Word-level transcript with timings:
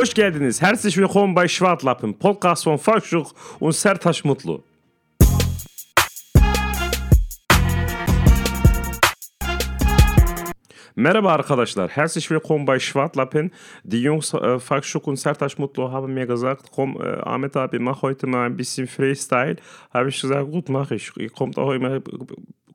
Hoş 0.00 0.14
geldiniz. 0.14 0.62
Herzlich 0.62 0.96
willkommen 0.96 1.34
bei 1.34 1.46
Schwartlappen, 1.46 2.14
Podcast 2.14 2.64
von 2.64 2.78
Falkschuk 2.78 3.34
und 3.60 3.72
Sertaş 3.72 4.24
Mutlu. 4.24 4.64
Merhaba 10.96 11.32
arkadaşlar, 11.32 11.88
herzlich 11.88 12.30
willkommen 12.30 12.66
bei 12.66 12.78
Schwartlappen. 12.78 13.50
Die 13.84 14.02
Jungs 14.02 14.32
äh, 14.32 14.58
Falkschuk 14.58 15.06
und 15.06 15.16
Sertaş 15.16 15.58
Mutlu 15.58 15.92
haben 15.92 16.14
mir 16.14 16.26
gesagt, 16.26 16.70
komm 16.74 16.96
äh, 16.96 17.20
Ahmet 17.22 17.56
abi, 17.56 17.78
mach 17.78 18.00
heute 18.00 18.26
mal 18.26 18.46
ein 18.46 18.56
bisschen 18.56 18.86
Freestyle. 18.86 19.56
Habe 19.90 20.08
ich 20.08 20.20
gesagt, 20.22 20.50
gut, 20.50 20.70
mache 20.70 20.94
ich. 20.94 21.14
Ihr 21.16 21.30
kommt 21.30 21.58
auch 21.58 21.72
immer 21.72 22.00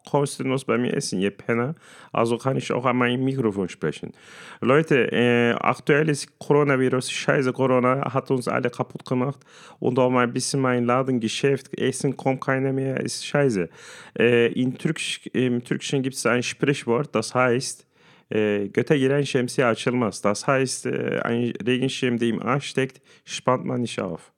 kostenlos 0.06 0.66
bei 0.66 0.78
mir 0.78 0.94
essen, 0.94 1.20
ihr 1.20 1.32
Penner. 1.32 1.76
Also 2.12 2.38
kann 2.38 2.58
ich 2.58 2.72
auch 2.72 2.86
an 2.86 2.98
mein 2.98 3.24
Mikrofon 3.24 3.68
sprechen. 3.68 4.14
Leute, 4.62 5.12
äh, 5.12 5.54
aktuell 5.54 6.10
ist 6.10 6.40
Coronavirus, 6.40 7.12
scheiße 7.12 7.52
Corona, 7.52 8.14
hat 8.14 8.32
uns 8.32 8.48
alle 8.48 8.70
kaputt 8.70 9.06
gemacht. 9.06 9.40
Und 9.80 10.00
auch 10.00 10.10
mal 10.10 10.24
ein 10.24 10.34
bisschen 10.34 10.62
mein 10.62 10.86
Ladengeschäft, 10.86 11.78
Essen 11.78 12.16
kommt 12.16 12.42
keiner 12.42 12.72
mehr, 12.72 13.00
ist 13.02 13.26
scheiße. 13.26 13.70
Äh, 14.18 14.54
in 14.54 14.78
Türkisch, 14.78 15.28
Im 15.34 15.64
Türkischen 15.64 16.02
gibt 16.04 16.16
es 16.16 16.26
ein 16.26 16.44
Sprichwort, 16.44 17.14
das 17.14 17.34
heißt, 17.34 17.86
e, 18.30 18.68
göte 18.74 18.98
giren 18.98 19.22
şemsiye 19.22 19.68
açılmaz. 19.68 20.22
Das 20.22 20.48
heißt, 20.48 20.86
e, 20.86 21.22
ein 21.22 21.54
Regenschirm, 21.66 22.18
der 22.18 22.28
im 22.28 22.42
Arsch 22.42 22.70
steckt, 22.70 23.02
spannt 23.26 23.66
man 23.66 23.82
nicht 23.82 24.00
auf. 24.00 24.32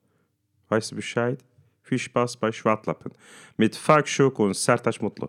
Weißt 0.70 0.92
du 0.92 0.96
Bescheid? 0.96 1.40
Viel 1.82 2.00
Spaß 2.00 2.38
bei 2.38 2.52
Schwartlappen. 2.52 3.14
Mit 3.58 3.76
Falk 3.76 4.08
Schuk 4.08 4.40
und 4.40 4.56
Sertaç 4.56 5.02
Mutlu. 5.02 5.28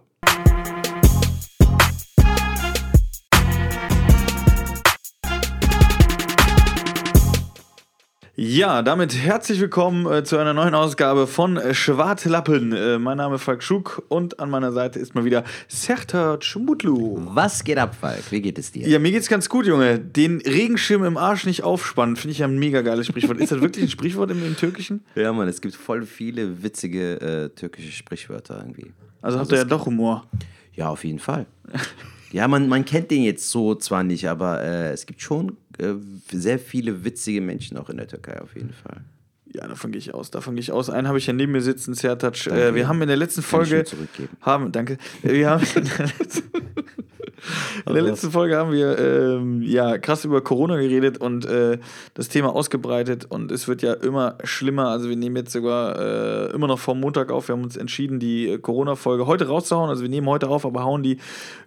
Ja, 8.40 8.82
damit 8.82 9.16
herzlich 9.16 9.58
willkommen 9.58 10.06
äh, 10.06 10.22
zu 10.22 10.36
einer 10.36 10.54
neuen 10.54 10.72
Ausgabe 10.72 11.26
von 11.26 11.56
äh, 11.56 11.74
Schwartlappen. 11.74 12.72
Äh, 12.72 13.00
mein 13.00 13.16
Name 13.16 13.34
ist 13.34 13.42
Falk 13.42 13.64
Schuk 13.64 14.04
und 14.06 14.38
an 14.38 14.48
meiner 14.48 14.70
Seite 14.70 15.00
ist 15.00 15.16
mal 15.16 15.24
wieder 15.24 15.42
Sertac 15.66 16.44
Mutlu. 16.54 17.20
Was 17.34 17.64
geht 17.64 17.78
ab, 17.78 17.96
Falk? 18.00 18.30
Wie 18.30 18.40
geht 18.40 18.56
es 18.56 18.70
dir? 18.70 18.86
Ja, 18.86 19.00
mir 19.00 19.10
geht's 19.10 19.28
ganz 19.28 19.48
gut, 19.48 19.66
Junge. 19.66 19.98
Den 19.98 20.40
Regenschirm 20.40 21.02
im 21.02 21.16
Arsch 21.16 21.46
nicht 21.46 21.64
aufspannen, 21.64 22.14
finde 22.14 22.30
ich 22.30 22.38
ja 22.38 22.46
ein 22.46 22.60
mega 22.60 22.82
geiles 22.82 23.08
Sprichwort. 23.08 23.38
Ist 23.40 23.50
das 23.50 23.60
wirklich 23.60 23.86
ein 23.86 23.90
Sprichwort 23.90 24.30
im, 24.30 24.46
im 24.46 24.56
Türkischen? 24.56 25.04
Ja, 25.16 25.32
Mann, 25.32 25.48
es 25.48 25.60
gibt 25.60 25.74
voll 25.74 26.06
viele 26.06 26.62
witzige 26.62 27.20
äh, 27.20 27.48
türkische 27.48 27.90
Sprichwörter 27.90 28.58
irgendwie. 28.58 28.92
Also 29.20 29.40
habt 29.40 29.50
ihr 29.50 29.58
ja 29.58 29.64
doch 29.64 29.86
Humor. 29.86 30.28
Ja, 30.74 30.90
auf 30.90 31.02
jeden 31.02 31.18
Fall. 31.18 31.46
ja, 32.32 32.48
man, 32.48 32.68
man 32.68 32.84
kennt 32.84 33.10
den 33.10 33.22
jetzt 33.22 33.50
so 33.50 33.74
zwar 33.74 34.04
nicht, 34.04 34.28
aber 34.28 34.62
äh, 34.62 34.92
es 34.92 35.06
gibt 35.06 35.20
schon 35.20 35.56
äh, 35.78 35.94
sehr 36.30 36.58
viele 36.58 37.04
witzige 37.04 37.40
Menschen 37.40 37.76
auch 37.76 37.88
in 37.88 37.96
der 37.96 38.08
Türkei, 38.08 38.40
auf 38.40 38.54
jeden 38.54 38.72
Fall. 38.72 39.02
Ja, 39.58 39.66
davon 39.66 39.90
gehe 39.90 39.98
ich 39.98 40.14
aus. 40.14 40.30
Davon 40.30 40.54
gehe 40.54 40.60
ich 40.60 40.70
aus. 40.70 40.88
Einen 40.88 41.08
habe 41.08 41.18
ich 41.18 41.26
ja 41.26 41.32
neben 41.32 41.50
mir 41.50 41.62
sitzen, 41.62 41.94
Sertac. 41.94 42.46
Äh, 42.46 42.74
wir 42.76 42.86
haben 42.86 43.02
in 43.02 43.08
der 43.08 43.16
letzten 43.16 43.42
Folge 43.42 43.84
haben, 44.40 44.70
danke. 44.70 44.98
Wir 45.22 45.50
haben 45.50 45.64
in 45.74 45.84
der 45.84 46.06
letzten, 46.06 46.48
in 47.86 47.94
der 47.94 48.02
letzten 48.02 48.30
Folge 48.30 48.56
haben 48.56 48.72
wir 48.72 48.98
ähm, 48.98 49.62
ja 49.62 49.98
krass 49.98 50.24
über 50.24 50.42
Corona 50.42 50.76
geredet 50.76 51.18
und 51.18 51.44
äh, 51.46 51.78
das 52.14 52.28
Thema 52.28 52.54
ausgebreitet 52.54 53.26
und 53.28 53.50
es 53.50 53.68
wird 53.68 53.82
ja 53.82 53.94
immer 53.94 54.38
schlimmer. 54.44 54.88
Also 54.88 55.08
wir 55.08 55.16
nehmen 55.16 55.36
jetzt 55.36 55.52
sogar 55.52 55.98
äh, 55.98 56.52
immer 56.52 56.66
noch 56.66 56.78
vor 56.78 56.94
Montag 56.94 57.30
auf. 57.30 57.48
Wir 57.48 57.54
haben 57.54 57.64
uns 57.64 57.76
entschieden, 57.76 58.20
die 58.20 58.48
äh, 58.48 58.58
Corona-Folge 58.58 59.26
heute 59.26 59.48
rauszuhauen. 59.48 59.90
Also 59.90 60.02
wir 60.02 60.08
nehmen 60.08 60.28
heute 60.28 60.48
auf, 60.48 60.64
aber 60.64 60.84
hauen 60.84 61.02
die 61.02 61.18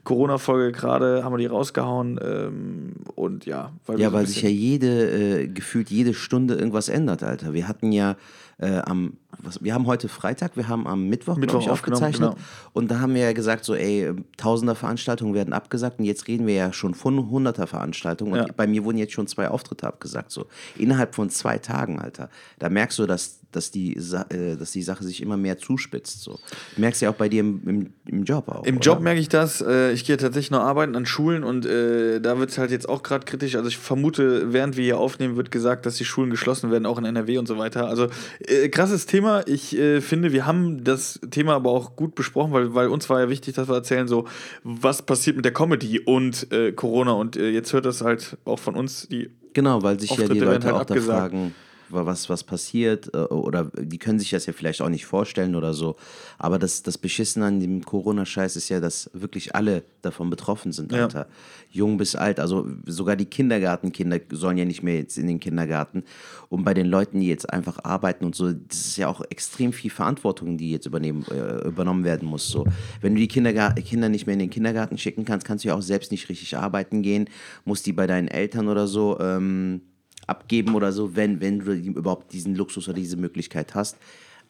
Corona-Folge 0.03 0.71
gerade, 0.71 1.23
haben 1.23 1.33
wir 1.33 1.37
die 1.37 1.45
rausgehauen 1.45 2.19
ähm, 2.23 2.93
und 3.15 3.45
ja, 3.45 3.71
weil 3.85 3.99
Ja, 3.99 4.09
so 4.09 4.15
weil 4.15 4.27
sich 4.27 4.41
ja 4.41 4.49
jede, 4.49 5.41
äh, 5.41 5.47
gefühlt 5.47 5.89
jede 5.89 6.13
Stunde 6.13 6.55
irgendwas 6.55 6.89
ändert, 6.89 7.23
Alter. 7.23 7.53
Wir 7.53 7.67
hatten 7.67 7.80
ja 7.81 8.15
äh, 8.59 8.77
am, 8.85 9.17
was, 9.39 9.63
wir 9.63 9.73
haben 9.73 9.87
heute 9.87 10.07
Freitag, 10.07 10.55
wir 10.55 10.67
haben 10.67 10.85
am 10.85 11.07
Mittwoch, 11.09 11.35
Mittwoch 11.37 11.61
ich, 11.61 11.69
aufgezeichnet. 11.69 12.31
genau. 12.31 12.41
Und 12.73 12.91
da 12.91 12.99
haben 12.99 13.15
wir 13.15 13.21
ja 13.23 13.33
gesagt, 13.33 13.65
so, 13.65 13.73
ey, 13.73 14.13
tausender 14.37 14.75
Veranstaltungen 14.75 15.33
werden 15.33 15.53
abgesagt 15.53 15.97
und 15.99 16.05
jetzt 16.05 16.27
reden 16.27 16.45
wir 16.45 16.53
ja 16.53 16.71
schon 16.73 16.93
von 16.93 17.29
hunderter 17.31 17.65
Veranstaltungen. 17.65 18.33
Und 18.33 18.47
Ja. 18.47 18.53
bei 18.55 18.67
mir 18.67 18.83
wurden 18.83 18.99
jetzt 18.99 19.13
schon 19.13 19.25
zwei 19.25 19.49
Auftritte 19.49 19.87
abgesagt, 19.87 20.31
so. 20.31 20.45
Innerhalb 20.77 21.15
von 21.15 21.29
zwei 21.31 21.57
Tagen, 21.57 21.99
Alter. 21.99 22.29
Da 22.59 22.69
merkst 22.69 22.99
du, 22.99 23.07
dass, 23.07 23.39
dass, 23.51 23.71
die, 23.71 23.95
äh, 23.95 24.55
dass 24.57 24.71
die 24.71 24.83
Sache 24.83 25.03
sich 25.03 25.21
immer 25.21 25.37
mehr 25.37 25.57
zuspitzt, 25.57 26.21
so. 26.21 26.39
Du 26.75 26.81
merkst 26.81 27.01
ja 27.01 27.09
auch 27.09 27.15
bei 27.15 27.29
dir 27.29 27.41
im, 27.41 27.61
im, 27.67 27.93
im 28.07 28.23
Job 28.23 28.47
auch. 28.49 28.63
Im 28.65 28.77
oder? 28.77 28.85
Job 28.85 29.01
merke 29.01 29.19
ich 29.19 29.29
das. 29.29 29.61
Äh, 29.61 29.91
ich 29.91 30.05
gehe 30.05 30.17
tatsächlich 30.17 30.51
noch 30.51 30.61
arbeiten 30.61 30.95
an 30.95 31.05
Schulen 31.05 31.43
und 31.43 31.65
äh, 31.65 32.19
da 32.21 32.39
wird 32.39 32.49
es 32.51 32.57
halt 32.57 32.71
jetzt 32.71 32.87
auch 32.89 33.03
gerade 33.03 33.25
kritisch. 33.25 33.55
Also 33.55 33.67
ich 33.67 33.77
vermute, 33.77 34.53
während 34.53 34.77
wir 34.77 34.83
hier 34.83 34.97
aufnehmen, 34.97 35.35
wird 35.35 35.51
gesagt, 35.51 35.85
dass 35.85 35.95
die 35.95 36.05
Schulen 36.05 36.29
geschlossen 36.29 36.71
werden, 36.71 36.85
auch 36.85 36.97
in 36.97 37.05
NRW 37.05 37.37
und 37.37 37.47
so 37.47 37.57
weiter. 37.57 37.87
Also 37.87 38.07
äh, 38.47 38.69
krasses 38.69 39.05
Thema. 39.05 39.45
Ich 39.47 39.77
äh, 39.77 40.01
finde, 40.01 40.31
wir 40.31 40.45
haben 40.45 40.83
das 40.83 41.19
Thema 41.31 41.55
aber 41.55 41.71
auch 41.71 41.95
gut 41.95 42.15
besprochen, 42.15 42.53
weil, 42.53 42.73
weil 42.73 42.87
uns 42.87 43.09
war 43.09 43.19
ja 43.19 43.29
wichtig, 43.29 43.55
dass 43.55 43.67
wir 43.67 43.75
erzählen, 43.75 44.07
so 44.07 44.25
was 44.63 45.01
passiert 45.01 45.35
mit 45.35 45.45
der 45.45 45.53
Comedy 45.53 45.99
und 45.99 46.51
äh, 46.51 46.71
Corona. 46.71 47.11
Und 47.13 47.35
jetzt 47.35 47.73
hört 47.73 47.85
das 47.85 48.01
halt 48.01 48.37
auch 48.45 48.59
von 48.59 48.75
uns 48.75 49.07
die 49.07 49.29
Genau, 49.53 49.83
weil 49.83 49.99
sich 49.99 50.09
ja 50.11 50.15
die 50.15 50.21
Auftritte 50.23 50.45
Leute 50.45 50.65
halt 50.67 50.75
auch 50.75 50.85
da 50.85 50.93
abgesagt. 50.93 51.19
fragen, 51.33 51.47
wa- 51.47 51.51
was, 51.93 52.29
was 52.29 52.43
passiert 52.43 53.13
äh, 53.13 53.17
oder 53.17 53.71
die 53.75 53.97
können 53.97 54.19
sich 54.19 54.29
das 54.31 54.45
ja 54.45 54.53
vielleicht 54.53 54.81
auch 54.81 54.89
nicht 54.89 55.05
vorstellen 55.05 55.55
oder 55.55 55.73
so. 55.73 55.95
Aber 56.37 56.59
das, 56.59 56.83
das 56.83 56.97
Beschissen 56.97 57.43
an 57.43 57.59
dem 57.59 57.83
Corona-Scheiß 57.83 58.55
ist 58.55 58.69
ja, 58.69 58.79
dass 58.79 59.09
wirklich 59.13 59.55
alle 59.55 59.83
davon 60.01 60.29
betroffen 60.29 60.71
sind, 60.71 60.91
Ja. 60.91 61.03
Alter. 61.03 61.27
Jung 61.69 61.97
bis 61.97 62.15
alt. 62.15 62.39
Also 62.39 62.67
sogar 62.85 63.15
die 63.15 63.25
Kindergartenkinder 63.25 64.19
sollen 64.31 64.57
ja 64.57 64.65
nicht 64.65 64.83
mehr 64.83 64.97
jetzt 64.97 65.17
in 65.17 65.27
den 65.27 65.39
Kindergarten. 65.39 66.03
Und 66.49 66.63
bei 66.63 66.73
den 66.73 66.87
Leuten, 66.87 67.19
die 67.21 67.27
jetzt 67.27 67.51
einfach 67.51 67.79
arbeiten 67.83 68.25
und 68.25 68.35
so, 68.35 68.51
das 68.51 68.81
ist 68.87 68.97
ja 68.97 69.07
auch 69.07 69.21
extrem 69.29 69.71
viel 69.71 69.91
Verantwortung, 69.91 70.57
die 70.57 70.71
jetzt 70.71 70.85
übernehmen, 70.85 71.25
äh, 71.31 71.67
übernommen 71.67 72.03
werden 72.03 72.27
muss. 72.27 72.49
So. 72.49 72.65
Wenn 72.99 73.15
du 73.15 73.21
die 73.21 73.27
Kindergar 73.27 73.73
Kinder 73.75 74.09
nicht 74.09 74.25
mehr 74.25 74.33
in 74.33 74.39
den 74.39 74.49
Kindergarten 74.49 74.97
schicken 74.97 75.25
kannst, 75.25 75.45
kannst 75.47 75.63
du 75.63 75.69
ja 75.69 75.75
auch 75.75 75.81
selbst 75.81 76.11
nicht 76.11 76.27
richtig 76.29 76.57
arbeiten 76.57 77.01
gehen, 77.01 77.29
musst 77.65 77.85
die 77.85 77.93
bei 77.93 78.07
deinen 78.07 78.27
Eltern 78.27 78.67
oder 78.67 78.87
so 78.87 79.19
ähm, 79.19 79.81
abgeben 80.27 80.75
oder 80.75 80.91
so, 80.91 81.15
wenn, 81.15 81.41
wenn 81.41 81.59
du 81.59 81.73
überhaupt 81.73 82.33
diesen 82.33 82.55
Luxus 82.55 82.87
oder 82.87 82.97
diese 82.97 83.17
Möglichkeit 83.17 83.75
hast. 83.75 83.97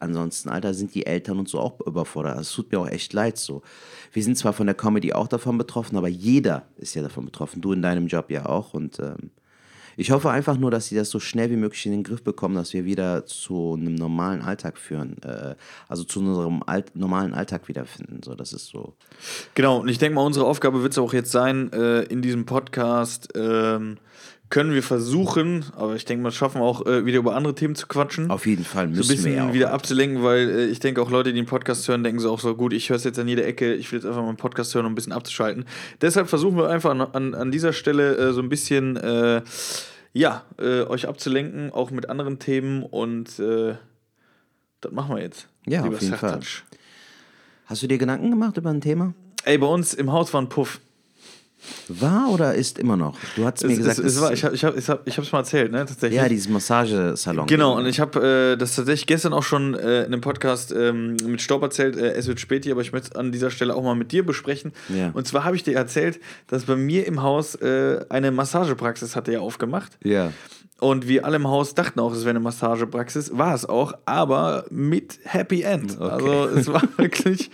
Ansonsten, 0.02 0.50
Alter, 0.50 0.74
sind 0.74 0.96
die 0.96 1.06
Eltern 1.06 1.38
und 1.38 1.48
so 1.48 1.60
auch 1.60 1.80
überfordert. 1.86 2.36
Also, 2.36 2.42
Es 2.50 2.56
tut 2.56 2.72
mir 2.72 2.80
auch 2.80 2.88
echt 2.88 3.14
leid 3.14 3.38
so. 3.38 3.62
Wir 4.12 4.24
sind 4.24 4.36
zwar 4.36 4.52
von 4.52 4.66
der 4.66 4.76
Comedy 4.76 5.14
auch 5.14 5.28
davon 5.28 5.60
betroffen, 5.60 5.96
aber 5.96 6.08
jeder 6.08 6.66
ist 6.78 6.96
ja 6.96 7.04
davon 7.04 7.26
betroffen. 7.26 7.62
Du 7.62 7.72
in 7.72 7.84
deinem 7.84 8.08
Job 8.08 8.32
ja 8.32 8.48
auch. 8.48 8.74
Und 8.74 9.00
ähm, 9.00 9.30
ich 9.98 10.10
hoffe 10.10 10.32
einfach 10.32 10.58
nur, 10.58 10.72
dass 10.72 10.88
sie 10.88 10.96
das 10.96 11.12
so 11.12 11.20
schnell 11.20 11.52
wie 11.52 11.56
möglich 11.56 11.86
in 11.86 11.92
den 11.92 12.04
Griff 12.04 12.24
bekommen, 12.24 12.56
dass 12.56 12.74
wir 12.74 12.84
wieder 12.84 13.28
zu 13.28 13.78
einem 13.80 13.94
normalen 13.94 14.42
Alltag 14.42 14.80
führen. 14.80 15.18
Äh, 15.22 15.54
also 15.88 16.04
zu 16.04 16.20
unserem 16.20 16.64
Alt 16.66 16.96
normalen 16.96 17.36
Alltag 17.36 17.68
wiederfinden. 17.68 18.22
So, 18.24 18.34
das 18.34 18.54
ist 18.54 18.70
so. 18.70 18.96
Genau, 19.54 19.82
und 19.82 19.88
ich 19.88 20.00
denke 20.00 20.16
mal, 20.16 20.26
unsere 20.26 20.48
Aufgabe 20.48 20.82
wird 20.82 20.94
es 20.94 20.98
auch 20.98 21.14
jetzt 21.14 21.32
sein, 21.32 21.72
äh, 21.74 22.02
in 22.04 22.24
diesem 22.24 22.48
Podcast 22.48 23.30
ähm, 23.36 23.98
können 24.52 24.74
wir 24.74 24.84
versuchen, 24.84 25.66
aber 25.76 25.96
ich 25.96 26.06
denke 26.06 26.22
mal, 26.22 26.32
schaffen 26.32 26.62
wir 26.62 26.66
auch 26.66 26.86
äh, 26.86 27.06
wieder 27.06 27.18
über 27.18 27.36
andere 27.36 27.56
Themen 27.56 27.74
zu 27.74 27.88
quatschen. 27.88 28.30
Auf 28.30 28.46
jeden 28.46 28.66
Fall 28.66 28.84
so 28.88 28.92
ein 28.92 28.98
müssen 28.98 29.10
bisschen 29.10 29.26
wir 29.26 29.34
ja 29.38 29.50
auch. 29.50 29.54
wieder 29.54 29.74
abzulenken, 29.74 30.24
weil 30.24 30.50
äh, 30.50 30.66
ich 30.66 30.80
denke 30.80 31.02
auch 31.02 31.10
Leute, 31.10 31.32
die 31.32 31.40
den 31.40 31.48
Podcast 31.48 31.88
hören, 31.88 32.04
denken 32.04 32.20
so 32.20 32.30
auch 32.32 32.40
so, 32.40 32.54
gut, 32.54 32.74
ich 32.74 32.90
höre 32.90 32.98
es 32.98 33.06
jetzt 33.06 33.18
an 33.18 33.28
jeder 33.28 33.46
Ecke, 33.48 33.74
ich 33.74 33.92
will 33.92 33.98
jetzt 34.00 34.06
einfach 34.06 34.22
mal 34.22 34.28
einen 34.28 34.38
Podcast 34.38 34.76
hören, 34.76 34.86
um 34.86 34.92
ein 34.92 34.96
bisschen 34.96 35.14
abzuschalten. 35.14 35.66
Deshalb 36.02 36.28
versuchen 36.30 36.58
wir 36.58 36.70
einfach 36.70 36.92
an, 36.92 37.02
an, 37.02 37.34
an 37.34 37.52
dieser 37.52 37.74
Stelle 37.74 38.18
äh, 38.18 38.34
so 38.34 38.42
ein 38.42 38.50
bisschen, 38.50 38.98
äh, 38.98 39.42
ja, 40.14 40.44
äh, 40.60 40.82
euch 40.82 41.08
abzulenken, 41.08 41.72
auch 41.72 41.90
mit 41.90 42.10
anderen 42.10 42.38
Themen 42.38 42.84
und 42.84 43.40
äh, 43.40 43.76
das 44.82 44.92
machen 44.92 45.16
wir 45.16 45.24
jetzt. 45.24 45.48
Ja, 45.66 45.84
auf 45.86 46.02
jeden 46.02 46.16
Fall. 46.18 46.42
Hast 47.66 47.82
du 47.82 47.88
dir 47.88 47.98
Gedanken 47.98 48.30
gemacht 48.30 48.58
über 48.58 48.70
ein 48.70 48.82
Thema? 48.82 49.14
Ey, 49.46 49.58
bei 49.58 49.68
uns 49.68 49.94
im 49.94 50.12
Haus 50.12 50.34
war 50.34 50.42
ein 50.42 50.50
Puff. 50.50 50.82
War 51.88 52.30
oder 52.32 52.56
ist 52.56 52.80
immer 52.80 52.98
noch? 52.98 53.18
Du 53.36 53.46
hast 53.46 53.64
mir 53.64 53.72
Es, 53.72 53.78
gesagt, 53.78 54.00
es, 54.00 54.06
es 54.06 54.16
es- 54.16 54.22
war, 54.22 54.34
ich 54.34 54.44
habe 54.44 54.56
ich 54.56 54.64
hab, 54.66 54.78
ich 54.78 54.90
hab, 55.18 55.24
ich 55.26 55.32
mal 55.32 55.40
erzählt, 55.40 55.72
ne? 55.72 55.80
Tatsächlich. 55.86 56.20
ja, 56.22 56.28
dieses 56.28 56.50
Massagesalon. 56.50 57.48
Genau, 57.48 57.78
und 57.78 57.86
ich 57.86 58.00
habe 58.00 58.54
äh, 58.54 58.58
das 58.58 58.76
tatsächlich 58.76 59.08
gestern 59.08 59.34
auch 59.34 59.44
schon 59.44 59.74
äh, 59.76 60.00
in 60.02 60.06
einem 60.08 60.22
Podcast 60.22 60.72
ähm, 60.72 61.16
mit 61.26 61.42
Staub 61.42 61.62
erzählt, 61.64 61.96
äh, 61.98 62.12
es 62.14 62.28
wird 62.28 62.40
späti, 62.40 62.72
aber 62.72 62.82
ich 62.82 62.92
möchte 62.92 63.10
es 63.12 63.16
an 63.16 63.32
dieser 63.32 63.52
Stelle 63.52 63.76
auch 63.76 63.84
mal 63.84 63.96
mit 63.96 64.12
dir 64.12 64.26
besprechen. 64.26 64.72
Ja. 64.90 65.12
Und 65.14 65.28
zwar 65.28 65.44
habe 65.44 65.56
ich 65.56 65.64
dir 65.64 65.76
erzählt, 65.76 66.20
dass 66.48 66.66
bei 66.66 66.76
mir 66.76 67.06
im 67.08 67.22
Haus 67.22 67.56
äh, 67.56 68.06
eine 68.10 68.32
Massagepraxis 68.32 69.16
hatte 69.16 69.32
ja 69.34 69.40
aufgemacht. 69.40 69.98
Ja. 70.04 70.32
Und 70.80 71.08
wir 71.08 71.26
alle 71.26 71.36
im 71.36 71.48
Haus 71.48 71.76
dachten 71.76 72.00
auch, 72.00 72.12
es 72.12 72.22
wäre 72.22 72.32
eine 72.32 72.40
Massagepraxis. 72.40 73.38
War 73.38 73.54
es 73.54 73.68
auch, 73.68 73.94
aber 74.06 74.66
mit 74.72 75.20
Happy 75.26 75.62
End. 75.62 75.96
Okay. 76.00 76.10
Also 76.12 76.46
es 76.58 76.68
war 76.74 76.82
wirklich. 76.98 77.52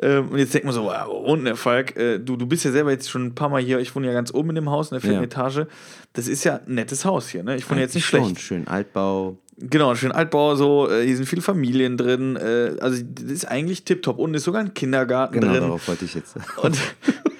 Ähm, 0.00 0.28
und 0.30 0.38
jetzt 0.38 0.54
denkt 0.54 0.64
man 0.64 0.74
so, 0.74 0.84
wow, 0.84 1.08
und 1.26 1.44
der 1.44 1.56
Falk, 1.56 1.96
äh, 1.96 2.18
du, 2.18 2.36
du 2.36 2.46
bist 2.46 2.64
ja 2.64 2.72
selber 2.72 2.90
jetzt 2.90 3.10
schon 3.10 3.26
ein 3.26 3.34
paar 3.34 3.48
Mal 3.48 3.60
hier. 3.60 3.78
Ich 3.78 3.94
wohne 3.94 4.06
ja 4.06 4.12
ganz 4.12 4.32
oben 4.32 4.50
in 4.50 4.54
dem 4.56 4.70
Haus, 4.70 4.90
in 4.90 4.94
der 4.96 5.00
vierten 5.02 5.16
Ja. 5.18 5.22
Etage. 5.24 5.66
Das 6.14 6.28
ist 6.28 6.44
ja 6.44 6.60
ein 6.66 6.74
nettes 6.74 7.04
Haus 7.04 7.28
hier, 7.28 7.42
ne? 7.42 7.56
Ich 7.56 7.68
wohne 7.70 7.80
jetzt 7.80 7.94
nicht 7.94 8.06
Schon, 8.06 8.24
schlecht. 8.24 8.40
Schön 8.40 8.66
Altbau. 8.68 9.36
Genau, 9.58 9.94
schön 9.94 10.12
Altbau, 10.12 10.56
so, 10.56 10.90
äh, 10.90 11.04
hier 11.06 11.14
sind 11.16 11.26
viele 11.26 11.42
Familien 11.42 11.96
drin. 11.96 12.36
Äh, 12.36 12.76
also 12.80 13.02
das 13.14 13.24
ist 13.30 13.44
eigentlich 13.44 13.84
tipptopp. 13.84 14.18
Und 14.18 14.34
ist 14.34 14.44
sogar 14.44 14.62
ein 14.62 14.74
Kindergarten 14.74 15.34
Genau, 15.34 15.52
drin. 15.52 15.60
darauf 15.62 15.86
wollte 15.88 16.04
ich 16.06 16.14
jetzt. 16.14 16.36
Und, 16.62 16.76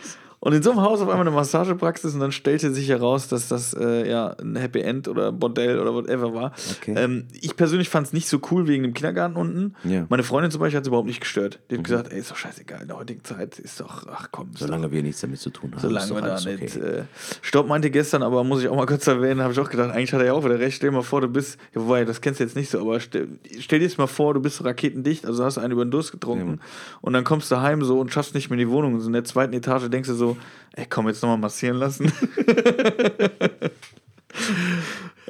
Und 0.45 0.53
in 0.55 0.63
so 0.65 0.73
einem 0.73 0.81
Haus 0.81 1.01
auf 1.01 1.09
einmal 1.09 1.21
eine 1.21 1.31
Massagepraxis 1.31 2.15
und 2.15 2.21
dann 2.21 2.33
stellte 2.33 2.73
sich 2.75 2.89
heraus, 2.89 3.29
dass 3.29 3.47
das 3.47 3.75
äh, 3.75 4.11
ja 4.11 4.35
ein 4.43 4.57
Happy 4.57 4.81
End 4.81 5.07
oder 5.07 5.31
Bordell 5.31 5.79
oder 5.79 5.95
whatever 5.95 6.35
war. 6.35 6.53
Okay. 6.79 6.95
Ähm, 6.97 7.29
ich 7.41 7.55
persönlich 7.55 7.89
fand 7.89 8.09
es 8.09 8.13
nicht 8.13 8.27
so 8.27 8.41
cool 8.51 8.67
wegen 8.67 8.83
dem 8.83 8.93
Kindergarten 8.93 9.37
unten. 9.37 9.77
Ja. 9.85 10.05
Meine 10.09 10.25
Freundin 10.25 10.51
zum 10.51 10.59
Beispiel 10.61 10.79
hat 10.79 10.83
es 10.83 10.89
überhaupt 10.89 11.07
nicht 11.07 11.21
gestört. 11.21 11.61
Die 11.71 11.77
hat 11.79 11.85
gesagt, 11.85 12.11
ey, 12.13 12.19
ist 12.19 12.33
doch 12.33 12.37
scheißegal, 12.37 12.83
in 12.83 12.89
der 12.89 12.97
heutigen 12.97 13.23
Zeit 13.23 13.61
ist 13.61 13.79
doch, 13.81 14.05
ach 14.11 14.31
komm, 14.33 14.51
Solange 14.57 14.91
wir 14.91 15.01
nichts 15.05 15.21
damit 15.21 15.39
zu 15.39 15.51
tun 15.51 15.71
haben. 15.77 15.81
doch, 15.81 15.89
solange 15.89 16.09
doch 16.09 16.17
wir 16.17 16.23
da 16.23 16.29
alles 16.33 16.45
nicht. 16.45 16.77
okay. 16.77 16.87
Äh, 16.89 17.03
Stopp 17.41 17.69
meinte 17.69 17.93
gestern, 17.93 18.25
aber 18.25 18.43
muss 18.43 18.63
ich 18.63 18.69
auch 18.69 18.75
mal 18.77 18.87
kurz 18.87 19.07
erwähnen, 19.07 19.43
habe 19.43 19.53
ich 19.53 19.61
auch 19.61 19.71
gedacht, 19.71 19.91
eigentlich 19.93 20.13
hat 20.13 20.19
er 20.23 20.27
ja 20.27 20.33
auch 20.33 20.45
wieder 20.45 20.59
recht. 20.59 20.77
Stell 20.77 20.91
dir 20.91 20.97
mal 20.97 21.03
vor, 21.03 21.21
du 21.21 21.29
bist, 21.29 21.57
ja, 21.73 21.81
wobei, 21.81 22.05
das 22.05 22.21
kennst 22.21 22.41
du 22.41 22.45
jetzt 22.45 22.57
nicht 22.57 22.69
so, 22.69 22.81
aber 22.81 22.99
stell, 22.99 23.29
stell 23.61 23.79
dir 23.79 23.85
jetzt 23.85 23.97
mal 23.97 24.09
vor, 24.09 24.35
du 24.35 24.41
bist 24.41 24.65
raketendicht, 24.65 25.25
also 25.25 25.45
hast 25.45 25.59
einen 25.59 25.71
über 25.71 25.85
den 25.85 25.93
Durst 25.93 26.11
getrunken 26.11 26.59
und 27.01 27.13
dann 27.13 27.23
kommst 27.23 27.49
du 27.53 27.61
heim 27.61 27.85
so 27.85 28.01
und 28.01 28.13
schaffst 28.13 28.35
nicht 28.35 28.51
mehr 28.51 28.59
in 28.59 28.67
die 28.67 28.73
Wohnung. 28.73 28.99
So 28.99 29.07
in 29.07 29.13
der 29.13 29.23
zweiten 29.23 29.53
Etage 29.53 29.89
denkst 29.89 30.09
du 30.09 30.15
so, 30.15 30.32
ey, 30.75 30.87
komm, 30.87 31.09
jetzt 31.09 31.23
nochmal 31.23 31.39
massieren 31.39 31.79
lassen. 31.79 32.13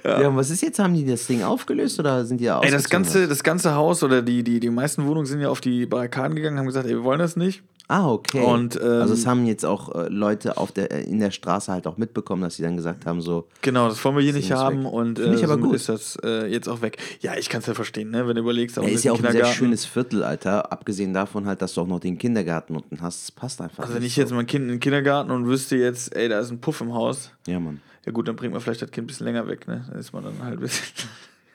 Ja. 0.05 0.29
und 0.29 0.37
was 0.37 0.51
ist 0.51 0.63
jetzt? 0.63 0.79
Haben 0.79 0.95
die 0.95 1.07
das 1.07 1.27
Ding 1.27 1.43
aufgelöst 1.43 1.99
oder 2.01 2.25
sind 2.25 2.41
die 2.41 2.47
da 2.47 2.61
Ey, 2.61 2.71
das 2.71 2.89
ganze, 2.89 3.29
das 3.29 3.43
ganze 3.43 3.75
Haus 3.75 4.03
oder 4.03 4.21
die, 4.23 4.43
die, 4.43 4.59
die 4.59 4.71
meisten 4.71 5.07
Wohnungen 5.07 5.27
sind 5.27 5.41
ja 5.41 5.49
auf 5.49 5.61
die 5.61 5.87
Barrikaden 5.87 6.35
gegangen, 6.35 6.59
haben 6.59 6.67
gesagt, 6.67 6.87
ey, 6.87 6.93
wir 6.93 7.05
wollen 7.05 7.21
das 7.21 7.37
nicht. 7.37 7.63
Ah, 7.89 8.09
okay. 8.11 8.43
Und, 8.43 8.77
ähm, 8.77 9.03
also 9.03 9.13
es 9.13 9.27
haben 9.27 9.45
jetzt 9.45 9.67
auch 9.67 9.95
äh, 9.95 10.09
Leute 10.09 10.57
auf 10.57 10.73
der, 10.73 10.91
äh, 10.93 11.03
in 11.03 11.21
der 11.21 11.31
Straße 11.31 11.71
halt 11.71 11.87
auch 11.87 11.99
mitbekommen, 11.99 12.43
dass 12.43 12.57
sie 12.57 12.63
dann 12.63 12.77
gesagt 12.77 13.05
haben, 13.07 13.21
so, 13.21 13.49
Genau, 13.61 13.89
das 13.89 14.03
wollen 14.05 14.17
wir 14.17 14.23
hier 14.23 14.33
nicht 14.33 14.51
haben 14.51 14.85
weg. 14.85 14.93
und 14.93 15.19
äh, 15.19 15.35
ich 15.35 15.45
aber 15.45 15.59
gut. 15.59 15.75
ist 15.75 15.89
das 15.89 16.17
äh, 16.25 16.47
jetzt 16.47 16.69
auch 16.69 16.81
weg. 16.81 16.97
Ja, 17.21 17.35
ich 17.37 17.49
kann 17.51 17.61
es 17.61 17.67
ja 17.67 17.75
verstehen, 17.75 18.11
ne? 18.11 18.27
wenn 18.27 18.37
du 18.37 18.41
überlegst, 18.41 18.77
da 18.77 18.81
er 18.81 18.85
unten 18.85 18.97
ist 18.97 19.05
ja 19.05 19.13
auch 19.13 19.23
ein 19.23 19.33
sehr 19.33 19.45
schönes 19.47 19.85
Viertel, 19.85 20.23
Alter. 20.23 20.73
Abgesehen 20.73 21.13
davon 21.13 21.47
halt, 21.47 21.61
dass 21.61 21.75
du 21.75 21.83
auch 21.83 21.87
noch 21.87 22.01
den 22.01 22.17
Kindergarten 22.17 22.77
unten 22.77 23.01
hast. 23.03 23.25
Das 23.25 23.33
passt 23.33 23.61
einfach. 23.61 23.83
Also 23.83 23.95
wenn 23.95 24.03
nicht 24.03 24.13
ich 24.13 24.17
jetzt 24.17 24.33
mein 24.33 24.47
Kind 24.47 24.65
in 24.65 24.71
den 24.71 24.81
Kindergarten 24.81 25.31
und 25.31 25.47
wüsste 25.47 25.77
jetzt, 25.77 26.17
ey, 26.17 26.29
da 26.29 26.41
ist 26.41 26.51
ein 26.51 26.61
Puff 26.61 26.81
im 26.81 26.95
Haus, 26.95 27.31
so. 27.45 27.53
Ja, 27.53 27.61
Mann. 27.61 27.81
Ja 28.05 28.13
gut, 28.13 28.29
dann 28.29 28.37
bringt 28.37 28.53
man 28.53 28.61
vielleicht 28.61 28.83
das 28.83 28.91
Kind 28.91 29.05
ein 29.05 29.09
bisschen 29.09 29.27
länger 29.27 29.47
weg, 29.49 29.67
ne? 29.69 29.85
Dann 29.89 29.99
ist 29.99 30.13
man 30.13 30.25
dann 30.25 30.43
halt 30.43 30.55
ein 30.55 30.61
bisschen. 30.61 31.09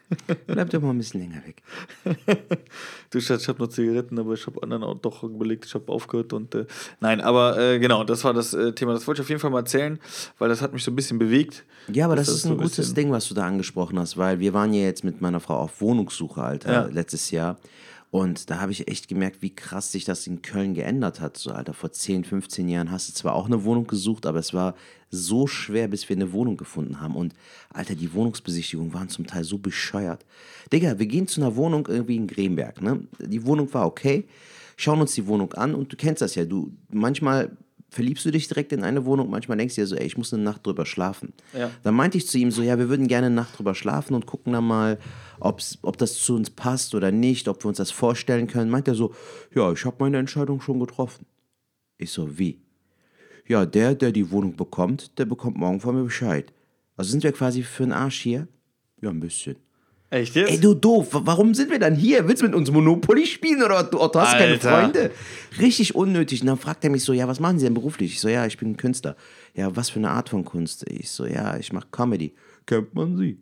Bleib 0.47 0.69
doch 0.69 0.81
mal 0.81 0.91
ein 0.91 0.97
bisschen 0.97 1.19
länger 1.21 1.41
weg. 1.45 1.61
Du 3.09 3.21
Schatz, 3.21 3.43
ich 3.43 3.47
habe 3.47 3.59
noch 3.63 3.67
Zigaretten, 3.69 4.19
aber 4.19 4.33
ich 4.33 4.45
habe 4.47 4.61
anderen 4.63 4.83
auch 4.83 4.95
doch 4.95 5.23
überlegt, 5.23 5.65
ich 5.65 5.73
habe 5.73 5.89
aufgehört 5.91 6.33
und 6.33 6.53
äh, 6.55 6.65
nein, 6.99 7.21
aber 7.21 7.57
äh, 7.57 7.79
genau, 7.79 8.03
das 8.03 8.23
war 8.25 8.33
das 8.33 8.53
äh, 8.53 8.73
Thema. 8.73 8.93
Das 8.93 9.07
wollte 9.07 9.21
ich 9.21 9.25
auf 9.25 9.29
jeden 9.29 9.39
Fall 9.39 9.49
mal 9.49 9.59
erzählen, 9.59 9.97
weil 10.39 10.49
das 10.49 10.61
hat 10.61 10.73
mich 10.73 10.83
so 10.83 10.91
ein 10.91 10.95
bisschen 10.95 11.17
bewegt. 11.17 11.63
Ja, 11.91 12.05
aber 12.05 12.15
Dass 12.17 12.27
das 12.27 12.35
ist 12.35 12.41
so 12.43 12.49
ein 12.49 12.57
gutes 12.57 12.93
Ding, 12.93 13.11
was 13.11 13.27
du 13.29 13.33
da 13.33 13.45
angesprochen 13.45 13.97
hast, 13.99 14.17
weil 14.17 14.39
wir 14.39 14.53
waren 14.53 14.73
ja 14.73 14.83
jetzt 14.83 15.03
mit 15.05 15.21
meiner 15.21 15.39
Frau 15.39 15.55
auf 15.55 15.79
Wohnungssuche, 15.81 16.41
Alter, 16.41 16.71
Ja. 16.71 16.81
letztes 16.85 17.31
Jahr. 17.31 17.57
Und 18.09 18.49
da 18.49 18.61
habe 18.61 18.71
ich 18.71 18.87
echt 18.87 19.09
gemerkt, 19.09 19.41
wie 19.41 19.53
krass 19.53 19.91
sich 19.91 20.05
das 20.05 20.27
in 20.27 20.41
Köln 20.41 20.73
geändert 20.73 21.19
hat. 21.19 21.37
So, 21.37 21.51
Alter, 21.51 21.73
vor 21.73 21.91
10, 21.91 22.23
15 22.23 22.69
Jahren 22.69 22.89
hast 22.89 23.09
du 23.09 23.13
zwar 23.13 23.35
auch 23.35 23.47
eine 23.47 23.65
Wohnung 23.65 23.85
gesucht, 23.85 24.25
aber 24.25 24.39
es 24.39 24.53
war 24.53 24.75
so 25.09 25.45
schwer, 25.45 25.89
bis 25.89 26.07
wir 26.07 26.15
eine 26.15 26.31
Wohnung 26.31 26.55
gefunden 26.55 27.01
haben. 27.01 27.15
Und, 27.15 27.33
Alter, 27.69 27.95
die 27.95 28.13
Wohnungsbesichtigungen 28.13 28.93
waren 28.93 29.09
zum 29.09 29.27
Teil 29.27 29.43
so 29.43 29.57
bescheuert. 29.57 30.25
Digga, 30.71 30.99
wir 30.99 31.05
gehen 31.05 31.27
zu 31.27 31.41
einer 31.41 31.55
Wohnung 31.57 31.85
irgendwie 31.87 32.15
in 32.15 32.27
Gremberg, 32.27 32.81
ne? 32.81 33.01
Die 33.19 33.45
Wohnung 33.45 33.73
war 33.73 33.85
okay, 33.85 34.25
schauen 34.77 35.01
uns 35.01 35.13
die 35.13 35.27
Wohnung 35.27 35.53
an 35.53 35.75
und 35.75 35.91
du 35.91 35.97
kennst 35.97 36.21
das 36.21 36.35
ja. 36.35 36.45
Du, 36.45 36.71
manchmal 36.89 37.57
verliebst 37.89 38.25
du 38.25 38.31
dich 38.31 38.47
direkt 38.47 38.73
in 38.73 38.83
eine 38.83 39.05
Wohnung, 39.05 39.29
manchmal 39.29 39.57
denkst 39.57 39.75
du 39.75 39.81
dir 39.81 39.87
so, 39.87 39.95
ey, 39.95 40.05
ich 40.05 40.17
muss 40.17 40.33
eine 40.33 40.43
Nacht 40.43 40.65
drüber 40.65 40.85
schlafen. 40.85 41.33
Ja. 41.57 41.71
Dann 41.83 41.95
meinte 41.95 42.17
ich 42.17 42.27
zu 42.27 42.37
ihm 42.37 42.51
so, 42.51 42.61
ja, 42.61 42.77
wir 42.77 42.89
würden 42.89 43.07
gerne 43.07 43.27
eine 43.27 43.35
Nacht 43.35 43.57
drüber 43.57 43.75
schlafen 43.75 44.13
und 44.13 44.25
gucken 44.25 44.53
dann 44.53 44.65
mal, 44.65 44.99
ob's, 45.39 45.79
ob 45.81 45.97
das 45.97 46.15
zu 46.15 46.35
uns 46.35 46.49
passt 46.49 46.95
oder 46.95 47.11
nicht, 47.11 47.47
ob 47.47 47.63
wir 47.63 47.69
uns 47.69 47.77
das 47.77 47.91
vorstellen 47.91 48.47
können. 48.47 48.69
Meint 48.69 48.87
er 48.87 48.95
so, 48.95 49.13
ja, 49.55 49.71
ich 49.71 49.85
habe 49.85 49.97
meine 49.99 50.17
Entscheidung 50.17 50.61
schon 50.61 50.79
getroffen. 50.79 51.25
Ich 51.97 52.11
so, 52.11 52.37
wie? 52.37 52.59
Ja, 53.47 53.65
der, 53.65 53.95
der 53.95 54.11
die 54.11 54.29
Wohnung 54.31 54.55
bekommt, 54.55 55.17
der 55.17 55.25
bekommt 55.25 55.57
morgen 55.57 55.79
von 55.79 55.95
mir 55.95 56.03
Bescheid. 56.03 56.53
Also 56.97 57.11
sind 57.11 57.23
wir 57.23 57.31
quasi 57.31 57.63
für 57.63 57.83
einen 57.83 57.93
Arsch 57.93 58.19
hier? 58.19 58.47
Ja, 59.01 59.09
ein 59.09 59.19
bisschen. 59.19 59.55
Echt 60.09 60.35
jetzt? 60.35 60.49
Ey, 60.51 60.59
du 60.59 60.73
doof, 60.73 61.13
wa- 61.13 61.21
warum 61.25 61.53
sind 61.53 61.69
wir 61.69 61.79
dann 61.79 61.95
hier? 61.95 62.25
Willst 62.27 62.41
du 62.41 62.45
mit 62.45 62.55
uns 62.55 62.71
Monopoly 62.71 63.25
spielen 63.25 63.61
oder 63.61 63.83
du, 63.83 63.97
du 63.97 64.13
hast 64.15 64.37
keine 64.37 64.53
Alter. 64.53 64.69
Freunde? 64.81 65.11
Richtig 65.59 65.95
unnötig. 65.95 66.41
Und 66.41 66.47
dann 66.47 66.57
fragt 66.57 66.83
er 66.85 66.89
mich 66.89 67.03
so, 67.03 67.11
ja, 67.11 67.27
was 67.27 67.39
machen 67.41 67.59
Sie 67.59 67.65
denn 67.65 67.73
beruflich? 67.73 68.13
Ich 68.13 68.21
so, 68.21 68.29
ja, 68.29 68.45
ich 68.45 68.57
bin 68.57 68.77
Künstler. 68.77 69.17
Ja, 69.53 69.75
was 69.75 69.89
für 69.89 69.99
eine 69.99 70.09
Art 70.11 70.29
von 70.29 70.45
Kunst? 70.45 70.85
Ich 70.89 71.09
so, 71.11 71.25
ja, 71.25 71.57
ich 71.57 71.73
mache 71.73 71.87
Comedy. 71.91 72.33
Kennt 72.65 72.93
man 72.93 73.17
sie? 73.17 73.37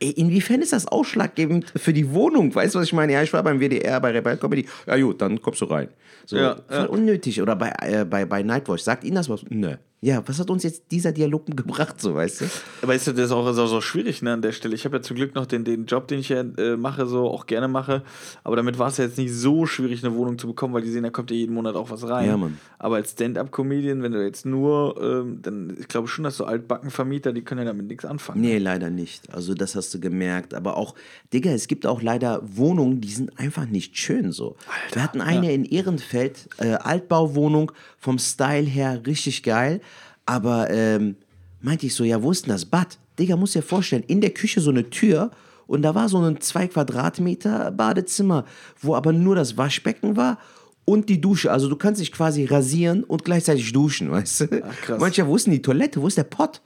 Ey, 0.00 0.10
inwiefern 0.12 0.62
ist 0.62 0.72
das 0.72 0.86
ausschlaggebend 0.88 1.72
für 1.76 1.92
die 1.92 2.10
Wohnung? 2.10 2.54
Weißt 2.54 2.74
du, 2.74 2.78
was 2.78 2.86
ich 2.86 2.92
meine? 2.94 3.12
Ja, 3.12 3.22
ich 3.22 3.32
war 3.32 3.42
beim 3.42 3.60
WDR 3.60 4.00
bei 4.00 4.10
Rebel 4.12 4.36
Comedy. 4.38 4.66
Ja, 4.86 4.96
gut, 4.98 5.20
dann 5.20 5.40
kommst 5.42 5.60
du 5.60 5.66
rein. 5.66 5.88
So, 6.26 6.36
Ja, 6.38 6.56
voll 6.68 6.76
ja. 6.76 6.84
unnötig. 6.86 7.40
Oder 7.42 7.54
bei, 7.54 7.70
äh, 7.82 8.04
bei, 8.04 8.24
bei 8.24 8.42
Nightwatch. 8.42 8.82
Sagt 8.82 9.04
Ihnen 9.04 9.16
das 9.16 9.28
was? 9.28 9.44
Nö. 9.50 9.74
Ja, 10.04 10.20
was 10.26 10.40
hat 10.40 10.50
uns 10.50 10.64
jetzt 10.64 10.90
dieser 10.90 11.12
Dialog 11.12 11.46
gebracht, 11.56 12.00
so, 12.00 12.16
weißt 12.16 12.40
du? 12.40 12.44
Aber 12.82 12.92
ist 12.92 13.06
das 13.06 13.30
auch, 13.30 13.48
ist 13.48 13.58
auch 13.58 13.68
so 13.68 13.80
schwierig 13.80 14.20
ne, 14.20 14.32
an 14.32 14.42
der 14.42 14.50
Stelle. 14.50 14.74
Ich 14.74 14.84
habe 14.84 14.96
ja 14.96 15.02
zum 15.02 15.14
Glück 15.14 15.36
noch 15.36 15.46
den, 15.46 15.64
den 15.64 15.86
Job, 15.86 16.08
den 16.08 16.18
ich 16.18 16.28
ja 16.28 16.40
äh, 16.40 16.76
mache, 16.76 17.06
so 17.06 17.30
auch 17.30 17.46
gerne 17.46 17.68
mache. 17.68 18.02
Aber 18.42 18.56
damit 18.56 18.80
war 18.80 18.88
es 18.88 18.96
ja 18.96 19.04
jetzt 19.04 19.16
nicht 19.16 19.32
so 19.32 19.64
schwierig, 19.64 20.04
eine 20.04 20.16
Wohnung 20.16 20.38
zu 20.38 20.48
bekommen, 20.48 20.74
weil 20.74 20.82
die 20.82 20.90
sehen, 20.90 21.04
da 21.04 21.10
kommt 21.10 21.30
ja 21.30 21.36
jeden 21.36 21.54
Monat 21.54 21.76
auch 21.76 21.88
was 21.90 22.08
rein. 22.08 22.26
Ja, 22.26 22.36
Mann. 22.36 22.58
Aber 22.80 22.96
als 22.96 23.12
Stand-Up-Comedian, 23.12 24.02
wenn 24.02 24.10
du 24.10 24.24
jetzt 24.24 24.44
nur, 24.44 25.00
ähm, 25.00 25.38
dann, 25.40 25.76
ich 25.78 25.86
glaube 25.86 26.08
schon, 26.08 26.24
dass 26.24 26.36
so 26.36 26.46
Altbackenvermieter, 26.46 27.32
die 27.32 27.42
können 27.42 27.60
ja 27.60 27.66
damit 27.66 27.86
nichts 27.86 28.04
anfangen. 28.04 28.40
Nee, 28.40 28.58
leider 28.58 28.90
nicht. 28.90 29.32
Also 29.32 29.54
das 29.54 29.76
hast 29.76 29.94
du 29.94 30.00
gemerkt. 30.00 30.52
Aber 30.52 30.76
auch, 30.76 30.96
Digga, 31.32 31.52
es 31.52 31.68
gibt 31.68 31.86
auch 31.86 32.02
leider 32.02 32.42
Wohnungen, 32.42 33.00
die 33.00 33.12
sind 33.12 33.38
einfach 33.38 33.66
nicht 33.66 33.96
schön 33.96 34.32
so. 34.32 34.56
Wir 34.92 35.00
hatten 35.00 35.20
eine 35.20 35.52
in 35.52 35.64
Ehrenfeld, 35.64 36.48
äh, 36.58 36.72
Altbauwohnung, 36.72 37.70
vom 37.98 38.18
Style 38.18 38.66
her 38.66 39.00
richtig 39.06 39.44
geil. 39.44 39.80
Aber 40.26 40.70
ähm, 40.70 41.16
meinte 41.60 41.86
ich 41.86 41.94
so, 41.94 42.04
ja, 42.04 42.22
wo 42.22 42.30
ist 42.30 42.46
denn 42.46 42.52
das 42.52 42.64
Bad? 42.64 42.98
Digga, 43.18 43.36
muss 43.36 43.52
dir 43.52 43.62
vorstellen, 43.62 44.04
in 44.06 44.20
der 44.20 44.30
Küche 44.30 44.60
so 44.60 44.70
eine 44.70 44.88
Tür 44.90 45.30
und 45.66 45.82
da 45.82 45.94
war 45.94 46.08
so 46.08 46.18
ein 46.18 46.40
2 46.40 46.68
Quadratmeter 46.68 47.70
Badezimmer, 47.70 48.44
wo 48.80 48.94
aber 48.94 49.12
nur 49.12 49.34
das 49.34 49.56
Waschbecken 49.56 50.16
war 50.16 50.38
und 50.84 51.08
die 51.08 51.20
Dusche. 51.20 51.50
Also 51.52 51.68
du 51.68 51.76
kannst 51.76 52.00
dich 52.00 52.12
quasi 52.12 52.44
rasieren 52.44 53.04
und 53.04 53.24
gleichzeitig 53.24 53.72
duschen, 53.72 54.10
weißt 54.10 54.40
du? 54.40 54.48
krass. 54.82 55.00
Manche, 55.00 55.26
wo 55.26 55.36
ist 55.36 55.46
denn 55.46 55.52
die 55.52 55.62
Toilette? 55.62 56.00
Wo 56.00 56.06
ist 56.06 56.18
der 56.18 56.24
Pott? 56.24 56.60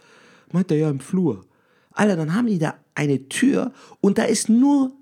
Meint 0.52 0.70
er 0.70 0.76
ja 0.78 0.90
im 0.90 1.00
Flur. 1.00 1.44
Alter, 1.92 2.16
dann 2.16 2.34
haben 2.34 2.46
die 2.46 2.58
da 2.58 2.74
eine 2.94 3.28
Tür 3.28 3.72
und 4.00 4.18
da 4.18 4.24
ist 4.24 4.48
nur 4.48 4.92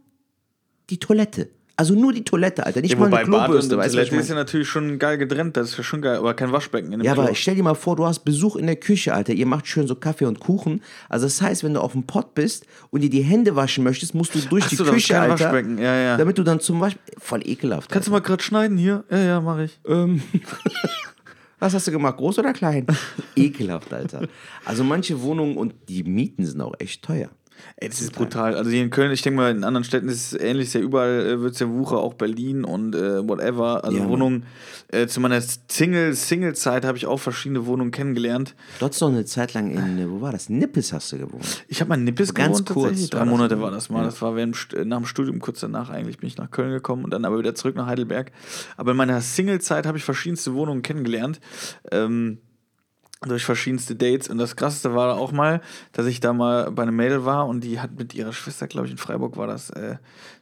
die 0.90 0.98
Toilette. 0.98 1.50
Also 1.76 1.94
nur 1.94 2.12
die 2.12 2.22
Toilette, 2.22 2.64
Alter. 2.64 2.80
Nicht 2.82 2.92
Ja, 2.92 2.98
mal 2.98 3.06
wobei 3.06 3.18
eine 3.22 3.28
Klobürste, 3.28 3.76
weißt 3.76 3.94
du, 3.94 3.98
was 3.98 4.06
ich 4.06 4.12
ist 4.12 4.28
ja 4.28 4.36
natürlich 4.36 4.68
schon 4.68 4.96
geil 5.00 5.18
getrennt, 5.18 5.56
das 5.56 5.70
ist 5.70 5.76
ja 5.78 5.82
schon 5.82 6.02
geil, 6.02 6.18
aber 6.18 6.32
kein 6.34 6.52
Waschbecken 6.52 6.92
in 6.92 7.00
dem 7.00 7.04
Ja, 7.04 7.14
Klo. 7.14 7.22
aber 7.24 7.34
stell 7.34 7.56
dir 7.56 7.64
mal 7.64 7.74
vor, 7.74 7.96
du 7.96 8.06
hast 8.06 8.20
Besuch 8.20 8.54
in 8.54 8.66
der 8.66 8.76
Küche, 8.76 9.12
Alter. 9.12 9.32
Ihr 9.32 9.46
macht 9.46 9.66
schön 9.66 9.88
so 9.88 9.96
Kaffee 9.96 10.26
und 10.26 10.38
Kuchen. 10.38 10.82
Also 11.08 11.26
das 11.26 11.42
heißt, 11.42 11.64
wenn 11.64 11.74
du 11.74 11.80
auf 11.80 11.90
dem 11.92 12.04
Pott 12.04 12.34
bist 12.36 12.64
und 12.90 13.00
dir 13.00 13.10
die 13.10 13.22
Hände 13.22 13.56
waschen 13.56 13.82
möchtest, 13.82 14.14
musst 14.14 14.34
du 14.36 14.38
durch 14.38 14.64
Ach 14.66 14.68
die 14.68 14.76
so, 14.76 14.84
Küche, 14.84 15.14
kein 15.14 15.30
Alter. 15.32 15.44
Waschbecken. 15.46 15.78
Ja, 15.78 15.96
ja. 15.96 16.16
Damit 16.16 16.38
du 16.38 16.44
dann 16.44 16.60
zum 16.60 16.78
Beispiel... 16.78 17.02
Voll 17.18 17.40
ekelhaft. 17.44 17.90
Kannst 17.90 18.06
du 18.06 18.12
mal 18.12 18.20
gerade 18.20 18.42
schneiden 18.42 18.76
hier? 18.78 19.02
Ja, 19.10 19.18
ja, 19.18 19.40
mache 19.40 19.64
ich. 19.64 19.80
Ähm, 19.88 20.22
was 21.58 21.74
hast 21.74 21.86
du 21.88 21.90
gemacht, 21.90 22.16
groß 22.18 22.38
oder 22.38 22.52
klein? 22.52 22.86
Ekelhaft, 23.36 23.92
Alter. 23.92 24.28
Also 24.64 24.84
manche 24.84 25.20
Wohnungen 25.22 25.56
und 25.56 25.74
die 25.88 26.04
Mieten 26.04 26.44
sind 26.46 26.60
auch 26.60 26.74
echt 26.78 27.02
teuer. 27.02 27.30
Ey, 27.76 27.88
das 27.88 28.00
ist 28.00 28.12
brutal. 28.12 28.54
Also 28.54 28.70
hier 28.70 28.82
in 28.82 28.90
Köln, 28.90 29.10
ich 29.10 29.22
denke 29.22 29.36
mal, 29.38 29.50
in 29.50 29.64
anderen 29.64 29.84
Städten 29.84 30.08
ist 30.08 30.32
es 30.32 30.40
ähnlich, 30.40 30.68
ist 30.68 30.74
ja 30.74 30.80
überall 30.80 31.26
äh, 31.26 31.40
wird 31.40 31.54
es 31.54 31.58
ja 31.60 31.68
Wucher, 31.68 31.98
auch 31.98 32.14
Berlin 32.14 32.64
und 32.64 32.94
äh, 32.94 33.26
whatever. 33.28 33.84
Also 33.84 33.98
Ja. 33.98 34.08
Wohnungen, 34.08 34.44
äh, 34.88 35.06
zu 35.06 35.20
meiner 35.20 35.40
Single- 35.40 36.14
Single-Zeit 36.14 36.84
habe 36.84 36.96
ich 36.96 37.06
auch 37.06 37.18
verschiedene 37.18 37.66
Wohnungen 37.66 37.90
kennengelernt. 37.90 38.54
Du 38.78 38.86
hattest 38.86 39.02
doch 39.02 39.08
eine 39.08 39.24
Zeit 39.24 39.54
lang 39.54 39.70
in, 39.70 39.98
äh, 39.98 40.08
wo 40.10 40.20
war 40.20 40.32
das? 40.32 40.48
Nippes 40.48 40.92
hast 40.92 41.10
du 41.12 41.18
gewohnt. 41.18 41.64
Ich 41.68 41.80
habe 41.80 41.88
mal 41.88 41.96
in 41.98 42.04
Nippes 42.04 42.32
Ganz 42.32 42.58
gewohnt, 42.58 42.68
kurz 42.68 42.84
tatsächlich. 42.90 43.12
war 43.12 43.20
Drei 43.24 43.30
Monate 43.30 43.60
war 43.60 43.70
das 43.70 43.90
mal. 43.90 43.98
Ja. 44.00 44.04
Das 44.04 44.22
war 44.22 44.36
während, 44.36 44.72
äh, 44.74 44.84
nach 44.84 44.98
dem 44.98 45.06
Studium, 45.06 45.40
kurz 45.40 45.60
danach 45.60 45.90
eigentlich, 45.90 46.18
bin 46.18 46.28
ich 46.28 46.36
nach 46.36 46.50
Köln 46.50 46.70
gekommen 46.70 47.04
und 47.04 47.10
dann 47.12 47.24
aber 47.24 47.38
wieder 47.38 47.54
zurück 47.54 47.74
nach 47.76 47.86
Heidelberg. 47.86 48.30
Aber 48.76 48.92
in 48.92 48.96
meiner 48.96 49.20
Single-Zeit 49.20 49.86
habe 49.86 49.98
ich 49.98 50.04
verschiedenste 50.04 50.54
Wohnungen 50.54 50.82
kennengelernt. 50.82 51.40
Ähm, 51.90 52.38
durch 53.26 53.44
verschiedenste 53.44 53.94
Dates. 53.96 54.28
Und 54.28 54.38
das 54.38 54.56
krasseste 54.56 54.94
war 54.94 55.16
auch 55.16 55.32
mal, 55.32 55.60
dass 55.92 56.06
ich 56.06 56.20
da 56.20 56.32
mal 56.32 56.70
bei 56.70 56.82
einem 56.82 56.96
Mädel 56.96 57.24
war 57.24 57.46
und 57.46 57.62
die 57.62 57.80
hat 57.80 57.98
mit 57.98 58.14
ihrer 58.14 58.32
Schwester, 58.32 58.66
glaube 58.66 58.86
ich, 58.86 58.92
in 58.92 58.98
Freiburg 58.98 59.36
war 59.36 59.46
das, 59.46 59.70
äh, 59.70 59.96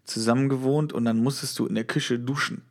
zusammen 0.05 0.49
gewohnt 0.49 0.93
und 0.93 1.05
dann 1.05 1.19
musstest 1.19 1.59
du 1.59 1.67
in 1.67 1.75
der 1.75 1.85
Küche 1.85 2.19
duschen. 2.19 2.63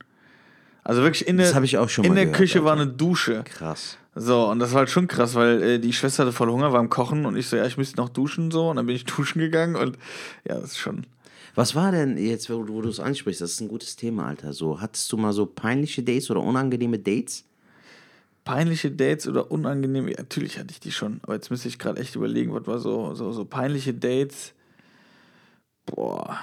Also 0.83 1.03
wirklich 1.03 1.27
in 1.27 1.37
der, 1.37 1.63
ich 1.63 1.77
auch 1.77 1.89
schon 1.89 2.05
in 2.05 2.15
der 2.15 2.25
gehört, 2.25 2.37
Küche 2.37 2.63
war 2.63 2.71
Alter. 2.71 2.83
eine 2.83 2.91
Dusche. 2.91 3.43
Krass. 3.45 3.97
So, 4.15 4.49
und 4.49 4.59
das 4.59 4.71
war 4.71 4.79
halt 4.79 4.89
schon 4.89 5.07
krass, 5.07 5.35
weil 5.35 5.61
äh, 5.61 5.79
die 5.79 5.93
Schwester 5.93 6.23
hatte 6.23 6.33
voll 6.33 6.49
Hunger, 6.49 6.73
war 6.73 6.79
am 6.79 6.89
Kochen 6.89 7.25
und 7.25 7.37
ich 7.37 7.47
so, 7.47 7.55
ja, 7.55 7.65
ich 7.65 7.77
müsste 7.77 7.97
noch 7.97 8.09
duschen 8.09 8.51
so 8.51 8.69
und 8.69 8.77
dann 8.77 8.85
bin 8.85 8.95
ich 8.95 9.05
duschen 9.05 9.39
gegangen 9.39 9.75
und 9.75 9.97
ja, 10.47 10.55
das 10.55 10.71
ist 10.71 10.79
schon. 10.79 11.05
Was 11.53 11.75
war 11.75 11.91
denn 11.91 12.17
jetzt, 12.17 12.49
wo 12.49 12.63
du 12.63 12.87
es 12.87 12.99
ansprichst, 12.99 13.41
das 13.41 13.51
ist 13.51 13.61
ein 13.61 13.67
gutes 13.67 13.95
Thema, 13.95 14.25
Alter. 14.25 14.53
So, 14.53 14.79
hattest 14.79 15.11
du 15.11 15.17
mal 15.17 15.33
so 15.33 15.45
peinliche 15.45 16.01
Dates 16.01 16.31
oder 16.31 16.41
unangenehme 16.41 16.97
Dates? 16.97 17.43
Peinliche 18.43 18.91
Dates 18.91 19.27
oder 19.27 19.51
unangenehme, 19.51 20.11
ja, 20.11 20.17
natürlich 20.17 20.57
hatte 20.57 20.71
ich 20.71 20.79
die 20.79 20.91
schon, 20.91 21.19
aber 21.23 21.35
jetzt 21.35 21.51
müsste 21.51 21.67
ich 21.67 21.77
gerade 21.77 22.01
echt 22.01 22.15
überlegen, 22.15 22.53
was 22.53 22.65
war 22.67 22.79
so, 22.79 23.13
so, 23.13 23.31
so 23.31 23.45
peinliche 23.45 23.93
Dates. 23.93 24.53
Boah, 25.85 26.39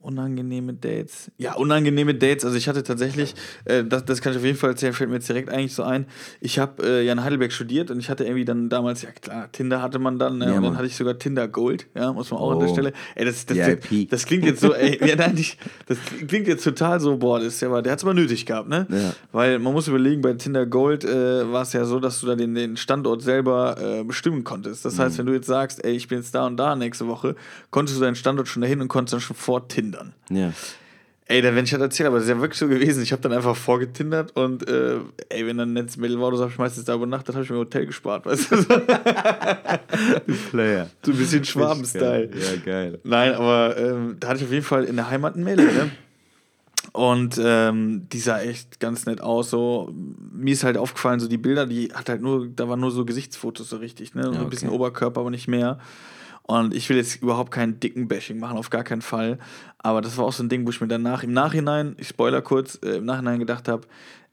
unangenehme 0.00 0.72
Dates. 0.74 1.30
Ja, 1.38 1.54
unangenehme 1.54 2.14
Dates. 2.14 2.44
Also 2.44 2.56
ich 2.56 2.68
hatte 2.68 2.82
tatsächlich, 2.82 3.34
äh, 3.64 3.84
das, 3.84 4.04
das 4.04 4.20
kann 4.20 4.32
ich 4.32 4.38
auf 4.38 4.44
jeden 4.44 4.56
Fall 4.58 4.70
erzählen, 4.70 4.92
fällt 4.92 5.10
mir 5.10 5.16
jetzt 5.16 5.28
direkt 5.28 5.50
eigentlich 5.50 5.74
so 5.74 5.82
ein. 5.82 6.06
Ich 6.40 6.58
habe 6.58 6.82
äh, 6.82 7.04
ja 7.04 7.12
in 7.12 7.22
Heidelberg 7.22 7.52
studiert 7.52 7.90
und 7.90 8.00
ich 8.00 8.08
hatte 8.08 8.24
irgendwie 8.24 8.44
dann 8.44 8.68
damals, 8.68 9.02
ja 9.02 9.10
klar, 9.10 9.50
Tinder 9.52 9.82
hatte 9.82 9.98
man 9.98 10.18
dann, 10.18 10.38
ne? 10.38 10.46
Ja, 10.46 10.56
und 10.56 10.62
dann 10.62 10.76
hatte 10.76 10.86
ich 10.86 10.96
sogar 10.96 11.18
Tinder 11.18 11.48
Gold, 11.48 11.86
ja, 11.94 12.12
muss 12.12 12.30
man 12.30 12.40
auch 12.40 12.52
an 12.52 12.58
der 12.60 12.68
Oh. 12.68 12.72
Stelle. 12.72 12.92
Ey, 13.14 13.24
das, 13.24 13.44
das, 13.46 13.56
VIP. 13.56 14.08
das 14.10 14.24
klingt 14.26 14.44
jetzt 14.44 14.60
so, 14.60 14.72
ey, 14.74 14.98
ja, 15.06 15.16
nein, 15.16 15.34
ich, 15.36 15.58
das 15.86 15.98
klingt 16.26 16.46
jetzt 16.48 16.64
total 16.64 16.98
so, 17.00 17.16
boah, 17.18 17.38
das 17.38 17.48
ist 17.54 17.60
ja 17.60 17.68
mal, 17.68 17.82
der 17.82 17.92
hat 17.92 17.98
es 17.98 18.04
aber 18.04 18.14
nötig 18.14 18.46
gehabt, 18.46 18.68
ne? 18.68 18.86
Ja. 18.90 19.12
Weil 19.32 19.58
man 19.58 19.72
muss 19.72 19.86
überlegen, 19.88 20.22
bei 20.22 20.32
Tinder 20.34 20.66
Gold 20.66 21.04
äh, 21.04 21.50
war 21.52 21.62
es 21.62 21.72
ja 21.72 21.84
so, 21.84 22.00
dass 22.00 22.20
du 22.20 22.26
da 22.26 22.36
den, 22.36 22.54
den 22.54 22.76
Standort 22.76 23.22
selber 23.22 23.76
äh, 24.00 24.04
bestimmen 24.04 24.44
konntest. 24.44 24.84
Das 24.84 24.96
Mhm. 24.96 25.02
heißt, 25.02 25.18
wenn 25.18 25.26
du 25.26 25.32
jetzt 25.32 25.46
sagst, 25.46 25.84
ey, 25.84 25.92
ich 25.92 26.08
bin 26.08 26.18
jetzt 26.18 26.34
da 26.34 26.46
und 26.46 26.56
da 26.56 26.74
nächste 26.76 27.06
Woche, 27.06 27.36
konntest 27.70 27.98
du 27.98 28.02
deinen 28.02 28.14
Standort 28.16 28.48
schon 28.48 28.62
dahin 28.62 28.80
und 28.80 28.88
konntest 28.88 29.12
dann 29.14 29.20
schon 29.20 29.36
vortindern. 29.90 30.12
Ja. 30.30 30.52
Ey, 31.26 31.42
da 31.42 31.54
wenn 31.54 31.64
ich 31.64 31.70
das 31.70 31.80
erzähle, 31.80 32.08
aber 32.08 32.16
das 32.16 32.24
ist 32.24 32.30
ja 32.30 32.40
wirklich 32.40 32.58
so 32.58 32.66
gewesen. 32.66 33.04
Ich 33.04 33.12
habe 33.12 33.22
dann 33.22 33.32
einfach 33.32 33.54
vorgetindert 33.54 34.36
und 34.36 34.68
äh, 34.68 34.96
ey, 35.28 35.46
wenn 35.46 35.58
dann 35.58 35.70
ein 35.70 35.74
nettes 35.74 35.96
Mädel 35.96 36.18
war 36.18 36.26
oder 36.28 36.38
so, 36.38 36.42
hab 36.42 36.50
ich 36.50 36.58
meistens 36.58 36.86
da 36.86 36.94
übernachtet, 36.94 37.36
habe 37.36 37.44
ich 37.44 37.50
mir 37.50 37.56
ein 37.56 37.60
Hotel 37.60 37.86
gespart, 37.86 38.26
weißt 38.26 38.50
du? 38.50 38.64
Player. 40.50 40.90
so 41.04 41.12
ein 41.12 41.18
bisschen 41.18 41.44
Schwaben-Style. 41.44 42.30
Ja, 42.34 42.56
geil. 42.64 42.98
Nein, 43.04 43.34
aber 43.34 43.76
ähm, 43.76 44.16
da 44.18 44.28
hatte 44.28 44.38
ich 44.40 44.44
auf 44.46 44.52
jeden 44.52 44.64
Fall 44.64 44.84
in 44.84 44.96
der 44.96 45.08
Heimat 45.08 45.36
ein 45.36 45.44
Mädel, 45.44 45.66
ne? 45.66 45.90
Und 46.92 47.40
ähm, 47.40 48.08
die 48.12 48.18
sah 48.18 48.40
echt 48.40 48.80
ganz 48.80 49.06
nett 49.06 49.20
aus. 49.20 49.50
So. 49.50 49.94
Mir 50.32 50.52
ist 50.52 50.64
halt 50.64 50.76
aufgefallen, 50.76 51.20
so 51.20 51.28
die 51.28 51.38
Bilder, 51.38 51.66
die 51.66 51.92
hat 51.92 52.08
halt 52.08 52.22
nur, 52.22 52.48
da 52.48 52.68
waren 52.68 52.80
nur 52.80 52.90
so 52.90 53.04
Gesichtsfotos 53.04 53.68
so 53.68 53.76
richtig, 53.76 54.16
ne? 54.16 54.32
Ja, 54.34 54.40
ein 54.40 54.50
bisschen 54.50 54.70
okay. 54.70 54.76
Oberkörper, 54.76 55.20
aber 55.20 55.30
nicht 55.30 55.46
mehr. 55.46 55.78
Und 56.50 56.74
ich 56.74 56.88
will 56.88 56.96
jetzt 56.96 57.22
überhaupt 57.22 57.52
keinen 57.52 57.78
dicken 57.78 58.08
Bashing 58.08 58.40
machen, 58.40 58.58
auf 58.58 58.70
gar 58.70 58.82
keinen 58.82 59.02
Fall. 59.02 59.38
Aber 59.78 60.00
das 60.00 60.16
war 60.18 60.24
auch 60.24 60.32
so 60.32 60.42
ein 60.42 60.48
Ding, 60.48 60.66
wo 60.66 60.70
ich 60.70 60.80
mir 60.80 60.88
danach 60.88 61.22
im 61.22 61.32
Nachhinein, 61.32 61.94
ich 61.96 62.08
spoiler 62.08 62.42
kurz, 62.42 62.76
äh, 62.82 62.96
im 62.96 63.04
Nachhinein 63.04 63.38
gedacht 63.38 63.68
habe, 63.68 63.86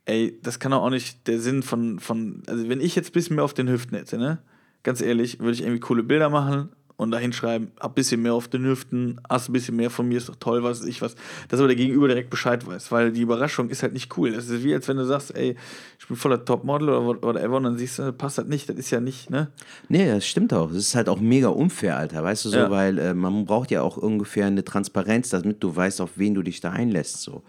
ey, 0.04 0.36
das 0.42 0.58
kann 0.58 0.72
doch 0.72 0.82
auch 0.82 0.90
nicht 0.90 1.28
der 1.28 1.38
Sinn 1.38 1.62
von, 1.62 2.00
von, 2.00 2.42
also 2.48 2.68
wenn 2.68 2.80
ich 2.80 2.96
jetzt 2.96 3.10
ein 3.10 3.12
bisschen 3.12 3.36
mehr 3.36 3.44
auf 3.44 3.54
den 3.54 3.68
Hüften 3.68 3.96
hätte, 3.96 4.18
ne? 4.18 4.38
Ganz 4.82 5.00
ehrlich, 5.00 5.38
würde 5.38 5.52
ich 5.52 5.60
irgendwie 5.60 5.78
coole 5.78 6.02
Bilder 6.02 6.28
machen 6.28 6.70
und 6.98 7.12
da 7.12 7.18
hinschreiben, 7.18 7.70
hab 7.78 7.92
ein 7.92 7.94
bisschen 7.94 8.20
mehr 8.22 8.34
auf 8.34 8.48
den 8.48 8.64
Hüften, 8.64 9.20
hast 9.30 9.48
ein 9.48 9.52
bisschen 9.52 9.76
mehr 9.76 9.88
von 9.88 10.06
mir, 10.08 10.18
ist 10.18 10.28
doch 10.28 10.34
toll, 10.36 10.64
was 10.64 10.84
ich 10.84 11.00
was. 11.00 11.14
Dass 11.48 11.60
aber 11.60 11.68
der 11.68 11.76
Gegenüber 11.76 12.08
direkt 12.08 12.28
Bescheid 12.28 12.66
weiß, 12.66 12.90
weil 12.92 13.12
die 13.12 13.20
Überraschung 13.22 13.70
ist 13.70 13.82
halt 13.84 13.92
nicht 13.92 14.18
cool. 14.18 14.32
Das 14.32 14.48
ist 14.48 14.64
wie, 14.64 14.74
als 14.74 14.88
wenn 14.88 14.96
du 14.96 15.04
sagst, 15.06 15.34
ey, 15.36 15.54
ich 15.98 16.06
bin 16.08 16.16
voller 16.16 16.44
Topmodel 16.44 16.88
oder 16.88 17.04
what- 17.06 17.22
whatever 17.22 17.56
und 17.58 17.62
dann 17.62 17.78
siehst 17.78 18.00
du, 18.00 18.12
passt 18.12 18.38
halt 18.38 18.48
nicht, 18.48 18.68
das 18.68 18.76
ist 18.76 18.90
ja 18.90 18.98
nicht, 18.98 19.30
ne? 19.30 19.46
Nee, 19.88 20.06
das 20.08 20.26
stimmt 20.26 20.52
auch. 20.52 20.68
Das 20.68 20.78
ist 20.78 20.96
halt 20.96 21.08
auch 21.08 21.20
mega 21.20 21.48
unfair, 21.48 21.96
Alter, 21.96 22.22
weißt 22.24 22.44
du 22.46 22.48
so, 22.50 22.58
Ja. 22.58 22.70
weil 22.70 22.98
äh, 22.98 23.14
man 23.14 23.44
braucht 23.44 23.70
ja 23.70 23.80
auch 23.82 23.96
ungefähr 23.96 24.46
eine 24.46 24.64
Transparenz, 24.64 25.30
damit 25.30 25.62
du 25.62 25.74
weißt, 25.74 26.00
auf 26.00 26.10
wen 26.16 26.34
du 26.34 26.42
dich 26.42 26.60
da 26.60 26.72
einlässt, 26.72 27.22
so. 27.22 27.42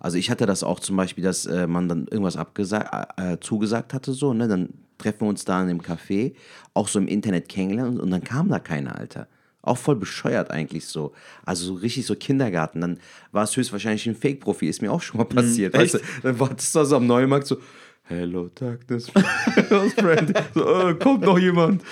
Also 0.00 0.18
ich 0.18 0.30
hatte 0.30 0.44
das 0.46 0.64
auch 0.64 0.80
zum 0.80 0.96
Beispiel, 0.96 1.24
dass 1.24 1.46
äh, 1.46 1.66
man 1.66 1.88
dann 1.88 2.08
irgendwas 2.10 2.36
abgesagt, 2.36 3.18
äh, 3.18 3.38
zugesagt 3.40 3.94
hatte, 3.94 4.12
so, 4.12 4.34
ne, 4.34 4.48
dann 4.48 4.68
treffen 5.02 5.22
wir 5.22 5.28
uns 5.28 5.44
da 5.44 5.60
in 5.62 5.68
dem 5.68 5.82
Café, 5.82 6.34
auch 6.74 6.88
so 6.88 6.98
im 6.98 7.08
Internet 7.08 7.48
kennengelernt 7.48 8.00
und, 8.00 8.10
dann 8.10 8.24
kam 8.24 8.48
da 8.48 8.58
keiner, 8.58 8.98
Alter. 8.98 9.28
Auch 9.64 9.78
voll 9.78 9.96
bescheuert 9.96 10.50
eigentlich 10.50 10.86
so. 10.86 11.12
Also 11.44 11.66
so 11.66 11.74
richtig 11.74 12.04
so 12.06 12.16
Kindergarten. 12.16 12.80
Dann 12.80 12.98
war 13.30 13.44
es 13.44 13.56
höchstwahrscheinlich 13.56 14.06
ein 14.08 14.16
Fake-Profil, 14.16 14.68
ist 14.68 14.82
mir 14.82 14.90
auch 14.90 15.02
schon 15.02 15.18
mal 15.18 15.24
passiert. 15.24 15.74
weißt 15.74 15.94
du? 15.94 15.98
Dann 16.22 16.40
wartest 16.40 16.74
du 16.74 16.80
da 16.80 16.84
so 16.84 16.96
am 16.96 17.06
Neumarkt 17.06 17.46
so, 17.46 17.58
Hello 18.04 18.50
Darkness, 18.52 19.08
friend. 19.96 20.34
So, 20.54 20.88
äh, 20.88 20.94
kommt 20.94 21.22
noch 21.22 21.38
jemand. 21.38 21.82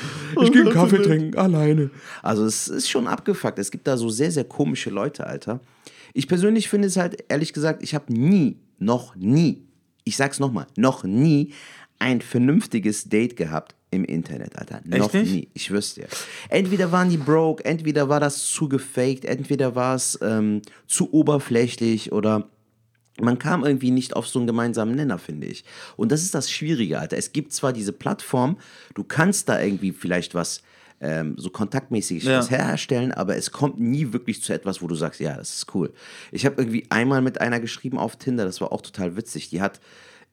Ich 0.42 0.50
gehe 0.50 0.62
einen 0.62 0.72
Kaffee 0.72 1.00
trinken, 1.00 1.38
alleine. 1.38 1.90
Also 2.22 2.44
es 2.44 2.66
ist 2.66 2.90
schon 2.90 3.06
abgefuckt. 3.06 3.60
Es 3.60 3.70
gibt 3.70 3.86
da 3.86 3.96
so 3.96 4.08
sehr, 4.08 4.32
sehr 4.32 4.44
komische 4.44 4.90
Leute, 4.90 5.26
Alter. 5.26 5.60
Ich 6.12 6.26
persönlich 6.26 6.68
finde 6.68 6.88
es 6.88 6.96
halt, 6.96 7.24
ehrlich 7.28 7.52
gesagt, 7.52 7.82
ich 7.84 7.94
habe 7.94 8.12
nie, 8.12 8.58
noch 8.78 9.14
nie, 9.14 9.62
ich 10.02 10.16
sag's 10.16 10.40
nochmal, 10.40 10.66
noch 10.76 11.04
nie 11.04 11.52
ein 12.00 12.20
vernünftiges 12.20 13.04
Date 13.08 13.36
gehabt 13.36 13.74
im 13.92 14.04
Internet, 14.04 14.58
Alter. 14.58 14.80
Noch 14.84 15.12
nicht? 15.12 15.30
nie. 15.32 15.48
Ich 15.54 15.70
wüsste 15.70 16.02
ja. 16.02 16.06
Entweder 16.48 16.90
waren 16.92 17.10
die 17.10 17.16
broke, 17.16 17.64
entweder 17.64 18.08
war 18.08 18.20
das 18.20 18.46
zu 18.46 18.68
gefaked, 18.68 19.24
entweder 19.24 19.74
war 19.74 19.94
es 19.94 20.18
ähm, 20.22 20.62
zu 20.86 21.12
oberflächlich 21.12 22.10
oder 22.12 22.48
man 23.20 23.38
kam 23.38 23.64
irgendwie 23.64 23.90
nicht 23.90 24.16
auf 24.16 24.26
so 24.26 24.38
einen 24.38 24.46
gemeinsamen 24.46 24.94
Nenner, 24.94 25.18
finde 25.18 25.46
ich. 25.46 25.64
Und 25.96 26.10
das 26.10 26.22
ist 26.22 26.34
das 26.34 26.50
Schwierige, 26.50 26.98
Alter. 26.98 27.18
Es 27.18 27.32
gibt 27.32 27.52
zwar 27.52 27.72
diese 27.72 27.92
Plattform, 27.92 28.56
du 28.94 29.04
kannst 29.04 29.48
da 29.48 29.60
irgendwie 29.60 29.92
vielleicht 29.92 30.34
was 30.34 30.62
ähm, 31.02 31.34
so 31.36 31.50
kontaktmäßig 31.50 32.24
Ja. 32.24 32.38
was 32.38 32.50
herstellen, 32.50 33.12
aber 33.12 33.36
es 33.36 33.50
kommt 33.50 33.80
nie 33.80 34.12
wirklich 34.12 34.42
zu 34.42 34.52
etwas, 34.52 34.80
wo 34.82 34.86
du 34.86 34.94
sagst, 34.94 35.20
ja, 35.20 35.36
das 35.36 35.54
ist 35.54 35.74
cool. 35.74 35.92
Ich 36.30 36.46
habe 36.46 36.60
irgendwie 36.60 36.86
einmal 36.90 37.22
mit 37.22 37.40
einer 37.40 37.58
geschrieben 37.60 37.98
auf 37.98 38.16
Tinder, 38.16 38.44
das 38.44 38.60
war 38.60 38.72
auch 38.72 38.82
total 38.82 39.16
witzig. 39.16 39.48
Die 39.50 39.60
hat 39.60 39.80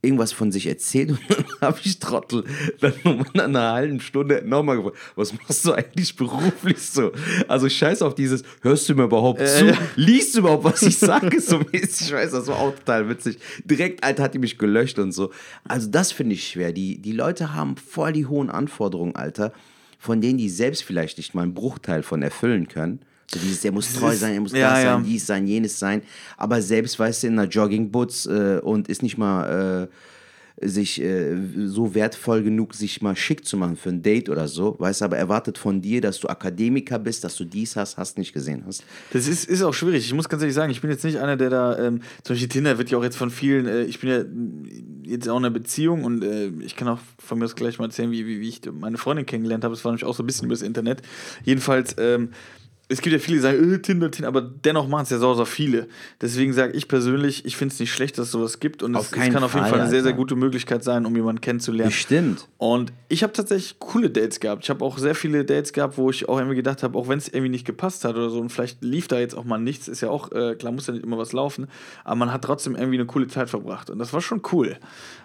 irgendwas 0.01 0.31
von 0.31 0.51
sich 0.51 0.67
erzählt 0.67 1.09
und 1.11 1.19
dann 1.29 1.45
habe 1.61 1.79
ich 1.83 1.99
Trottel 1.99 2.43
dann 2.79 2.93
in 3.33 3.39
einer 3.39 3.73
halben 3.73 3.99
Stunde 3.99 4.43
nochmal 4.45 4.77
gefragt, 4.77 4.97
was 5.15 5.33
machst 5.33 5.65
du 5.65 5.73
eigentlich 5.73 6.15
beruflich 6.15 6.79
so? 6.79 7.11
Also 7.47 7.67
scheiß 7.67 8.01
auf 8.01 8.15
dieses, 8.15 8.43
hörst 8.61 8.87
du 8.89 8.95
mir 8.95 9.03
überhaupt 9.03 9.45
zu? 9.47 9.77
Liest 9.95 10.35
du 10.35 10.39
überhaupt, 10.39 10.63
was 10.63 10.81
ich 10.83 10.97
sage? 10.97 11.41
So 11.41 11.59
mäßig, 11.71 12.07
ich 12.07 12.13
weiß, 12.13 12.31
das 12.31 12.47
war 12.47 12.59
auch 12.59 12.75
total 12.75 13.09
witzig. 13.09 13.39
Direkt, 13.65 14.03
Alter, 14.03 14.23
hat 14.23 14.33
die 14.33 14.39
mich 14.39 14.57
gelöscht 14.57 14.99
und 14.99 15.11
so. 15.11 15.31
Also 15.67 15.89
das 15.89 16.11
finde 16.11 16.35
ich 16.35 16.47
schwer. 16.47 16.71
Die, 16.71 17.01
die 17.01 17.11
Leute 17.11 17.53
haben 17.53 17.75
voll 17.75 18.13
die 18.13 18.27
hohen 18.27 18.49
Anforderungen, 18.49 19.15
Alter, 19.15 19.51
von 19.97 20.21
denen 20.21 20.37
die 20.37 20.49
selbst 20.49 20.83
vielleicht 20.83 21.17
nicht 21.17 21.33
mal 21.33 21.41
einen 21.41 21.53
Bruchteil 21.53 22.03
von 22.03 22.21
erfüllen 22.21 22.67
können. 22.67 22.99
So 23.31 23.39
dieses, 23.39 23.63
er 23.65 23.73
muss 23.73 23.93
treu 23.93 24.15
sein, 24.15 24.35
er 24.35 24.41
muss 24.41 24.53
ja, 24.53 24.71
das 24.71 24.83
ja. 24.83 24.93
sein, 24.93 25.03
dies 25.03 25.27
sein, 25.27 25.47
jenes 25.47 25.77
sein. 25.77 26.01
Aber 26.37 26.61
selbst, 26.61 26.97
weißt 26.97 27.23
du, 27.23 27.27
in 27.27 27.33
einer 27.33 27.49
Joggingboots 27.49 28.25
äh, 28.27 28.59
und 28.63 28.87
ist 28.87 29.03
nicht 29.03 29.17
mal 29.17 29.87
äh, 29.89 29.95
sich 30.59 30.99
äh, 31.01 31.35
so 31.65 31.93
wertvoll 31.93 32.41
genug, 32.41 32.73
sich 32.73 33.01
mal 33.01 33.15
schick 33.15 33.45
zu 33.45 33.57
machen 33.57 33.75
für 33.75 33.89
ein 33.89 34.01
Date 34.01 34.27
oder 34.29 34.47
so. 34.47 34.75
Weißt 34.79 35.01
du, 35.01 35.05
aber 35.05 35.17
erwartet 35.17 35.57
von 35.57 35.81
dir, 35.81 36.01
dass 36.01 36.19
du 36.19 36.29
Akademiker 36.29 36.97
bist, 36.97 37.23
dass 37.23 37.35
du 37.35 37.45
dies 37.45 37.75
hast, 37.75 37.97
hast 37.97 38.17
nicht 38.17 38.33
gesehen 38.33 38.63
hast. 38.65 38.83
Das 39.11 39.27
ist, 39.27 39.45
ist 39.45 39.61
auch 39.61 39.73
schwierig. 39.73 40.05
Ich 40.05 40.13
muss 40.13 40.27
ganz 40.27 40.41
ehrlich 40.41 40.55
sagen, 40.55 40.71
ich 40.71 40.81
bin 40.81 40.89
jetzt 40.89 41.03
nicht 41.03 41.19
einer, 41.19 41.37
der 41.37 41.51
da, 41.51 41.77
ähm, 41.77 42.01
zum 42.23 42.33
Beispiel 42.33 42.49
Tinder 42.49 42.77
wird 42.79 42.89
ja 42.89 42.97
auch 42.97 43.03
jetzt 43.03 43.17
von 43.17 43.29
vielen, 43.29 43.67
äh, 43.67 43.83
ich 43.83 43.99
bin 43.99 44.09
ja 44.09 44.23
jetzt 45.03 45.29
auch 45.29 45.37
in 45.37 45.45
einer 45.45 45.53
Beziehung 45.53 46.05
und 46.05 46.23
äh, 46.23 46.47
ich 46.61 46.75
kann 46.75 46.87
auch 46.87 46.99
von 47.19 47.37
mir 47.37 47.45
aus 47.45 47.55
gleich 47.55 47.77
mal 47.77 47.85
erzählen, 47.85 48.11
wie, 48.11 48.25
wie, 48.25 48.41
wie 48.41 48.49
ich 48.49 48.61
meine 48.71 48.97
Freundin 48.97 49.27
kennengelernt 49.27 49.63
habe. 49.63 49.75
Das 49.75 49.85
war 49.85 49.91
nämlich 49.91 50.05
auch 50.05 50.15
so 50.15 50.23
ein 50.23 50.25
bisschen 50.27 50.47
übers 50.47 50.63
Internet. 50.63 51.03
Jedenfalls, 51.43 51.95
ähm, 51.99 52.29
es 52.89 53.01
gibt 53.01 53.13
ja 53.13 53.19
viele, 53.19 53.37
die 53.37 53.41
sagen, 53.41 53.73
äh, 53.73 53.79
Tinder, 53.79 54.09
Tinder, 54.09 54.29
aber 54.29 54.41
dennoch 54.41 54.87
machen 54.87 55.03
es 55.03 55.09
ja 55.09 55.17
so, 55.17 55.33
so 55.33 55.43
viele. 55.43 55.87
Deswegen 56.21 56.53
sage 56.53 56.71
ich 56.73 56.87
persönlich, 56.87 57.45
ich 57.45 57.57
finde 57.57 57.73
es 57.73 57.79
nicht 57.79 57.91
schlecht, 57.91 58.17
dass 58.17 58.27
es 58.27 58.31
sowas 58.31 58.61
gibt 58.61 58.81
und 58.81 58.95
es, 58.95 59.11
es 59.11 59.11
kann 59.11 59.43
auf 59.43 59.53
jeden 59.53 59.65
Fall, 59.65 59.81
eine 59.81 59.89
sehr, 59.89 60.03
sehr 60.03 60.13
gute 60.13 60.35
Möglichkeit 60.35 60.85
sein, 60.85 61.05
um 61.05 61.13
jemanden 61.15 61.41
kennenzulernen. 61.41 61.91
Bestimmt. 61.91 62.47
Und 62.57 62.93
ich 63.09 63.23
habe 63.23 63.33
tatsächlich 63.33 63.79
coole 63.79 64.09
Dates 64.09 64.39
gehabt. 64.39 64.63
Ich 64.63 64.69
habe 64.69 64.85
auch 64.85 64.97
sehr 64.97 65.15
viele 65.15 65.43
Dates 65.43 65.73
gehabt, 65.73 65.97
wo 65.97 66.09
ich 66.09 66.29
auch 66.29 66.37
irgendwie 66.37 66.55
gedacht 66.55 66.81
habe, 66.81 66.97
auch 66.97 67.09
wenn 67.09 67.17
es 67.17 67.27
irgendwie 67.27 67.49
nicht 67.49 67.65
gepasst 67.65 68.05
hat 68.05 68.15
oder 68.15 68.29
so, 68.29 68.39
und 68.39 68.49
vielleicht 68.49 68.81
lief 68.81 69.09
da 69.09 69.19
jetzt 69.19 69.35
auch 69.35 69.43
mal 69.43 69.57
nichts, 69.57 69.89
ist 69.89 69.99
ja 69.99 70.09
auch, 70.09 70.31
äh, 70.31 70.55
klar, 70.55 70.71
muss 70.71 70.87
ja 70.87 70.93
nicht 70.93 71.03
immer 71.03 71.17
was 71.17 71.33
laufen, 71.33 71.67
aber 72.05 72.15
man 72.15 72.31
hat 72.31 72.43
trotzdem 72.43 72.75
irgendwie 72.75 72.97
eine 72.97 73.05
coole 73.05 73.27
Zeit 73.27 73.49
verbracht. 73.49 73.89
Und 73.89 73.99
das 73.99 74.13
war 74.13 74.21
schon 74.21 74.41
cool. 74.53 74.77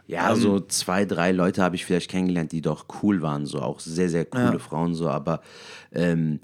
Ja, 0.08 0.32
Ähm, 0.32 0.36
so 0.36 0.60
zwei, 0.60 1.04
drei 1.04 1.30
Leute 1.30 1.62
habe 1.62 1.76
ich 1.76 1.84
vielleicht 1.84 2.10
kennengelernt, 2.10 2.50
die 2.50 2.60
doch 2.60 2.86
cool 3.02 3.22
waren, 3.22 3.46
so 3.46 3.60
auch 3.60 3.78
sehr, 3.78 4.08
sehr 4.08 4.24
coole 4.24 4.54
Ja. 4.54 4.58
Frauen, 4.58 4.94
so, 4.94 5.08
aber 5.08 5.42
ähm, 5.92 6.40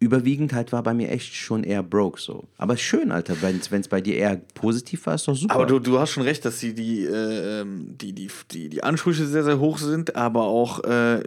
überwiegend 0.00 0.54
halt 0.54 0.72
war 0.72 0.82
bei 0.82 0.94
mir 0.94 1.10
echt 1.10 1.34
schon 1.34 1.62
eher 1.62 1.82
broke, 1.82 2.18
so. 2.18 2.44
Aber 2.56 2.76
schön, 2.78 3.12
Alter, 3.12 3.36
wenn 3.42 3.80
es 3.80 3.88
bei 3.88 4.00
dir 4.00 4.16
eher 4.16 4.40
positiv 4.54 5.04
war, 5.06 5.14
ist 5.14 5.28
doch 5.28 5.36
super. 5.36 5.54
Aber 5.54 5.66
du, 5.66 5.78
du 5.78 5.98
hast 5.98 6.10
schon 6.10 6.22
recht, 6.22 6.44
dass 6.46 6.58
die, 6.58 6.74
die, 6.74 7.04
äh, 7.04 7.60
ähm, 7.60 7.96
die, 8.00 8.14
die, 8.14 8.30
die, 8.50 8.70
die 8.70 8.82
Ansprüche 8.82 9.26
sehr, 9.26 9.44
sehr 9.44 9.60
hoch 9.60 9.76
sind, 9.76 10.16
aber 10.16 10.44
auch, 10.44 10.82
äh, 10.84 11.22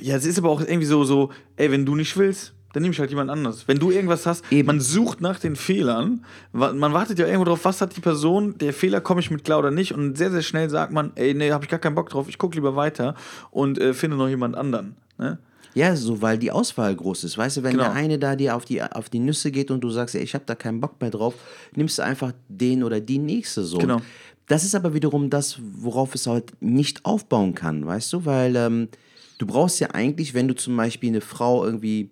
ja, 0.00 0.16
es 0.16 0.24
ist 0.24 0.38
aber 0.38 0.50
auch 0.50 0.60
irgendwie 0.60 0.86
so, 0.86 1.02
so, 1.02 1.30
ey, 1.56 1.70
wenn 1.72 1.84
du 1.84 1.96
nicht 1.96 2.16
willst, 2.16 2.54
dann 2.72 2.82
nehme 2.82 2.92
ich 2.92 3.00
halt 3.00 3.10
jemand 3.10 3.30
anders. 3.30 3.66
Wenn 3.66 3.78
du 3.78 3.90
irgendwas 3.90 4.24
hast, 4.24 4.44
Eben. 4.52 4.66
man 4.66 4.80
sucht 4.80 5.20
nach 5.20 5.40
den 5.40 5.56
Fehlern, 5.56 6.24
man 6.52 6.92
wartet 6.92 7.18
ja 7.18 7.26
irgendwo 7.26 7.46
drauf, 7.46 7.64
was 7.64 7.80
hat 7.80 7.96
die 7.96 8.00
Person, 8.00 8.56
der 8.58 8.72
Fehler 8.72 9.00
komme 9.00 9.20
ich 9.20 9.30
mit 9.30 9.44
klar 9.44 9.58
oder 9.58 9.70
nicht 9.70 9.94
und 9.94 10.16
sehr, 10.16 10.30
sehr 10.30 10.42
schnell 10.42 10.70
sagt 10.70 10.92
man, 10.92 11.10
ey, 11.16 11.34
nee, 11.34 11.50
habe 11.50 11.64
ich 11.64 11.70
gar 11.70 11.80
keinen 11.80 11.94
Bock 11.94 12.10
drauf, 12.10 12.28
ich 12.28 12.38
gucke 12.38 12.54
lieber 12.54 12.76
weiter 12.76 13.14
und 13.50 13.78
äh, 13.78 13.94
finde 13.94 14.16
noch 14.16 14.28
jemand 14.28 14.56
anderen. 14.56 14.94
Ne? 15.18 15.38
Ja, 15.76 15.94
so, 15.94 16.22
weil 16.22 16.38
die 16.38 16.50
Auswahl 16.50 16.96
groß 16.96 17.24
ist. 17.24 17.36
Weißt 17.36 17.58
du, 17.58 17.62
wenn 17.62 17.72
Genau. 17.72 17.84
der 17.84 17.92
eine 17.92 18.18
da 18.18 18.34
dir 18.34 18.56
auf 18.56 18.64
die, 18.64 18.82
auf 18.82 19.10
die 19.10 19.18
Nüsse 19.18 19.50
geht 19.50 19.70
und 19.70 19.82
du 19.82 19.90
sagst, 19.90 20.14
ey, 20.14 20.22
ich 20.22 20.32
habe 20.34 20.44
da 20.46 20.54
keinen 20.54 20.80
Bock 20.80 20.98
mehr 21.02 21.10
drauf, 21.10 21.34
nimmst 21.74 21.98
du 21.98 22.02
einfach 22.02 22.32
den 22.48 22.82
oder 22.82 22.98
die 22.98 23.18
nächste 23.18 23.62
so. 23.62 23.76
Genau. 23.76 24.00
Das 24.46 24.64
ist 24.64 24.74
aber 24.74 24.94
wiederum 24.94 25.28
das, 25.28 25.58
worauf 25.60 26.14
es 26.14 26.26
halt 26.26 26.52
nicht 26.62 27.04
aufbauen 27.04 27.54
kann, 27.54 27.84
weißt 27.84 28.10
du? 28.14 28.24
Weil 28.24 28.56
ähm, 28.56 28.88
du 29.36 29.46
brauchst 29.46 29.78
ja 29.80 29.90
eigentlich, 29.90 30.32
wenn 30.32 30.48
du 30.48 30.54
zum 30.54 30.74
Beispiel 30.78 31.10
eine 31.10 31.20
Frau 31.20 31.62
irgendwie 31.62 32.08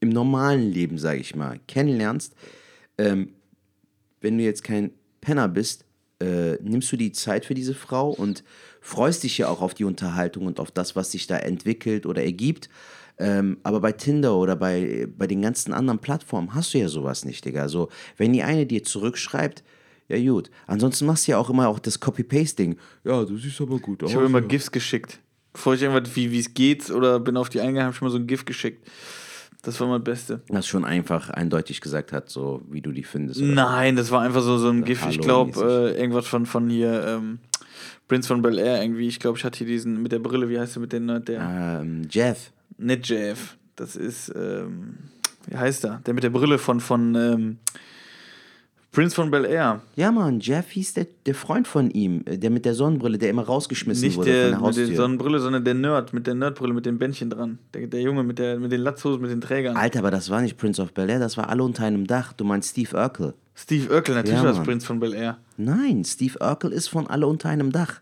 im 0.00 0.08
normalen 0.08 0.72
Leben, 0.72 0.98
sage 0.98 1.20
ich 1.20 1.36
mal, 1.36 1.60
kennenlernst, 1.68 2.34
ähm, 2.98 3.34
wenn 4.20 4.36
du 4.36 4.42
jetzt 4.42 4.64
kein 4.64 4.90
Penner 5.20 5.46
bist, 5.46 5.84
äh, 6.20 6.54
nimmst 6.62 6.90
du 6.90 6.96
die 6.96 7.12
Zeit 7.12 7.44
für 7.44 7.54
diese 7.54 7.74
Frau 7.74 8.10
und 8.10 8.42
freust 8.84 9.24
dich 9.24 9.38
ja 9.38 9.48
auch 9.48 9.62
auf 9.62 9.72
die 9.72 9.84
Unterhaltung 9.84 10.44
und 10.44 10.60
auf 10.60 10.70
das, 10.70 10.94
was 10.94 11.10
sich 11.10 11.26
da 11.26 11.38
entwickelt 11.38 12.04
oder 12.04 12.22
ergibt. 12.22 12.68
Ähm, 13.16 13.56
aber 13.62 13.80
bei 13.80 13.92
Tinder 13.92 14.36
oder 14.36 14.56
bei, 14.56 15.08
bei 15.16 15.26
den 15.26 15.40
ganzen 15.40 15.72
anderen 15.72 16.00
Plattformen 16.00 16.54
hast 16.54 16.74
du 16.74 16.78
ja 16.78 16.88
sowas 16.88 17.24
nicht, 17.24 17.44
Digga. 17.46 17.62
Also, 17.62 17.88
wenn 18.18 18.34
die 18.34 18.42
eine 18.42 18.66
dir 18.66 18.84
zurückschreibt, 18.84 19.64
ja 20.08 20.18
gut. 20.18 20.50
Ansonsten 20.66 21.06
machst 21.06 21.26
du 21.26 21.32
ja 21.32 21.38
auch 21.38 21.48
immer 21.48 21.68
auch 21.68 21.78
das 21.78 21.98
Copy-Paste-Ding. 21.98 22.76
Ja, 23.04 23.24
du 23.24 23.38
siehst 23.38 23.58
aber 23.62 23.78
gut 23.78 24.04
aus. 24.04 24.10
Ich 24.10 24.16
habe 24.16 24.26
immer 24.26 24.42
ja. 24.42 24.46
GIFs 24.46 24.70
geschickt. 24.70 25.18
Bevor 25.54 25.74
ich 25.74 25.82
irgendwas, 25.82 26.14
wie 26.14 26.38
es 26.38 26.52
geht 26.52 26.90
oder 26.90 27.20
bin 27.20 27.38
auf 27.38 27.48
die 27.48 27.60
eingegangen, 27.60 27.86
habe 27.86 27.92
ich 27.92 27.98
schon 27.98 28.08
mal 28.08 28.12
so 28.12 28.18
ein 28.18 28.26
GIF 28.26 28.44
geschickt. 28.44 28.86
Das 29.62 29.80
war 29.80 29.88
mein 29.88 30.04
Beste. 30.04 30.42
Das 30.48 30.66
schon 30.66 30.84
einfach 30.84 31.30
eindeutig 31.30 31.80
gesagt 31.80 32.12
hat, 32.12 32.28
so 32.28 32.60
wie 32.68 32.82
du 32.82 32.92
die 32.92 33.04
findest. 33.04 33.40
Nein, 33.40 33.96
das 33.96 34.10
war 34.10 34.20
einfach 34.20 34.42
so, 34.42 34.58
so 34.58 34.68
ein 34.68 34.78
Oder 34.78 34.86
GIF. 34.86 35.06
Ich 35.08 35.20
glaube, 35.20 35.92
äh, 35.94 35.98
irgendwas 35.98 36.26
von, 36.26 36.44
von 36.44 36.68
hier, 36.68 37.02
ähm, 37.06 37.38
Prince 38.08 38.28
von 38.28 38.42
Bel 38.42 38.58
Air 38.58 38.82
irgendwie. 38.82 39.08
Ich 39.08 39.18
glaube, 39.20 39.38
ich 39.38 39.44
hatte 39.44 39.58
hier 39.58 39.66
diesen 39.66 40.02
mit 40.02 40.12
der 40.12 40.18
Brille, 40.18 40.48
wie 40.48 40.58
heißt 40.58 40.76
der 40.76 40.80
mit 40.80 40.92
den, 40.92 41.08
äh, 41.08 41.20
der, 41.20 41.80
Ähm, 41.82 42.02
Jeff. 42.10 42.52
nicht 42.78 43.08
JF. 43.08 43.56
Das 43.76 43.96
ist, 43.96 44.32
ähm, 44.36 44.94
wie 45.48 45.56
heißt 45.56 45.84
er? 45.84 46.00
Der 46.06 46.14
mit 46.14 46.22
der 46.22 46.30
Brille 46.30 46.58
von, 46.58 46.80
von 46.80 47.14
ähm, 47.14 47.58
Prince 48.92 49.16
von 49.16 49.28
Bel 49.32 49.44
Air. 49.44 49.80
Ja, 49.96 50.12
Mann, 50.12 50.38
Jeff 50.38 50.70
hieß 50.70 50.94
der, 50.94 51.08
der 51.26 51.34
Freund 51.34 51.66
von 51.66 51.90
ihm, 51.90 52.22
äh, 52.26 52.38
der 52.38 52.50
mit 52.50 52.64
der 52.64 52.74
Sonnenbrille, 52.74 53.18
der 53.18 53.30
immer 53.30 53.42
rausgeschmissen 53.42 54.06
Nicht 54.06 54.16
wurde 54.16 54.30
von 54.30 54.34
der 54.40 54.50
der 54.50 54.60
mit 54.60 54.76
der 54.90 54.96
Sonnenbrille, 54.96 55.40
sondern 55.40 55.64
der 55.64 55.74
Nerd 55.74 56.12
mit 56.12 56.28
der 56.28 56.34
Nerdbrille 56.36 56.72
mit 56.72 56.86
den 56.86 56.98
Bändchen 56.98 57.28
dran. 57.28 57.58
Der, 57.74 57.88
der 57.88 58.00
Junge 58.00 58.22
mit, 58.22 58.38
der, 58.38 58.60
mit 58.60 58.70
den 58.70 58.82
Latzhosen, 58.82 59.20
mit 59.20 59.32
den 59.32 59.40
Trägern. 59.40 59.76
Alter, 59.76 59.98
aber 59.98 60.12
das 60.12 60.30
war 60.30 60.40
nicht 60.42 60.56
Prince 60.56 60.80
of 60.80 60.92
Bel 60.92 61.10
Air, 61.10 61.18
das 61.18 61.36
war 61.36 61.48
alle 61.48 61.64
unter 61.64 61.84
einem 61.84 62.06
Dach. 62.06 62.32
Du 62.34 62.44
meinst 62.44 62.70
Steve 62.70 62.96
Urkel. 62.96 63.34
Steve 63.56 63.92
Urkel, 63.92 64.14
natürlich 64.14 64.38
Ja, 64.38 64.44
war 64.44 64.54
Mann. 64.54 64.62
Prince 64.64 64.86
von 64.86 65.00
Bel 65.00 65.12
Air. 65.14 65.38
Nein, 65.56 66.04
Steve 66.04 66.38
Urkel 66.40 66.72
ist 66.72 66.88
von 66.88 67.06
alle 67.06 67.26
unter 67.26 67.48
einem 67.48 67.70
Dach. 67.72 68.00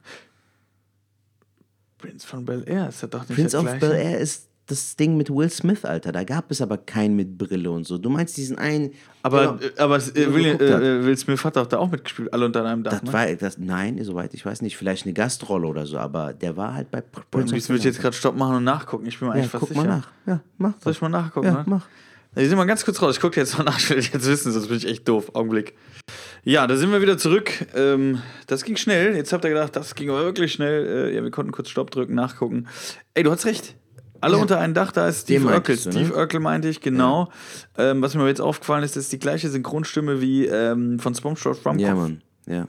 Prince 1.99 2.27
von 2.27 2.45
Bel 2.45 2.65
Air, 2.67 2.89
ist 2.89 3.03
das 3.03 3.11
doch 3.11 3.29
nicht 3.29 3.35
Prince 3.37 3.57
of? 3.57 3.65
Bel 3.79 3.93
Air 3.93 4.19
ist 4.19 4.49
das 4.67 4.97
Ding 4.97 5.17
mit 5.17 5.29
Will 5.29 5.51
Smith, 5.51 5.85
Alter. 5.85 6.13
Da 6.13 6.25
gab 6.25 6.51
es 6.51 6.61
aber 6.63 6.79
keinen 6.79 7.15
mit 7.15 7.37
Brille 7.37 7.71
und 7.71 7.85
so. 7.87 7.99
Du 7.99 8.09
meinst 8.11 8.37
diesen 8.37 8.59
einen. 8.59 8.93
Aber, 9.23 9.59
der- 9.61 9.71
äh, 9.77 9.81
aber 9.81 9.97
äh, 9.97 10.35
Will, 10.35 10.47
äh, 10.47 11.05
Will 11.05 11.17
Smith 11.17 11.45
hat 11.45 11.57
doch 11.57 11.67
da 11.67 11.79
auch 11.79 11.91
mitgespielt, 11.91 12.33
alle 12.33 12.47
unter 12.47 12.65
einem 12.65 12.83
Dach. 12.83 12.93
das 12.93 13.03
Ne? 13.03 13.13
war, 13.13 13.27
das, 13.35 13.59
nein, 13.59 14.03
soweit 14.03 14.35
ich 14.35 14.45
weiß 14.47 14.63
nicht, 14.63 14.77
vielleicht 14.77 15.05
eine 15.05 15.13
Gastrolle 15.13 15.67
oder 15.67 15.85
so, 15.87 15.99
aber 15.99 16.33
der 16.33 16.57
war 16.57 16.75
halt 16.75 16.91
bei 16.91 17.01
Prince 17.03 17.53
will 17.69 17.77
ich 17.77 17.85
jetzt 17.85 18.01
gerade 18.01 18.17
Stopp 18.17 18.37
machen 18.37 18.57
und 18.57 18.65
nachgucken. 18.65 19.07
Ich 19.07 19.19
bin 19.19 19.29
mir 19.29 19.35
Air. 19.35 19.43
eigentlich 19.43 19.53
Ja, 19.53 19.59
fast 19.59 19.69
guck 19.73 19.77
sicher. 19.83 19.89
mal 19.89 19.97
nach. 19.99 20.09
Ja, 20.27 20.41
mach. 20.59 20.73
Soll 20.81 20.93
ich 20.93 21.01
mal 21.03 21.09
nachgucken? 21.09 21.47
Ja, 21.47 21.53
ne? 21.55 21.63
mach. 21.67 21.87
Wir 22.35 22.49
sind 22.49 22.57
mal 22.57 22.65
ganz 22.65 22.85
kurz 22.85 23.03
raus. 23.03 23.17
Ich 23.17 23.21
gucke 23.21 23.39
jetzt 23.39 23.59
mal 23.59 23.65
nach. 23.65 23.79
Ich 23.79 23.91
will 23.91 23.99
jetzt 23.99 24.27
wissen, 24.27 24.53
sonst 24.53 24.69
bin 24.69 24.79
ich 24.79 24.89
echt 24.89 25.07
doof. 25.07 25.35
Augenblick. 25.35 25.75
Ja, 26.45 26.67
da 26.67 26.77
sind 26.77 26.91
wir 26.91 27.03
wieder 27.03 27.19
zurück. 27.19 27.51
Ähm, 27.75 28.23
das 28.47 28.65
ging 28.65 28.77
schnell. 28.77 29.15
Jetzt 29.15 29.33
habt 29.33 29.45
ihr 29.45 29.51
gedacht, 29.51 29.77
das 29.77 29.95
ging 29.95 30.09
aber 30.11 30.25
wirklich 30.25 30.53
schnell. 30.53 31.11
Äh, 31.11 31.15
ja, 31.15 31.23
wir 31.23 31.31
konnten 31.31 31.53
kurz 31.53 31.69
Stopp 31.69 31.91
drücken, 31.91 32.15
nachgucken. 32.15 32.69
Ey, 33.15 33.23
du 33.23 33.31
hast 33.31 33.45
recht. 33.45 33.77
Alle 34.23 34.37
unter 34.37 34.61
einem 34.61 34.73
Dach, 34.73 34.93
da 34.93 35.09
ist 35.09 35.29
Den 35.29 35.41
Steve 35.41 35.53
Urkel. 35.55 35.77
du, 35.77 35.89
ne? 35.89 35.93
Steve 35.93 36.15
Urkel 36.17 36.39
meinte 36.39 36.69
ich, 36.69 36.81
genau. 36.81 37.29
Ähm, 37.77 38.01
was 38.03 38.15
mir 38.15 38.27
jetzt 38.29 38.41
aufgefallen 38.41 38.85
ist, 38.85 38.97
ist 38.97 39.11
die 39.13 39.19
gleiche 39.19 39.49
Synchronstimme 39.51 40.21
wie 40.21 40.47
ähm, 40.47 41.01
von 41.01 41.13
SpongeBob 41.15 41.59
Schwammkopf. 41.59 41.81
Ja, 41.81 41.95
Mann. 41.97 42.23
Ja. 42.47 42.67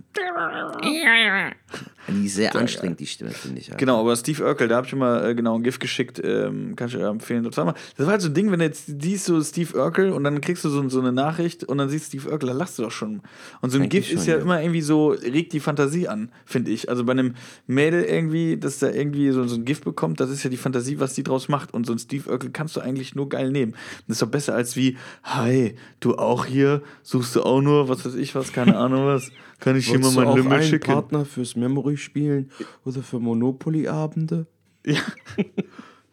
Die 2.08 2.26
ist 2.26 2.36
sehr 2.36 2.56
anstrengend, 2.56 3.00
die 3.00 3.08
Stimme, 3.08 3.32
finde 3.32 3.60
ich. 3.60 3.68
Alter. 3.68 3.78
Genau, 3.78 4.02
aber 4.02 4.16
Steve 4.16 4.44
Urkel, 4.44 4.68
da 4.68 4.78
habe 4.78 4.88
ich 4.88 4.94
immer 4.94 5.24
äh, 5.24 5.36
genau 5.36 5.56
ein 5.56 5.64
GIF 5.64 5.80
geschickt, 5.80 6.22
ähm, 6.24 6.76
kann 6.76 6.90
ich 6.90 6.96
dir 6.96 7.08
empfehlen. 7.08 7.44
Das 7.44 7.56
war, 7.58 7.76
halt 7.98 8.22
so 8.22 8.28
ein 8.28 8.34
Ding, 8.34 8.52
wenn 8.52 8.60
du 8.60 8.66
jetzt 8.66 9.02
siehst 9.02 9.26
so 9.26 9.42
Steve 9.42 9.78
Urkel 9.78 10.12
und 10.12 10.24
dann 10.24 10.42
kriegst 10.42 10.66
du 10.66 10.70
so, 10.70 10.88
so 10.90 11.00
eine 11.00 11.14
Nachricht 11.14 11.64
und 11.64 11.78
dann 11.78 11.90
siehst 11.90 12.08
Steve 12.08 12.30
Urkel, 12.30 12.50
da 12.50 12.54
lachst 12.54 12.78
du 12.78 12.84
doch 12.84 12.92
schon. 12.92 13.22
Und 13.62 13.70
so 13.70 13.78
ein 13.78 13.84
Eigentlich 13.84 14.10
GIF 14.10 14.20
ist 14.20 14.28
ja, 14.28 14.36
ja. 14.36 14.42
immer 14.42 14.62
irgendwie 14.62 14.82
so, 14.82 15.10
regt 15.10 15.54
die 15.54 15.62
Fantasie 15.62 16.08
an, 16.08 16.30
finde 16.46 16.72
ich. 16.72 16.90
Also 16.90 17.06
bei 17.06 17.14
einem 17.14 17.36
Mädel 17.68 18.04
irgendwie, 18.04 18.58
dass 18.58 18.80
da 18.80 18.90
irgendwie 18.90 19.32
so, 19.32 19.46
so 19.48 19.56
ein 19.56 19.64
GIF 19.64 19.82
bekommt, 19.82 20.20
das 20.20 20.30
ist 20.30 20.44
ja 20.44 20.50
die 20.50 20.58
Fantasie, 20.58 21.00
was 21.00 21.14
die 21.14 21.24
draus 21.24 21.48
macht. 21.48 21.74
Und 21.74 21.86
so 21.86 21.94
ein 21.94 22.00
Steve 22.00 22.30
Urkel 22.30 22.50
kannst 22.52 22.76
du 22.76 22.82
eigentlich 22.82 23.16
nur 23.16 23.30
geil 23.30 23.52
nehmen. 23.52 23.76
Das 24.08 24.16
ist 24.16 24.22
doch 24.22 24.30
besser 24.30 24.56
als 24.56 24.76
wie, 24.76 24.98
hi, 25.24 25.76
du 26.02 26.16
auch 26.16 26.46
hier, 26.46 26.82
suchst 27.02 27.36
du 27.36 27.44
auch 27.44 27.62
nur, 27.62 27.88
was 27.88 28.06
weiß 28.06 28.16
ich 28.16 28.36
was, 28.36 28.52
keine 28.52 28.78
Ahnung 28.78 29.06
was. 29.06 29.32
Kann 29.64 29.78
ich 29.78 29.88
hier 29.88 30.00
mal 30.00 30.12
du 30.12 30.20
mein 30.20 30.36
Lümmel 30.36 30.64
schicken? 30.64 30.92
Partner 30.92 31.24
fürs 31.24 31.56
Memory-Spielen 31.94 32.52
oder 32.86 33.02
für 33.02 33.20
Monopoly-Abende? 33.20 34.48
Ja. 34.86 35.00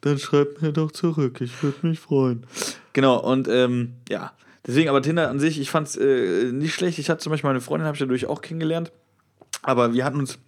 Dann 0.03 0.19
schreibt 0.19 0.63
mir 0.63 0.73
doch 0.73 0.93
zurück, 0.93 1.41
ich 1.41 1.63
würde 1.63 1.87
mich 1.87 2.01
freuen. 2.01 2.47
Genau, 2.95 3.21
und 3.21 3.49
ähm, 3.49 3.95
ja, 4.09 4.33
deswegen, 4.67 4.89
aber 4.89 5.03
Tinder 5.03 5.29
an 5.29 5.39
sich, 5.39 5.61
ich 5.61 5.71
fand 5.71 5.89
es 5.89 5.97
äh, 5.97 6.53
nicht 6.53 6.75
schlecht. 6.75 6.99
Ich 6.99 7.11
hatte 7.11 7.23
zum 7.23 7.31
Beispiel 7.31 7.49
meine 7.49 7.61
Freundin, 7.61 7.87
habe 7.87 7.97
ich 7.97 8.01
dadurch 8.01 8.27
auch 8.27 8.41
kennengelernt. 8.41 8.93
Aber 9.63 9.93
wir 9.93 10.05
hatten 10.05 10.19
uns 10.19 10.39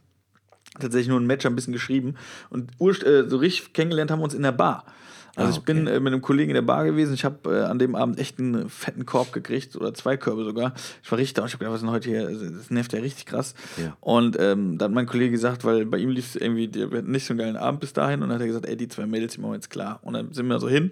tatsächlich 0.80 1.08
nur 1.08 1.20
ein 1.20 1.26
Match 1.26 1.44
ein 1.44 1.54
bisschen 1.54 1.74
geschrieben. 1.74 2.14
Und 2.48 2.70
äh, 2.80 3.28
so 3.28 3.36
richtig 3.36 3.74
kennengelernt 3.74 4.10
haben 4.10 4.20
wir 4.20 4.24
uns 4.24 4.34
in 4.34 4.42
der 4.42 4.52
Bar. 4.52 4.86
Also 5.34 5.48
Ah, 5.48 5.56
ich 5.56 5.64
bin 5.64 5.86
okay. 5.86 5.96
äh, 5.96 6.00
mit 6.00 6.12
einem 6.12 6.20
Kollegen 6.22 6.50
in 6.50 6.54
der 6.54 6.62
Bar 6.62 6.84
gewesen. 6.84 7.14
Ich 7.14 7.24
habe 7.24 7.36
äh, 7.56 7.62
an 7.64 7.78
dem 7.78 7.94
Abend 7.94 8.18
echt 8.18 8.38
einen 8.38 8.68
fetten 8.68 9.06
Korb 9.06 9.32
gekriegt 9.32 9.76
oder 9.76 9.94
zwei 9.94 10.16
Körbe 10.16 10.44
sogar. 10.44 10.74
Ich 11.02 11.10
war 11.10 11.18
richtig 11.18 11.34
da 11.34 11.42
und 11.42 11.48
ich 11.48 11.54
habe 11.54 11.64
gedacht, 11.64 11.72
was 11.72 11.80
ist 11.80 11.86
denn 11.86 11.90
heute 11.94 12.08
hier? 12.10 12.26
Also, 12.26 12.50
Das 12.50 12.70
nervt 12.70 12.92
ja 12.92 13.00
richtig 13.00 13.24
krass. 13.26 13.54
Ja. 13.78 13.96
Und 14.00 14.36
ähm, 14.38 14.76
dann 14.78 14.90
hat 14.90 14.94
mein 14.94 15.06
Kollege 15.06 15.30
gesagt, 15.30 15.64
weil 15.64 15.86
bei 15.86 15.98
ihm 15.98 16.10
lief 16.10 16.34
es 16.34 16.36
irgendwie, 16.40 16.70
wir 16.74 16.98
hatten 16.98 17.10
nicht 17.10 17.24
so 17.26 17.32
einen 17.32 17.38
geilen 17.38 17.56
Abend 17.56 17.80
bis 17.80 17.92
dahin 17.94 18.22
und 18.22 18.28
dann 18.28 18.34
hat 18.34 18.40
er 18.42 18.46
gesagt, 18.48 18.66
ey, 18.66 18.76
die 18.76 18.88
zwei 18.88 19.06
Mädels, 19.06 19.34
die 19.34 19.40
machen 19.40 19.52
wir 19.52 19.56
jetzt 19.56 19.70
klar. 19.70 20.00
Und 20.02 20.12
dann 20.14 20.32
sind 20.34 20.46
wir 20.48 20.58
so 20.60 20.68
hin 20.68 20.90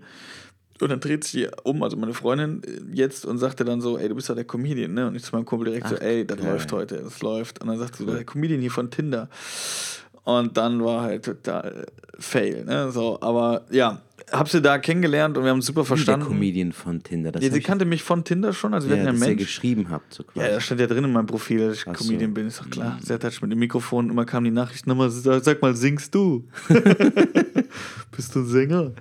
und 0.81 0.89
dann 0.89 1.01
dreht 1.01 1.25
sich 1.25 1.33
die 1.33 1.49
um, 1.65 1.83
also 1.83 1.99
meine 1.99 2.15
Freundin 2.15 2.63
äh, 2.65 2.97
jetzt 2.97 3.27
und 3.27 3.37
sagte 3.37 3.67
dann 3.67 3.83
so, 3.83 3.99
ey, 3.99 4.09
du 4.09 4.15
bist 4.15 4.31
doch 4.31 4.35
der 4.35 4.45
Comedian, 4.45 4.95
ne? 4.95 5.07
Und 5.07 5.15
ich 5.17 5.23
zu 5.23 5.37
meinem 5.37 5.45
Kumpel 5.45 5.67
direkt 5.67 5.89
so, 5.89 5.97
Ach, 5.97 6.01
ey, 6.03 6.27
das 6.27 6.39
geil. 6.39 6.51
läuft 6.53 6.73
heute, 6.73 6.97
das 7.03 7.21
läuft. 7.21 7.61
Und 7.61 7.69
dann 7.69 7.79
sagt 7.79 7.97
sie, 7.97 8.07
der 8.07 8.25
Comedian 8.25 8.63
hier 8.63 8.71
von 8.71 8.91
Tinder. 8.91 9.29
Und 10.25 10.57
dann 10.57 10.85
war 10.85 11.03
halt 11.03 11.25
total 11.25 11.87
fail, 12.19 12.65
ne? 12.65 12.91
So, 12.93 13.19
aber 13.21 13.63
ja, 13.71 14.01
hab 14.33 14.49
sie 14.49 14.61
da 14.63 14.79
kennengelernt 14.79 15.37
und 15.39 15.45
wir 15.45 15.51
haben 15.51 15.63
super 15.63 15.81
Wie 15.83 15.89
der 15.89 15.97
verstanden. 15.97 16.27
Comedian 16.27 16.73
von 16.73 17.03
Tinder. 17.03 17.33
Das 17.33 17.43
Ja, 17.45 17.51
sie 17.51 17.61
kannte 17.61 17.85
mich 17.85 18.03
von 18.03 18.25
Tinder 18.25 18.53
schon, 18.53 18.75
also 18.75 18.89
wir 18.89 18.97
ja, 18.97 19.03
hatten 19.03 19.07
ja 19.07 19.13
einen 19.13 19.23
ihr 19.23 19.29
Mensch. 19.37 19.43
geschrieben 19.47 19.89
habt. 19.91 20.15
So 20.15 20.23
Ja, 20.35 20.43
quasi. 20.43 20.49
da 20.55 20.61
stand 20.61 20.81
ja 20.81 20.87
drin 20.87 21.05
in 21.05 21.13
meinem 21.13 21.27
Profil, 21.27 21.69
dass 21.69 21.79
ich 21.79 21.87
Ach 21.89 21.97
so. 21.97 22.05
Comedian 22.05 22.35
bin, 22.35 22.47
ist 22.47 22.61
doch 22.61 22.71
klar. 22.71 22.99
Sehr 23.03 23.19
touch 23.19 23.43
mit 23.43 23.51
dem 23.53 23.59
Mikrofon, 23.59 24.11
immer 24.11 24.25
kam 24.25 24.45
die 24.45 24.51
Nachricht 24.51 24.87
nochmal, 24.87 25.11
sag, 25.11 25.45
sag 25.45 25.63
mal, 25.63 25.75
singst 25.75 26.15
du? 26.15 26.45
Bist 28.17 28.35
du 28.35 28.41
ein 28.41 28.47
Sänger? 28.47 28.93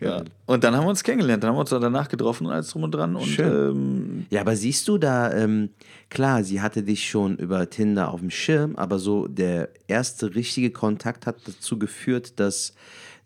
Ja. 0.00 0.22
Und 0.44 0.62
dann 0.62 0.76
haben 0.76 0.84
wir 0.84 0.90
uns 0.90 1.02
kennengelernt, 1.02 1.42
dann 1.42 1.48
haben 1.50 1.56
wir 1.56 1.60
uns 1.60 1.70
danach 1.70 2.08
getroffen 2.08 2.46
und 2.46 2.52
alles 2.52 2.68
drum 2.68 2.82
und 2.82 2.90
dran. 2.94 3.16
Und 3.16 3.24
Schön. 3.26 3.46
ähm, 3.70 4.26
Ja, 4.30 4.42
aber 4.42 4.54
siehst 4.54 4.86
du 4.88 4.98
da, 4.98 5.32
ähm, 5.32 5.70
klar, 6.10 6.44
sie 6.44 6.60
hatte 6.60 6.82
dich 6.82 7.08
schon 7.08 7.36
über 7.36 7.68
Tinder 7.70 8.10
auf 8.10 8.20
dem 8.20 8.30
Schirm, 8.30 8.76
aber 8.76 8.98
so 8.98 9.26
der 9.26 9.70
erste 9.88 10.34
richtige 10.34 10.70
Kontakt 10.70 11.26
hat 11.26 11.36
dazu 11.46 11.78
geführt, 11.78 12.38
dass 12.38 12.74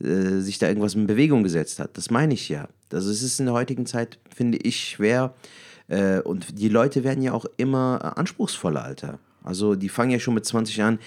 äh, 0.02 0.40
sich 0.40 0.58
da 0.58 0.68
irgendwas 0.68 0.94
in 0.94 1.06
Bewegung 1.06 1.42
gesetzt 1.42 1.78
hat. 1.78 1.96
Das 1.96 2.10
meine 2.10 2.34
ich 2.34 2.48
ja. 2.48 2.68
Also 2.92 3.10
es 3.10 3.22
ist 3.22 3.40
in 3.40 3.46
der 3.46 3.54
heutigen 3.54 3.86
Zeit, 3.86 4.18
finde 4.34 4.58
ich, 4.58 4.80
schwer. 4.80 5.34
Äh, 5.88 6.20
und 6.20 6.58
die 6.58 6.68
Leute 6.68 7.04
werden 7.04 7.22
ja 7.22 7.32
auch 7.32 7.46
immer 7.56 8.00
äh, 8.02 8.20
anspruchsvoller, 8.20 8.82
Alter. 8.82 9.18
Also 9.42 9.74
die 9.74 9.88
fangen 9.88 10.10
ja 10.10 10.18
schon 10.18 10.34
mit 10.34 10.44
20 10.44 10.82
an, 10.82 10.98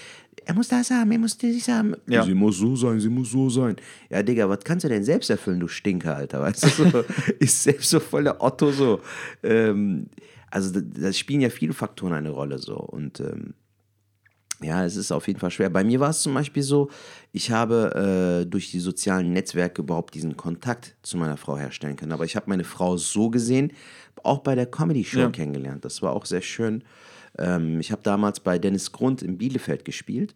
er 0.45 0.53
muss 0.53 0.67
das 0.67 0.89
haben, 0.91 1.11
er 1.11 1.19
muss 1.19 1.37
das 1.37 1.67
haben. 1.67 1.95
Ja. 2.07 2.23
Sie 2.23 2.33
muss 2.33 2.57
so 2.57 2.75
sein, 2.75 2.99
sie 2.99 3.09
muss 3.09 3.31
so 3.31 3.49
sein. 3.49 3.75
Ja, 4.09 4.23
Digga, 4.23 4.49
was 4.49 4.59
kannst 4.63 4.83
du 4.83 4.89
denn 4.89 5.03
selbst 5.03 5.29
erfüllen, 5.29 5.59
du 5.59 5.67
Stinker, 5.67 6.17
Alter? 6.17 6.41
Weißt 6.41 6.63
du, 6.63 6.67
so, 6.69 7.03
ist 7.39 7.63
selbst 7.63 7.89
so 7.89 7.99
voll 7.99 8.25
der 8.25 8.41
Otto 8.41 8.71
so. 8.71 8.99
Ähm, 9.41 10.07
also 10.51 10.71
da, 10.71 10.81
da 10.81 11.13
spielen 11.13 11.41
ja 11.41 11.49
viele 11.49 11.73
Faktoren 11.73 12.13
eine 12.13 12.29
Rolle 12.29 12.57
so. 12.59 12.75
Und 12.75 13.19
ähm, 13.19 13.53
ja, 14.63 14.85
es 14.85 14.95
ist 14.95 15.11
auf 15.11 15.27
jeden 15.27 15.39
Fall 15.39 15.51
schwer. 15.51 15.69
Bei 15.69 15.83
mir 15.83 15.99
war 15.99 16.09
es 16.09 16.21
zum 16.21 16.33
Beispiel 16.33 16.63
so, 16.63 16.89
ich 17.31 17.51
habe 17.51 18.41
äh, 18.43 18.49
durch 18.49 18.71
die 18.71 18.79
sozialen 18.79 19.33
Netzwerke 19.33 19.81
überhaupt 19.81 20.13
diesen 20.15 20.37
Kontakt 20.37 20.95
zu 21.03 21.17
meiner 21.17 21.37
Frau 21.37 21.57
herstellen 21.57 21.95
können. 21.95 22.11
Aber 22.11 22.25
ich 22.25 22.35
habe 22.35 22.49
meine 22.49 22.63
Frau 22.63 22.97
so 22.97 23.29
gesehen, 23.29 23.71
auch 24.23 24.39
bei 24.39 24.55
der 24.55 24.65
Comedy-Show 24.65 25.19
Ja. 25.19 25.29
kennengelernt. 25.29 25.83
Das 25.85 26.01
war 26.01 26.13
auch 26.13 26.25
sehr 26.25 26.41
schön. 26.41 26.83
Ähm, 27.37 27.79
ich 27.79 27.91
habe 27.91 28.01
damals 28.03 28.39
bei 28.39 28.57
Dennis 28.59 28.91
Grund 28.91 29.21
in 29.21 29.37
Bielefeld 29.37 29.85
gespielt 29.85 30.35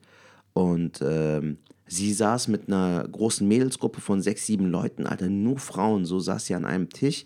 und 0.54 1.00
ähm, 1.02 1.58
sie 1.86 2.12
saß 2.12 2.48
mit 2.48 2.68
einer 2.68 3.08
großen 3.08 3.48
Mädelsgruppe 3.48 4.02
von 4.02 4.22
sechs, 4.22 4.46
sieben 4.46 4.66
Leuten, 4.72 5.06
Alter, 5.06 5.30
nur 5.30 5.60
Frauen, 5.60 6.06
so 6.06 6.20
saß 6.20 6.46
sie 6.48 6.56
an 6.56 6.66
einem 6.66 6.90
Tisch. 6.90 7.26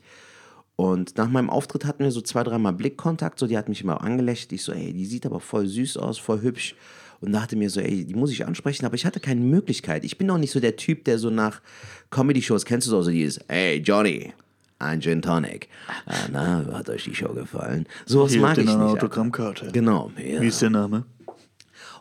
Und 0.82 1.16
nach 1.16 1.30
meinem 1.30 1.52
Auftritt 1.52 1.86
hatten 1.86 2.04
wir 2.04 2.10
so 2.10 2.22
zwei, 2.22 2.42
dreimal 2.44 2.74
Blickkontakt. 2.74 3.38
So, 3.38 3.46
die 3.46 3.56
hat 3.56 3.70
mich 3.70 3.84
immer 3.84 4.02
angelächelt. 4.02 4.52
Ich 4.52 4.64
so, 4.64 4.72
ey, 4.72 4.94
die 4.94 5.06
sieht 5.06 5.28
aber 5.28 5.40
voll 5.40 5.68
süß 5.68 5.98
aus, 5.98 6.18
voll 6.18 6.42
hübsch. 6.42 6.74
Und 7.20 7.34
dachte 7.34 7.56
mir 7.56 7.70
so, 7.70 7.80
ey, 7.80 8.04
die 8.04 8.16
muss 8.16 8.32
ich 8.32 8.48
ansprechen. 8.48 8.88
Aber 8.88 8.96
ich 8.96 9.06
hatte 9.06 9.20
keine 9.20 9.42
Möglichkeit. 9.42 10.04
Ich 10.04 10.18
bin 10.18 10.28
auch 10.32 10.40
nicht 10.40 10.50
so 10.50 10.60
der 10.60 10.78
Typ, 10.78 11.04
der 11.04 11.20
so 11.20 11.30
nach 11.30 11.62
Comedy-Shows, 12.10 12.66
kennst 12.66 12.88
du 12.88 12.92
so, 12.92 13.04
so 13.04 13.12
dieses, 13.12 13.38
ey, 13.48 13.78
Johnny, 13.78 14.34
ein 14.80 15.00
Gin 15.00 15.22
Tonic. 15.22 15.70
Ah, 16.08 16.16
na, 16.32 16.66
hat 16.74 16.90
euch 16.90 17.04
die 17.04 17.14
Show 17.14 17.32
gefallen? 17.32 17.86
Sowas 18.08 18.36
mag 18.38 18.58
ich 18.58 18.66
nicht. 18.66 18.76
Autogrammkarte. 18.76 19.70
Genau. 19.72 20.12
Ja. 20.18 20.42
Wie 20.42 20.48
ist 20.48 20.64
der 20.64 20.72
Name? 20.72 21.06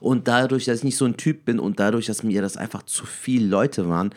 Und 0.00 0.26
dadurch, 0.26 0.64
dass 0.64 0.78
ich 0.78 0.84
nicht 0.84 0.96
so 0.96 1.04
ein 1.04 1.18
Typ 1.18 1.44
bin 1.44 1.58
und 1.58 1.78
dadurch, 1.78 2.06
dass 2.06 2.22
mir 2.22 2.40
das 2.40 2.56
einfach 2.56 2.84
zu 2.84 3.04
viele 3.04 3.46
Leute 3.46 3.90
waren, 3.90 4.14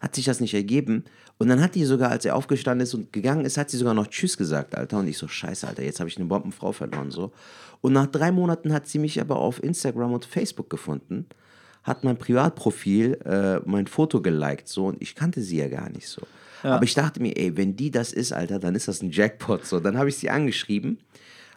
hat 0.00 0.14
sich 0.14 0.24
das 0.24 0.40
nicht 0.40 0.54
ergeben. 0.54 1.04
Und 1.38 1.48
dann 1.48 1.60
hat 1.60 1.74
die 1.74 1.84
sogar, 1.84 2.10
als 2.10 2.24
er 2.24 2.36
aufgestanden 2.36 2.84
ist 2.84 2.94
und 2.94 3.12
gegangen 3.12 3.44
ist, 3.44 3.56
hat 3.56 3.70
sie 3.70 3.76
sogar 3.76 3.94
noch 3.94 4.06
Tschüss 4.06 4.36
gesagt, 4.36 4.76
Alter. 4.76 4.98
Und 4.98 5.08
ich 5.08 5.18
so, 5.18 5.28
scheiße, 5.28 5.66
Alter, 5.66 5.82
jetzt 5.82 6.00
habe 6.00 6.08
ich 6.08 6.16
eine 6.16 6.26
Bombenfrau 6.26 6.72
verloren, 6.72 7.10
so. 7.10 7.32
Und 7.80 7.92
nach 7.92 8.06
drei 8.06 8.32
Monaten 8.32 8.72
hat 8.72 8.88
sie 8.88 8.98
mich 8.98 9.20
aber 9.20 9.36
auf 9.36 9.62
Instagram 9.62 10.12
und 10.12 10.24
Facebook 10.24 10.68
gefunden, 10.68 11.26
hat 11.84 12.02
mein 12.02 12.18
Privatprofil 12.18 13.18
äh, 13.24 13.60
mein 13.68 13.86
Foto 13.86 14.20
geliked 14.20 14.68
so 14.68 14.86
und 14.86 15.00
ich 15.00 15.14
kannte 15.14 15.40
sie 15.40 15.58
ja 15.58 15.68
gar 15.68 15.88
nicht 15.88 16.08
so. 16.08 16.22
Aber 16.62 16.82
ich 16.82 16.94
dachte 16.94 17.22
mir, 17.22 17.36
ey, 17.36 17.56
wenn 17.56 17.76
die 17.76 17.90
das 17.90 18.12
ist, 18.12 18.32
Alter, 18.32 18.58
dann 18.58 18.74
ist 18.74 18.88
das 18.88 19.00
ein 19.00 19.10
Jackpot 19.10 19.64
so. 19.64 19.78
Dann 19.78 19.96
habe 19.96 20.08
ich 20.08 20.16
sie 20.16 20.28
angeschrieben, 20.28 20.98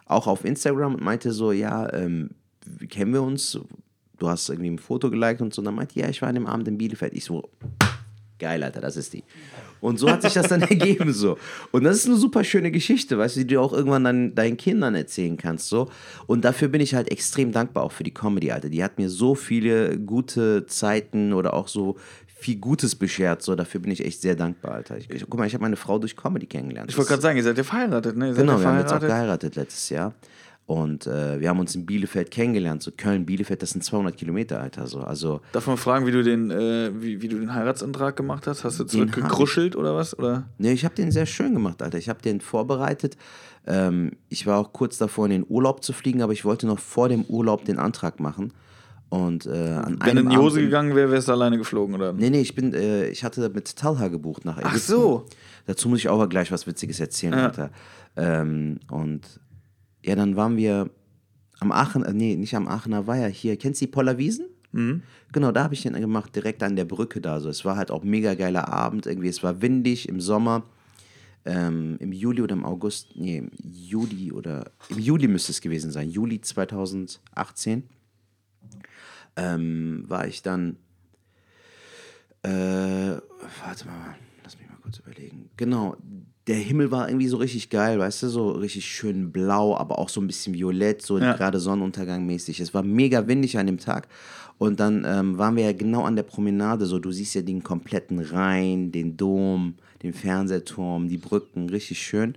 auch 0.06 0.28
auf 0.28 0.44
Instagram 0.44 0.94
und 0.94 1.02
meinte 1.02 1.32
so, 1.32 1.50
ja, 1.50 1.92
ähm, 1.92 2.30
kennen 2.88 3.12
wir 3.12 3.22
uns? 3.22 3.58
Du 4.18 4.28
hast 4.28 4.48
irgendwie 4.48 4.70
ein 4.70 4.78
Foto 4.78 5.10
geliked 5.10 5.42
und 5.42 5.52
so. 5.52 5.60
Und 5.60 5.66
dann 5.66 5.74
meinte, 5.74 5.98
ja, 5.98 6.08
ich 6.08 6.22
war 6.22 6.28
an 6.28 6.36
dem 6.36 6.46
Abend 6.46 6.68
in 6.68 6.78
Bielefeld. 6.78 7.14
Ich 7.14 7.24
so, 7.24 7.50
geil, 8.42 8.62
Alter, 8.62 8.80
das 8.80 8.96
ist 8.96 9.12
die. 9.12 9.22
Und 9.80 9.98
so 9.98 10.10
hat 10.10 10.22
sich 10.22 10.34
das 10.34 10.48
dann 10.48 10.62
ergeben 10.74 11.12
so. 11.12 11.38
Und 11.70 11.84
das 11.84 11.96
ist 11.96 12.06
eine 12.06 12.16
super 12.16 12.44
schöne 12.44 12.70
Geschichte, 12.70 13.16
weißt 13.18 13.36
du, 13.36 13.40
die 13.40 13.54
du 13.54 13.60
auch 13.60 13.72
irgendwann 13.72 14.04
dann 14.04 14.34
deinen 14.34 14.56
Kindern 14.56 14.94
erzählen 14.94 15.36
kannst 15.36 15.68
so. 15.68 15.88
Und 16.26 16.44
dafür 16.44 16.68
bin 16.68 16.80
ich 16.80 16.94
halt 16.94 17.10
extrem 17.10 17.52
dankbar 17.52 17.84
auch 17.84 17.92
für 17.92 18.04
die 18.04 18.12
Comedy, 18.12 18.52
Alter. 18.52 18.68
Die 18.68 18.82
hat 18.82 18.98
mir 18.98 19.08
so 19.08 19.34
viele 19.34 19.98
gute 19.98 20.66
Zeiten 20.66 21.32
oder 21.32 21.54
auch 21.54 21.68
so 21.68 21.96
viel 22.26 22.56
Gutes 22.56 22.96
beschert, 22.96 23.42
so. 23.42 23.54
Dafür 23.54 23.80
bin 23.80 23.92
ich 23.92 24.04
echt 24.04 24.20
sehr 24.20 24.34
dankbar, 24.34 24.74
Alter. 24.74 24.98
Ich, 24.98 25.08
ich, 25.08 25.22
guck 25.22 25.38
mal, 25.38 25.46
ich 25.46 25.54
habe 25.54 25.62
meine 25.62 25.76
Frau 25.76 25.98
durch 25.98 26.16
Comedy 26.16 26.46
kennengelernt. 26.46 26.90
Ich 26.90 26.96
wollte 26.96 27.10
gerade 27.10 27.22
sagen, 27.22 27.36
ihr 27.36 27.44
seid 27.44 27.56
ja 27.56 27.64
verheiratet, 27.64 28.16
ne? 28.16 28.28
Ihr 28.28 28.34
Genau, 28.34 28.60
wir 28.60 28.66
haben 28.66 28.78
jetzt 28.78 28.92
auch 28.92 29.00
geheiratet 29.00 29.56
letztes 29.56 29.88
Jahr. 29.88 30.12
Und 30.64 31.06
äh, 31.06 31.40
wir 31.40 31.48
haben 31.48 31.58
uns 31.58 31.74
in 31.74 31.84
Bielefeld 31.86 32.30
kennengelernt. 32.30 32.82
So 32.82 32.92
Köln, 32.96 33.26
Bielefeld, 33.26 33.60
das 33.62 33.70
sind 33.70 33.82
200 33.84 34.16
Kilometer, 34.16 34.60
Alter. 34.60 34.86
So. 34.86 35.00
Also 35.00 35.40
Darf 35.52 35.66
man 35.66 35.76
fragen, 35.76 36.06
wie 36.06 36.12
du 36.12 36.22
den, 36.22 36.50
äh, 36.50 36.90
wie, 36.94 37.20
wie 37.20 37.28
du 37.28 37.38
den 37.38 37.52
Heiratsantrag 37.52 38.16
gemacht 38.16 38.46
hast? 38.46 38.64
Hast 38.64 38.78
du 38.80 38.84
zurückgekruschelt 38.84 39.74
oder 39.76 39.94
was? 39.96 40.16
Oder? 40.18 40.44
Nee, 40.58 40.72
ich 40.72 40.84
habe 40.84 40.94
den 40.94 41.10
sehr 41.10 41.26
schön 41.26 41.52
gemacht, 41.52 41.82
Alter. 41.82 41.98
Ich 41.98 42.08
habe 42.08 42.22
den 42.22 42.40
vorbereitet. 42.40 43.16
Ähm, 43.66 44.12
ich 44.28 44.46
war 44.46 44.58
auch 44.58 44.72
kurz 44.72 44.98
davor, 44.98 45.26
in 45.26 45.32
den 45.32 45.46
Urlaub 45.48 45.82
zu 45.84 45.92
fliegen, 45.92 46.22
aber 46.22 46.32
ich 46.32 46.44
wollte 46.44 46.66
noch 46.66 46.78
vor 46.78 47.08
dem 47.08 47.24
Urlaub 47.24 47.64
den 47.64 47.78
Antrag 47.78 48.18
machen. 48.20 48.52
Und 49.08 49.44
äh, 49.46 49.50
an 49.50 49.98
Wenn 50.02 50.16
in 50.16 50.30
die 50.30 50.36
Hose 50.38 50.56
Abend- 50.58 50.68
gegangen 50.70 50.96
wäre, 50.96 51.10
wärst 51.10 51.28
du 51.28 51.32
alleine 51.32 51.58
geflogen, 51.58 51.94
oder? 51.96 52.12
Nee, 52.14 52.30
nee, 52.30 52.40
ich 52.40 52.54
bin, 52.54 52.72
äh, 52.72 53.08
ich 53.08 53.24
hatte 53.24 53.50
mit 53.50 53.76
Talha 53.76 54.08
gebucht 54.08 54.44
nach 54.46 54.56
Ägypten. 54.58 54.78
so. 54.78 55.26
Dazu 55.66 55.88
muss 55.90 55.98
ich 55.98 56.08
auch 56.08 56.16
mal 56.18 56.28
gleich 56.28 56.50
was 56.50 56.66
Witziges 56.66 56.98
erzählen, 56.98 57.34
Ja. 57.34 57.44
Alter. 57.46 57.70
Ähm, 58.16 58.78
und 58.90 59.20
ja, 60.04 60.14
dann 60.16 60.36
waren 60.36 60.56
wir 60.56 60.90
am 61.60 61.72
Aachen, 61.72 62.02
äh, 62.04 62.12
nee, 62.12 62.36
nicht 62.36 62.54
am 62.54 62.68
Aachener 62.68 63.06
Weiher, 63.06 63.28
hier, 63.28 63.56
kennst 63.56 63.80
du 63.80 63.86
die 63.86 63.92
Pollerwiesen? 63.92 64.46
Mhm. 64.72 65.02
Genau, 65.32 65.52
da 65.52 65.64
habe 65.64 65.74
ich 65.74 65.82
den 65.82 65.94
gemacht, 65.94 66.34
direkt 66.34 66.62
an 66.62 66.76
der 66.76 66.84
Brücke 66.84 67.20
da. 67.20 67.40
So. 67.40 67.48
Es 67.48 67.64
war 67.64 67.76
halt 67.76 67.90
auch 67.90 68.02
mega 68.02 68.34
geiler 68.34 68.68
Abend, 68.68 69.06
irgendwie, 69.06 69.28
es 69.28 69.42
war 69.42 69.62
windig 69.62 70.08
im 70.08 70.20
Sommer. 70.20 70.64
Ähm, 71.44 71.96
Im 71.98 72.12
Juli 72.12 72.40
oder 72.40 72.54
im 72.54 72.64
August, 72.64 73.16
nee, 73.16 73.38
im 73.38 73.50
Juli 73.60 74.30
oder 74.30 74.70
im 74.90 75.00
Juli 75.00 75.26
müsste 75.26 75.50
es 75.50 75.60
gewesen 75.60 75.90
sein, 75.90 76.08
Juli 76.08 76.40
2018, 76.40 77.82
ähm, 79.34 80.04
war 80.06 80.28
ich 80.28 80.42
dann, 80.42 80.76
äh, 82.44 82.48
warte 82.48 83.86
mal, 83.86 84.14
lass 84.44 84.56
mich 84.56 84.68
mal 84.68 84.76
kurz 84.82 85.00
überlegen. 85.00 85.50
Genau, 85.56 85.96
der 86.46 86.56
Himmel 86.56 86.90
war 86.90 87.08
irgendwie 87.08 87.28
so 87.28 87.36
richtig 87.36 87.70
geil, 87.70 87.98
weißt 87.98 88.24
du, 88.24 88.28
so 88.28 88.50
richtig 88.50 88.84
schön 88.84 89.30
blau, 89.30 89.76
aber 89.76 89.98
auch 89.98 90.08
so 90.08 90.20
ein 90.20 90.26
bisschen 90.26 90.54
violett, 90.54 91.00
so 91.02 91.18
Ja. 91.18 91.34
gerade 91.36 91.60
Sonnenuntergang 91.60 92.26
mäßig. 92.26 92.58
Es 92.60 92.74
war 92.74 92.82
mega 92.82 93.26
windig 93.28 93.58
an 93.58 93.66
dem 93.66 93.78
Tag. 93.78 94.08
Und 94.58 94.80
dann 94.80 95.04
ähm, 95.06 95.38
waren 95.38 95.56
wir 95.56 95.64
ja 95.64 95.72
genau 95.72 96.02
an 96.04 96.16
der 96.16 96.22
Promenade, 96.24 96.86
so 96.86 96.98
du 96.98 97.10
siehst 97.12 97.34
ja 97.34 97.42
den 97.42 97.62
kompletten 97.62 98.18
Rhein, 98.20 98.92
den 98.92 99.16
Dom, 99.16 99.74
den 100.02 100.12
Fernsehturm, 100.12 101.08
die 101.08 101.18
Brücken, 101.18 101.68
richtig 101.68 102.00
schön. 102.02 102.34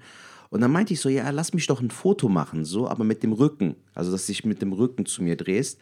Und 0.49 0.61
dann 0.61 0.71
meinte 0.71 0.93
ich 0.93 1.01
so, 1.01 1.09
ja, 1.09 1.29
lass 1.31 1.53
mich 1.53 1.67
doch 1.67 1.81
ein 1.81 1.89
Foto 1.91 2.29
machen, 2.29 2.63
so, 2.65 2.87
aber 2.87 3.03
mit 3.03 3.23
dem 3.23 3.33
Rücken. 3.33 3.75
Also, 3.93 4.11
dass 4.11 4.25
du 4.27 4.31
dich 4.31 4.45
mit 4.45 4.61
dem 4.61 4.71
Rücken 4.73 5.05
zu 5.05 5.21
mir 5.23 5.35
drehst 5.35 5.79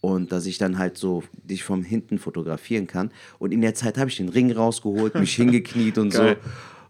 und 0.00 0.32
dass 0.32 0.46
ich 0.46 0.58
dann 0.58 0.78
halt 0.78 0.96
so 0.96 1.22
dich 1.44 1.62
von 1.64 1.82
hinten 1.82 2.18
fotografieren 2.18 2.86
kann. 2.86 3.10
Und 3.38 3.52
in 3.52 3.60
der 3.60 3.74
Zeit 3.74 3.98
habe 3.98 4.10
ich 4.10 4.16
den 4.16 4.28
Ring 4.30 4.50
rausgeholt, 4.52 5.14
mich 5.16 5.34
hingekniet 5.36 5.98
und 5.98 6.12
so. 6.12 6.34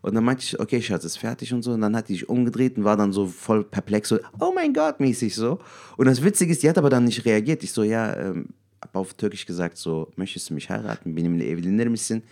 Und 0.08 0.14
dann 0.14 0.24
meinte 0.24 0.42
ich, 0.42 0.58
okay, 0.58 0.80
Schatz, 0.80 1.04
ist 1.04 1.18
fertig 1.18 1.52
und 1.52 1.62
so. 1.62 1.72
Und 1.72 1.82
dann 1.82 1.94
hat 1.94 2.08
die 2.08 2.14
sich 2.14 2.28
umgedreht 2.28 2.78
und 2.78 2.84
war 2.84 2.96
dann 2.96 3.12
so 3.12 3.26
voll 3.26 3.62
perplex, 3.62 4.08
so, 4.08 4.18
oh 4.40 4.52
mein 4.54 4.72
Gott, 4.72 5.00
mäßig 5.00 5.34
so. 5.34 5.58
Und 5.96 6.06
das 6.06 6.22
Witzige 6.22 6.52
ist, 6.52 6.62
die 6.62 6.68
hat 6.68 6.78
aber 6.78 6.88
dann 6.88 7.04
nicht 7.04 7.24
reagiert. 7.24 7.62
Ich 7.62 7.72
so, 7.72 7.82
ja, 7.82 8.16
ähm, 8.16 8.48
hab 8.80 8.96
auf 8.96 9.14
Türkisch 9.14 9.44
gesagt, 9.44 9.76
so, 9.76 10.10
möchtest 10.16 10.48
du 10.48 10.54
mich 10.54 10.70
heiraten? 10.70 11.14
Bin 11.14 11.38
ich 11.38 11.50
ein 11.50 11.92
bisschen. 11.92 12.22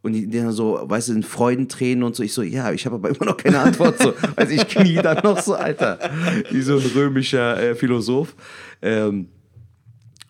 Und 0.00 0.12
die, 0.12 0.26
die 0.26 0.38
dann 0.38 0.52
so, 0.52 0.80
weißt 0.82 1.08
du, 1.08 1.12
in 1.14 1.22
Freudentränen 1.22 2.04
und 2.04 2.16
so. 2.16 2.22
Ich 2.22 2.32
so, 2.32 2.42
ja, 2.42 2.72
ich 2.72 2.86
habe 2.86 2.96
aber 2.96 3.10
immer 3.10 3.26
noch 3.26 3.36
keine 3.36 3.58
Antwort. 3.60 4.00
So. 4.00 4.14
Also 4.36 4.54
ich 4.54 4.66
knie 4.66 4.96
dann 4.96 5.18
noch 5.22 5.40
so, 5.40 5.54
Alter, 5.54 5.98
wie 6.50 6.62
so 6.62 6.78
ein 6.78 6.86
römischer 6.94 7.60
äh, 7.60 7.74
Philosoph. 7.74 8.34
Ähm, 8.80 9.28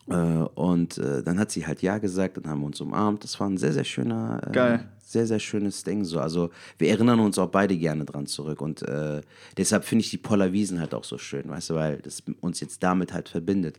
äh, 0.08 0.14
und 0.14 0.98
äh, 0.98 1.22
dann 1.22 1.38
hat 1.38 1.50
sie 1.50 1.66
halt 1.66 1.82
Ja 1.82 1.98
gesagt, 1.98 2.38
dann 2.38 2.48
haben 2.48 2.60
wir 2.60 2.66
uns 2.66 2.80
umarmt. 2.80 3.22
Das 3.22 3.38
war 3.38 3.48
ein 3.48 3.58
sehr, 3.58 3.72
sehr 3.72 3.84
schöner, 3.84 4.40
äh, 4.48 4.52
Geil. 4.52 4.88
Sehr, 5.08 5.26
sehr 5.26 5.38
schönes 5.38 5.84
Ding. 5.84 6.04
So. 6.04 6.20
Also 6.20 6.50
wir 6.76 6.90
erinnern 6.90 7.20
uns 7.20 7.38
auch 7.38 7.48
beide 7.48 7.76
gerne 7.76 8.04
dran 8.04 8.26
zurück. 8.26 8.60
Und 8.60 8.82
äh, 8.82 9.22
deshalb 9.56 9.84
finde 9.84 10.04
ich 10.04 10.10
die 10.10 10.18
Poller 10.18 10.52
Wiesen 10.52 10.80
halt 10.80 10.94
auch 10.94 11.04
so 11.04 11.16
schön, 11.16 11.48
weißt 11.48 11.70
du, 11.70 11.74
weil 11.74 11.96
das 11.98 12.22
uns 12.40 12.60
jetzt 12.60 12.82
damit 12.82 13.14
halt 13.14 13.28
verbindet. 13.28 13.78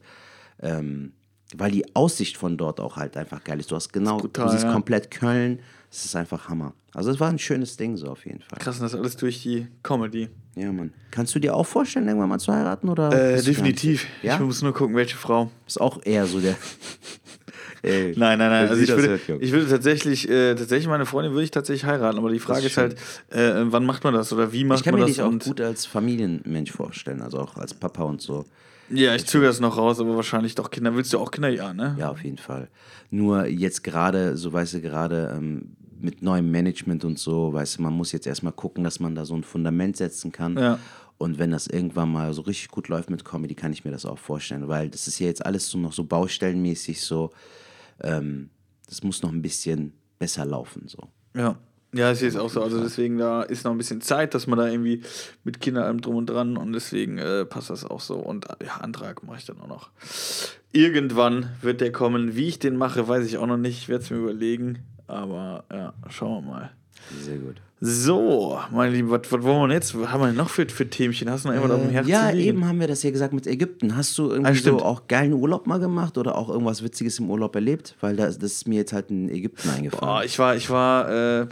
Ähm, 0.60 1.14
weil 1.56 1.72
die 1.72 1.96
Aussicht 1.96 2.38
von 2.38 2.58
dort 2.58 2.80
auch 2.80 2.96
halt 2.96 3.16
einfach 3.18 3.44
geil 3.44 3.60
ist. 3.60 3.72
Du 3.72 3.76
hast 3.76 3.92
genau, 3.92 4.18
brutal, 4.18 4.46
du 4.46 4.52
siehst 4.52 4.64
ja. 4.64 4.72
komplett 4.72 5.12
Köln. 5.12 5.60
Es 5.92 6.06
ist 6.06 6.16
einfach 6.16 6.50
Hammer. 6.50 6.74
Also 6.94 7.12
es 7.12 7.20
war 7.20 7.30
ein 7.30 7.40
schönes 7.40 7.78
Ding 7.78 7.98
so 7.98 8.08
auf 8.08 8.26
jeden 8.26 8.42
Fall. 8.42 8.60
Krass, 8.60 8.78
und 8.78 8.84
das 8.84 8.96
alles 8.96 9.16
durch 9.18 9.42
die 9.42 9.68
Comedy. 9.84 10.30
Ja, 10.56 10.72
Mann. 10.72 10.94
Kannst 11.12 11.34
du 11.36 11.40
dir 11.40 11.56
auch 11.56 11.66
vorstellen, 11.66 12.08
irgendwann 12.08 12.30
mal 12.30 12.40
zu 12.40 12.52
heiraten? 12.52 12.90
Oder 12.90 13.12
Äh, 13.12 13.42
definitiv. 13.42 14.08
Ja? 14.22 14.36
Ich 14.36 14.42
muss 14.42 14.62
nur 14.62 14.74
gucken, 14.74 14.96
welche 14.96 15.16
Frau. 15.16 15.52
Ist 15.68 15.80
auch 15.80 16.04
eher 16.04 16.26
so 16.26 16.40
der. 16.40 16.56
Ey, 17.82 18.14
Nein, 18.18 18.38
nein, 18.40 18.50
nein. 18.50 18.68
Also 18.68 18.82
ich 18.82 18.88
das 18.90 18.98
würde, 18.98 19.20
hört, 19.28 19.42
ich 19.42 19.52
würde 19.52 19.68
tatsächlich, 19.70 20.30
äh, 20.30 20.56
tatsächlich 20.56 20.88
meine 20.88 21.06
Freundin 21.06 21.34
würde 21.34 21.44
ich 21.44 21.52
tatsächlich 21.52 21.86
heiraten, 21.86 22.18
aber 22.18 22.30
die 22.32 22.40
Frage 22.40 22.62
ist 22.66 22.72
ist, 22.72 22.78
halt, 22.78 22.96
äh, 23.30 23.66
wann 23.72 23.86
macht 23.86 24.04
man 24.04 24.14
das 24.14 24.32
oder 24.34 24.52
wie 24.52 24.64
macht 24.64 24.80
Ich 24.80 24.84
kann 24.86 24.94
man 24.94 25.02
mir 25.02 25.08
das? 25.08 25.16
dich 25.16 25.24
auch 25.24 25.40
gut 25.40 25.62
als 25.62 25.86
Familienmensch 25.86 26.72
vorstellen, 26.72 27.22
also 27.22 27.40
auch 27.40 27.56
als 27.58 27.74
Papa 27.74 28.04
und 28.04 28.22
so. 28.22 28.46
ja, 28.90 29.16
ich 29.16 29.26
zögere 29.26 29.50
es 29.50 29.60
noch 29.60 29.78
raus, 29.78 30.00
aber 30.00 30.16
wahrscheinlich 30.16 30.56
doch 30.56 30.70
Kinder. 30.72 30.96
Willst 30.96 31.14
du 31.14 31.20
auch 31.20 31.32
Kinder? 31.32 31.50
Ja, 31.50 31.74
ne? 31.74 31.96
Ja, 31.98 32.10
auf 32.10 32.24
jeden 32.24 32.38
Fall. 32.38 32.68
Nur 33.12 33.46
jetzt 33.48 33.84
gerade, 33.84 34.36
so 34.38 34.52
weißt 34.52 34.74
du, 34.76 34.82
gerade 34.82 35.34
ähm, 35.36 35.76
mit 36.02 36.22
neuem 36.22 36.50
Management 36.52 37.04
und 37.06 37.20
so, 37.20 37.54
weißt 37.54 37.78
du, 37.78 37.82
man 37.84 37.94
muss 37.94 38.12
jetzt 38.12 38.26
erstmal 38.28 38.54
gucken, 38.54 38.84
dass 38.84 39.00
man 39.00 39.16
da 39.16 39.26
so 39.26 39.36
ein 39.36 39.44
Fundament 39.44 39.98
setzen 39.98 40.32
kann. 40.32 40.58
Ja. 40.58 40.80
Und 41.18 41.38
wenn 41.38 41.52
das 41.52 41.68
irgendwann 41.68 42.12
mal 42.14 42.34
so 42.34 42.44
richtig 42.44 42.70
gut 42.70 42.88
läuft 42.88 43.10
mit 43.10 43.26
Comedy, 43.26 43.54
kann 43.54 43.74
ich 43.74 43.84
mir 43.84 43.92
das 43.92 44.06
auch 44.06 44.18
vorstellen, 44.18 44.70
weil 44.70 44.90
das 44.90 45.06
ist 45.08 45.20
ja 45.20 45.28
jetzt 45.28 45.46
alles 45.46 45.68
so 45.70 45.78
noch 45.78 45.92
so 45.92 46.06
baustellenmäßig 46.06 47.02
so. 47.02 47.32
Ähm, 48.02 48.50
das 48.88 49.04
muss 49.04 49.22
noch 49.22 49.32
ein 49.32 49.42
bisschen 49.42 49.94
besser 50.18 50.46
laufen, 50.46 50.88
so. 50.88 51.10
Ja. 51.36 51.58
Ja, 51.92 52.12
ich 52.12 52.20
sehe 52.20 52.28
es 52.28 52.36
auch 52.36 52.52
so. 52.52 52.62
Also 52.62 52.84
deswegen, 52.84 53.18
da 53.18 53.42
ist 53.42 53.64
noch 53.64 53.72
ein 53.72 53.78
bisschen 53.80 54.02
Zeit, 54.02 54.36
dass 54.36 54.46
man 54.46 54.60
da 54.60 54.68
irgendwie 54.68 55.02
mit 55.44 55.60
Kindern 55.60 55.86
allem 55.86 56.02
drum 56.02 56.18
und 56.18 56.30
dran 56.30 56.56
und 56.56 56.74
deswegen 56.74 57.18
äh, 57.18 57.46
passt 57.46 57.72
das 57.72 57.84
auch 57.84 58.00
so. 58.00 58.18
Und 58.18 58.48
äh, 58.48 58.66
ja, 58.68 58.76
Antrag 58.76 59.24
mache 59.24 59.40
ich 59.40 59.46
dann 59.46 59.60
auch 59.60 59.68
noch. 59.68 59.90
Irgendwann 60.72 61.50
wird 61.62 61.82
der 61.82 61.92
kommen. 61.92 62.36
Wie 62.36 62.48
ich 62.48 62.60
den 62.60 62.78
mache, 62.78 63.08
weiß 63.08 63.26
ich 63.26 63.40
auch 63.40 63.48
noch 63.48 63.58
nicht. 63.58 63.80
Ich 63.80 63.90
werde 63.90 64.04
es 64.04 64.12
mir 64.12 64.18
überlegen. 64.18 64.80
Aber 65.08 65.64
ja, 65.72 65.94
schauen 66.10 66.46
wir 66.46 66.52
mal. 66.52 66.72
Sehr 67.24 67.38
gut. 67.38 67.56
So, 67.82 68.60
meine 68.72 68.92
Lieben, 68.94 69.10
was, 69.10 69.22
was 69.32 69.42
wollen 69.42 69.70
wir 69.70 69.74
jetzt? 69.74 69.98
Was 69.98 70.10
haben 70.12 70.22
wir 70.22 70.34
noch 70.34 70.50
für, 70.50 70.68
für 70.68 70.90
Themchen? 70.90 71.30
Hast 71.30 71.46
du 71.46 71.48
noch 71.50 71.56
irgendwas 71.56 71.78
auf 71.78 71.82
dem 71.84 71.92
Herzen? 71.92 72.10
Äh, 72.10 72.12
Ja, 72.14 72.30
liegen? 72.30 72.48
eben 72.50 72.66
haben 72.68 72.80
wir 72.82 72.88
das 72.88 73.04
ja 73.04 73.10
gesagt 73.12 73.32
mit 73.34 73.48
Ägypten. 73.48 73.96
Hast 73.96 74.18
du 74.18 74.30
irgendwie 74.32 74.52
Ah, 74.52 74.54
so 74.54 74.80
auch 74.80 75.08
geilen 75.08 75.32
Urlaub 75.32 75.66
mal 75.66 75.80
gemacht 75.80 76.18
oder 76.18 76.38
auch 76.38 76.50
irgendwas 76.50 76.84
Witziges 76.84 77.20
im 77.20 77.30
Urlaub 77.30 77.56
erlebt? 77.56 77.96
Weil 78.02 78.18
das, 78.18 78.38
das 78.38 78.52
ist 78.52 78.68
mir 78.68 78.76
jetzt 78.76 78.92
halt 78.92 79.10
in 79.12 79.30
Ägypten 79.30 79.70
Boah, 79.70 79.76
eingefallen. 79.78 80.26
ich 80.26 80.38
war, 80.38 80.56
ich 80.58 80.70
war, 80.70 81.10
äh, 81.42 81.48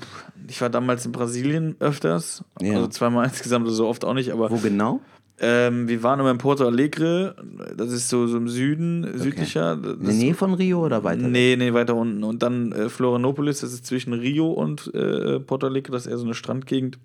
ich 0.49 0.59
war 0.59 0.69
damals 0.69 1.05
in 1.05 1.13
Brasilien 1.13 1.77
öfters. 1.79 2.43
Ja. 2.61 2.73
Also 2.75 2.87
zweimal 2.89 3.23
insgesamt, 3.29 3.65
also 3.65 3.77
so 3.77 3.87
oft 3.87 4.03
auch 4.03 4.13
nicht, 4.13 4.31
aber 4.33 4.51
Wo 4.51 4.57
genau? 4.57 4.99
Ähm, 5.39 5.87
wir 5.87 6.01
waren 6.01 6.19
immer 6.19 6.31
in 6.31 6.39
Porto 6.39 6.65
Alegre. 6.65 7.35
Das 7.75 7.91
ist 7.91 8.09
so, 8.09 8.25
so 8.27 8.37
im 8.37 8.49
Süden, 8.49 9.17
südlicher. 9.17 9.75
Das 9.75 9.93
In 9.93 10.05
der 10.05 10.13
Nähe 10.13 10.33
von 10.33 10.53
Rio 10.53 10.83
oder 10.83 11.03
weiter? 11.03 11.27
Nee, 11.27 11.55
nee, 11.57 11.73
weiter 11.73 11.95
unten. 11.95 12.23
Und 12.23 12.41
dann 12.41 12.71
äh, 12.71 12.89
Florianopolis, 12.89 13.61
das 13.61 13.71
ist 13.71 13.85
zwischen 13.85 14.13
Rio 14.13 14.51
und 14.51 14.93
äh, 14.95 15.39
Porto 15.39 15.67
Alegre, 15.67 15.91
das 15.91 16.05
ist 16.05 16.11
eher 16.11 16.17
so 16.17 16.25
eine 16.25 16.33
Strandgegend, 16.33 16.97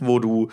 wo 0.00 0.18
du 0.18 0.48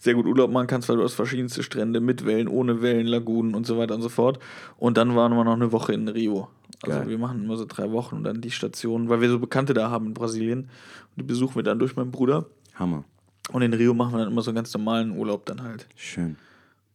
sehr 0.00 0.14
gut 0.14 0.26
Urlaub 0.26 0.50
machen 0.50 0.68
kannst, 0.68 0.88
weil 0.88 0.96
du 0.96 1.02
hast 1.02 1.14
verschiedenste 1.14 1.62
Strände 1.62 2.00
mit 2.00 2.24
Wellen, 2.24 2.48
ohne 2.48 2.80
Wellen, 2.80 3.06
Lagunen 3.06 3.54
und 3.54 3.66
so 3.66 3.76
weiter 3.76 3.94
und 3.94 4.02
so 4.02 4.08
fort. 4.08 4.38
Und 4.78 4.96
dann 4.96 5.14
waren 5.16 5.32
wir 5.32 5.44
noch 5.44 5.54
eine 5.54 5.72
Woche 5.72 5.92
in 5.92 6.08
Rio. 6.08 6.48
Also 6.82 7.00
Geil. 7.00 7.08
wir 7.08 7.18
machen 7.18 7.44
immer 7.44 7.56
so 7.56 7.64
drei 7.66 7.90
Wochen 7.90 8.16
und 8.16 8.24
dann 8.24 8.40
die 8.40 8.52
Stationen, 8.52 9.08
weil 9.08 9.20
wir 9.20 9.28
so 9.28 9.38
Bekannte 9.38 9.74
da 9.74 9.90
haben 9.90 10.06
in 10.06 10.14
Brasilien. 10.14 10.60
Und 10.60 11.16
die 11.16 11.24
besuchen 11.24 11.56
wir 11.56 11.62
dann 11.62 11.78
durch 11.78 11.96
meinen 11.96 12.12
Bruder. 12.12 12.46
Hammer. 12.76 13.04
Und 13.50 13.62
in 13.62 13.72
Rio 13.72 13.94
machen 13.94 14.12
wir 14.12 14.18
dann 14.18 14.28
immer 14.32 14.42
so 14.42 14.50
einen 14.50 14.56
ganz 14.56 14.72
normalen 14.74 15.16
Urlaub 15.16 15.46
dann 15.46 15.62
halt. 15.62 15.86
Schön. 15.96 16.36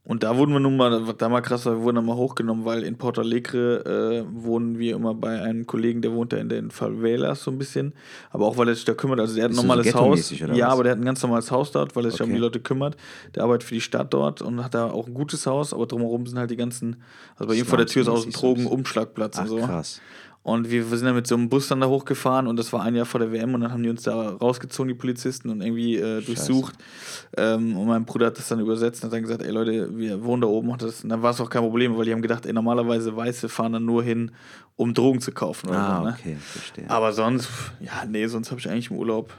Und 0.06 0.24
da 0.24 0.36
wurden 0.38 0.52
wir 0.52 0.60
nun 0.60 0.76
mal, 0.76 1.14
da 1.18 1.30
mal 1.30 1.40
krass 1.40 1.66
wir 1.66 1.80
wurden 1.80 1.96
dann 1.96 2.06
mal 2.06 2.18
hochgenommen, 2.18 2.66
weil 2.66 2.84
in 2.84 2.98
Porto 2.98 3.22
Alegre 3.22 4.26
äh, 4.26 4.44
wohnen 4.44 4.78
wir 4.78 4.98
immer 4.98 5.14
bei 5.16 5.42
einem 5.42 5.66
Kollegen, 5.66 6.02
der 6.02 6.12
wohnt 6.12 6.34
da 6.34 6.38
in 6.38 6.50
den 6.50 6.72
Favelas 6.72 7.42
so 7.44 7.52
ein 7.52 7.58
bisschen. 7.58 7.94
Aber 8.30 8.46
auch, 8.46 8.58
weil 8.58 8.68
er 8.68 8.76
sich 8.76 8.84
da 8.84 8.96
kümmert. 8.96 9.22
Also 9.22 9.36
der 9.36 9.46
hat 9.46 9.52
ein 9.52 9.56
du 9.56 9.62
so 9.62 9.68
normales 9.68 9.96
Haus. 9.96 10.30
Ja, 10.32 10.50
was? 10.68 10.74
aber 10.74 10.84
der 10.84 10.92
hat 10.92 11.00
ein 11.00 11.06
ganz 11.06 11.24
normales 11.24 11.50
Haus 11.52 11.72
dort, 11.72 11.96
weil 11.96 12.04
er 12.04 12.12
sich 12.12 12.20
um 12.20 12.26
Okay. 12.26 12.34
die 12.34 12.42
Leute 12.42 12.60
kümmert. 12.60 12.98
Der 13.34 13.44
arbeitet 13.44 13.64
für 13.64 13.76
die 13.76 13.82
Stadt 13.82 14.14
dort 14.14 14.42
und 14.42 14.62
hat 14.62 14.74
da 14.74 14.92
auch 14.92 15.08
ein 15.08 15.14
gutes 15.14 15.46
Haus, 15.48 15.74
aber 15.74 15.86
drumherum 15.86 16.28
sind 16.28 16.38
halt 16.38 16.52
die 16.52 16.58
ganzen, 16.58 17.02
also 17.38 17.48
bei 17.48 17.56
ihm 17.56 17.66
vor 17.66 17.78
der 17.78 17.88
Tür 17.88 18.02
ist 18.02 18.10
auch 18.10 18.26
ein. 18.26 18.32
Drogenumschlagplatz 18.32 19.40
und 19.40 19.48
so. 19.48 19.58
krass. 19.60 20.02
Und 20.44 20.70
wir, 20.70 20.84
sind 20.86 21.06
dann 21.06 21.16
mit 21.16 21.26
so 21.26 21.36
einem 21.36 21.48
Bus 21.48 21.70
dann 21.70 21.80
da 21.80 21.88
hochgefahren 21.88 22.48
und 22.48 22.58
das 22.60 22.74
war 22.74 22.84
ein 22.84 22.96
Jahr 22.96 23.06
vor 23.06 23.22
der 23.22 23.32
WM 23.32 23.54
und 23.56 23.62
dann 23.62 23.72
haben 23.72 23.82
die 23.82 23.90
uns 23.90 24.04
da 24.04 24.32
rausgezogen, 24.32 24.90
die 24.90 24.94
Polizisten, 24.94 25.50
und 25.50 25.62
irgendwie 25.62 25.96
äh, 25.96 26.22
durchsucht. 26.22 26.76
Ähm, 27.38 27.78
und 27.78 27.88
mein 27.88 28.04
Bruder 28.04 28.26
hat 28.28 28.38
das 28.38 28.50
dann 28.50 28.60
übersetzt 28.60 29.02
und 29.04 29.08
hat 29.08 29.14
dann 29.16 29.22
gesagt, 29.22 29.42
ey 29.42 29.52
Leute, 29.52 29.98
wir 29.98 30.22
wohnen 30.26 30.42
da 30.42 30.48
oben. 30.50 30.70
Und, 30.70 30.82
das, 30.82 31.02
und 31.02 31.10
dann 31.10 31.22
war 31.22 31.32
es 31.32 31.40
auch 31.40 31.50
kein 31.50 31.62
Problem, 31.62 31.98
weil 31.98 32.04
die 32.04 32.12
haben 32.12 32.22
gedacht, 32.22 32.46
ey, 32.46 32.52
normalerweise 32.52 33.16
Weiße 33.16 33.48
fahren 33.48 33.72
dann 33.72 33.86
nur 33.86 34.04
hin, 34.04 34.32
um 34.76 34.94
Drogen 34.94 35.22
zu 35.22 35.32
kaufen. 35.32 35.70
Oder 35.70 35.80
Ah, 35.80 35.98
so, 36.00 36.04
ne? 36.08 36.16
okay, 36.20 36.36
verstehe. 36.38 36.90
Aber 36.90 37.14
sonst, 37.14 37.48
ja, 37.80 38.04
nee, 38.06 38.28
sonst 38.28 38.52
habe 38.52 38.60
ich 38.60 38.70
eigentlich 38.70 38.92
im 38.92 38.98
Urlaub. 38.98 39.34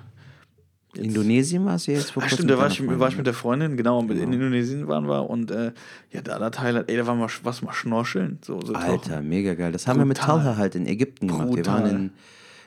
Indonesien 0.96 1.64
war 1.64 1.76
es 1.76 1.86
ja 1.86 1.94
jetzt 1.94 2.10
vor 2.12 2.22
kurzem 2.22 2.36
stimmt, 2.38 2.50
da 2.50 2.58
war 2.58 2.68
ich, 2.68 2.86
war 2.98 3.08
ich 3.08 3.16
mit 3.16 3.26
der 3.26 3.34
Freundin, 3.34 3.76
genau, 3.76 4.02
mit 4.02 4.12
in 4.18 4.30
Genau. 4.30 4.44
Indonesien 4.44 4.86
waren 4.88 5.06
wir 5.08 5.28
und 5.28 5.50
äh, 5.50 5.72
ja, 6.12 6.22
da 6.22 6.38
der 6.38 6.50
Thailand, 6.50 6.88
ey, 6.88 6.96
da 6.96 7.06
waren 7.06 7.18
wir 7.18 7.28
was 7.42 7.62
mal 7.62 7.72
schnorcheln. 7.72 8.38
So, 8.44 8.60
so 8.60 8.72
tauchen. 8.72 8.84
Alter, 8.84 9.20
mega 9.22 9.54
geil. 9.54 9.72
Das 9.72 9.86
haben 9.86 9.98
wir 9.98 10.04
mit 10.06 10.18
Brutal. 10.18 10.38
Talha 10.40 10.56
halt 10.56 10.74
in 10.74 10.86
Ägypten 10.86 11.28
gemacht. 11.28 11.48
Wir 11.48 11.62
Brutal. 11.62 11.82
waren 11.82 11.90
in, 11.90 12.10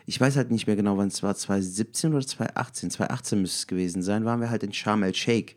ich 0.06 0.20
weiß 0.20 0.36
halt 0.38 0.52
nicht 0.52 0.68
mehr 0.68 0.76
genau, 0.76 0.98
wann 0.98 1.08
es 1.10 1.22
war, 1.24 1.36
2017 1.36 2.14
oder 2.14 2.26
2018. 2.26 2.92
2018 2.92 3.42
müsste 3.42 3.58
es 3.58 3.68
gewesen 3.68 4.02
sein, 4.02 4.26
waren 4.26 4.40
wir 4.42 4.50
halt 4.50 4.64
in 4.64 4.74
Sharm 4.74 5.04
el-Sheikh. 5.04 5.56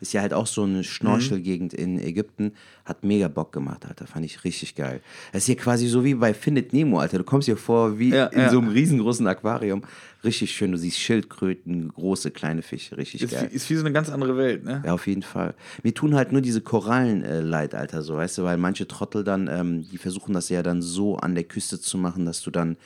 Ist 0.00 0.12
ja 0.12 0.20
halt 0.20 0.32
auch 0.32 0.46
so 0.46 0.62
eine 0.62 0.84
Schnorchelgegend 0.84 1.74
in 1.74 1.98
Ägypten. 1.98 2.52
Hat 2.84 3.02
mega 3.04 3.26
Bock 3.28 3.52
gemacht, 3.52 3.84
Alter. 3.86 4.06
Fand 4.06 4.24
ich 4.24 4.44
richtig 4.44 4.74
geil. 4.76 5.00
Das 5.32 5.42
ist 5.42 5.46
hier 5.46 5.56
quasi 5.56 5.88
so 5.88 6.04
wie 6.04 6.14
bei 6.14 6.32
Findet 6.34 6.72
Nemo, 6.72 7.00
Alter. 7.00 7.18
Du 7.18 7.24
kommst 7.24 7.46
hier 7.46 7.56
vor 7.56 7.98
wie 7.98 8.10
Ja, 8.10 8.26
in 8.26 8.40
ja. 8.40 8.50
so 8.50 8.58
einem 8.58 8.68
riesengroßen 8.68 9.26
Aquarium. 9.26 9.82
Richtig 10.24 10.52
schön. 10.52 10.72
Du 10.72 10.78
siehst 10.78 10.98
Schildkröten, 10.98 11.88
große, 11.92 12.30
kleine 12.30 12.62
Fische. 12.62 12.96
Richtig 12.96 13.22
Ist, 13.22 13.32
geil. 13.32 13.48
wie- 13.50 13.54
ist 13.56 13.68
wie 13.70 13.74
so 13.74 13.80
eine 13.84 13.92
ganz 13.92 14.08
andere 14.08 14.36
Welt, 14.36 14.64
ne? 14.64 14.82
Ja, 14.86 14.92
auf 14.94 15.06
jeden 15.06 15.22
Fall. 15.22 15.54
Mir 15.82 15.94
tun 15.94 16.14
halt 16.14 16.32
nur 16.32 16.40
diese 16.42 16.60
Korallen 16.60 17.22
äh, 17.24 17.40
leid, 17.40 17.74
Alter, 17.74 18.02
so, 18.02 18.16
weißt 18.16 18.38
du, 18.38 18.44
weil 18.44 18.56
manche 18.56 18.86
Trottel 18.88 19.24
dann, 19.24 19.48
ähm, 19.48 19.88
die 19.90 19.98
versuchen 19.98 20.32
das 20.32 20.48
ja 20.48 20.62
dann 20.62 20.80
so 20.82 21.16
an 21.16 21.34
der 21.34 21.44
Küste 21.44 21.80
zu 21.80 21.98
machen, 21.98 22.24
dass 22.24 22.40
du 22.42 22.50
dann 22.50 22.76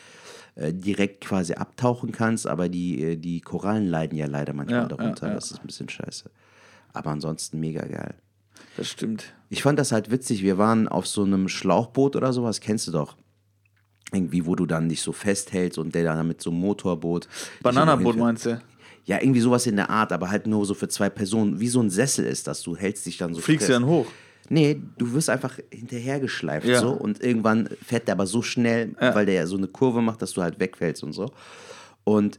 äh, 0.54 0.72
direkt 0.72 1.22
quasi 1.24 1.54
abtauchen 1.54 2.12
kannst, 2.12 2.46
aber 2.46 2.68
die, 2.68 3.02
äh, 3.02 3.16
die 3.16 3.40
Korallen 3.40 3.86
leiden 3.88 4.18
ja 4.18 4.26
leider 4.26 4.52
manchmal 4.52 4.82
Ja, 4.82 4.88
darunter. 4.88 5.26
ja, 5.26 5.28
ja. 5.32 5.34
Das 5.36 5.50
ist 5.50 5.60
ein 5.60 5.66
bisschen 5.66 5.88
scheiße. 5.88 6.30
Aber 6.92 7.10
ansonsten 7.10 7.58
mega 7.60 7.84
geil. 7.86 8.14
Das 8.76 8.88
stimmt. 8.88 9.34
Ich 9.48 9.62
fand 9.62 9.78
das 9.78 9.92
halt 9.92 10.10
witzig. 10.10 10.42
Wir 10.42 10.58
waren 10.58 10.88
auf 10.88 11.06
so 11.06 11.24
einem 11.24 11.48
Schlauchboot 11.48 12.16
oder 12.16 12.32
sowas, 12.32 12.60
kennst 12.60 12.86
du 12.88 12.92
doch. 12.92 13.16
Irgendwie, 14.12 14.44
wo 14.46 14.54
du 14.54 14.66
dann 14.66 14.88
dich 14.88 15.00
so 15.02 15.12
festhältst 15.12 15.78
und 15.78 15.94
der 15.94 16.04
dann 16.04 16.26
mit 16.28 16.42
so 16.42 16.50
einem 16.50 16.60
Motorboot. 16.60 17.28
Bananaboot 17.62 18.16
meinst 18.16 18.46
du? 18.46 18.60
Ja, 19.04 19.20
irgendwie 19.20 19.40
sowas 19.40 19.66
in 19.66 19.76
der 19.76 19.90
Art, 19.90 20.12
aber 20.12 20.30
halt 20.30 20.46
nur 20.46 20.64
so 20.66 20.74
für 20.74 20.88
zwei 20.88 21.08
Personen. 21.08 21.58
Wie 21.60 21.68
so 21.68 21.80
ein 21.80 21.90
Sessel 21.90 22.24
ist 22.26 22.46
das. 22.46 22.62
Du 22.62 22.76
hältst 22.76 23.04
dich 23.06 23.16
dann 23.18 23.34
so 23.34 23.40
Fliegst 23.40 23.68
du 23.68 23.72
fest. 23.72 23.82
dann 23.82 23.88
hoch? 23.88 24.06
Nee, 24.48 24.80
du 24.98 25.12
wirst 25.14 25.30
einfach 25.30 25.58
hinterhergeschleift 25.72 26.66
Ja. 26.66 26.80
so 26.80 26.90
und 26.92 27.22
irgendwann 27.22 27.68
fährt 27.84 28.06
der 28.06 28.14
aber 28.14 28.26
so 28.26 28.42
schnell, 28.42 28.94
Ja. 29.00 29.14
weil 29.14 29.24
der 29.26 29.34
ja 29.34 29.46
so 29.46 29.56
eine 29.56 29.66
Kurve 29.68 30.02
macht, 30.02 30.20
dass 30.20 30.32
du 30.34 30.42
halt 30.42 30.60
wegfällst 30.60 31.02
und 31.02 31.12
so. 31.14 31.30
Und 32.04 32.38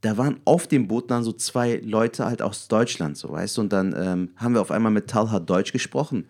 da 0.00 0.16
waren 0.16 0.40
auf 0.44 0.66
dem 0.66 0.86
Boot 0.86 1.10
dann 1.10 1.24
so 1.24 1.32
zwei 1.32 1.80
Leute 1.84 2.24
halt 2.24 2.42
aus 2.42 2.68
Deutschland, 2.68 3.16
so 3.16 3.30
weißt 3.30 3.56
du, 3.56 3.62
und 3.62 3.72
dann 3.72 3.94
ähm, 3.98 4.30
haben 4.36 4.54
wir 4.54 4.60
auf 4.60 4.70
einmal 4.70 4.92
mit 4.92 5.08
Talha 5.08 5.40
Deutsch 5.40 5.72
gesprochen. 5.72 6.26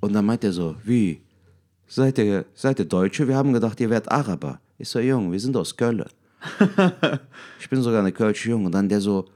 Und 0.00 0.14
dann 0.14 0.24
meint 0.24 0.42
er 0.44 0.52
so, 0.52 0.76
wie? 0.82 1.22
Seid 1.86 2.18
ihr, 2.18 2.46
seid 2.54 2.78
ihr 2.78 2.86
Deutsche? 2.86 3.28
Wir 3.28 3.36
haben 3.36 3.52
gedacht, 3.52 3.78
ihr 3.80 3.90
wärt 3.90 4.10
Araber. 4.10 4.60
Ich 4.78 4.88
so, 4.88 4.98
Jung, 4.98 5.30
wir 5.30 5.38
sind 5.38 5.56
aus 5.56 5.76
Köln. 5.76 6.04
ich 7.60 7.68
bin 7.68 7.82
sogar 7.82 8.00
eine 8.00 8.12
Kölsche 8.12 8.48
Jung. 8.48 8.64
Und 8.64 8.72
dann 8.72 8.88
der 8.88 9.00
so, 9.00 9.26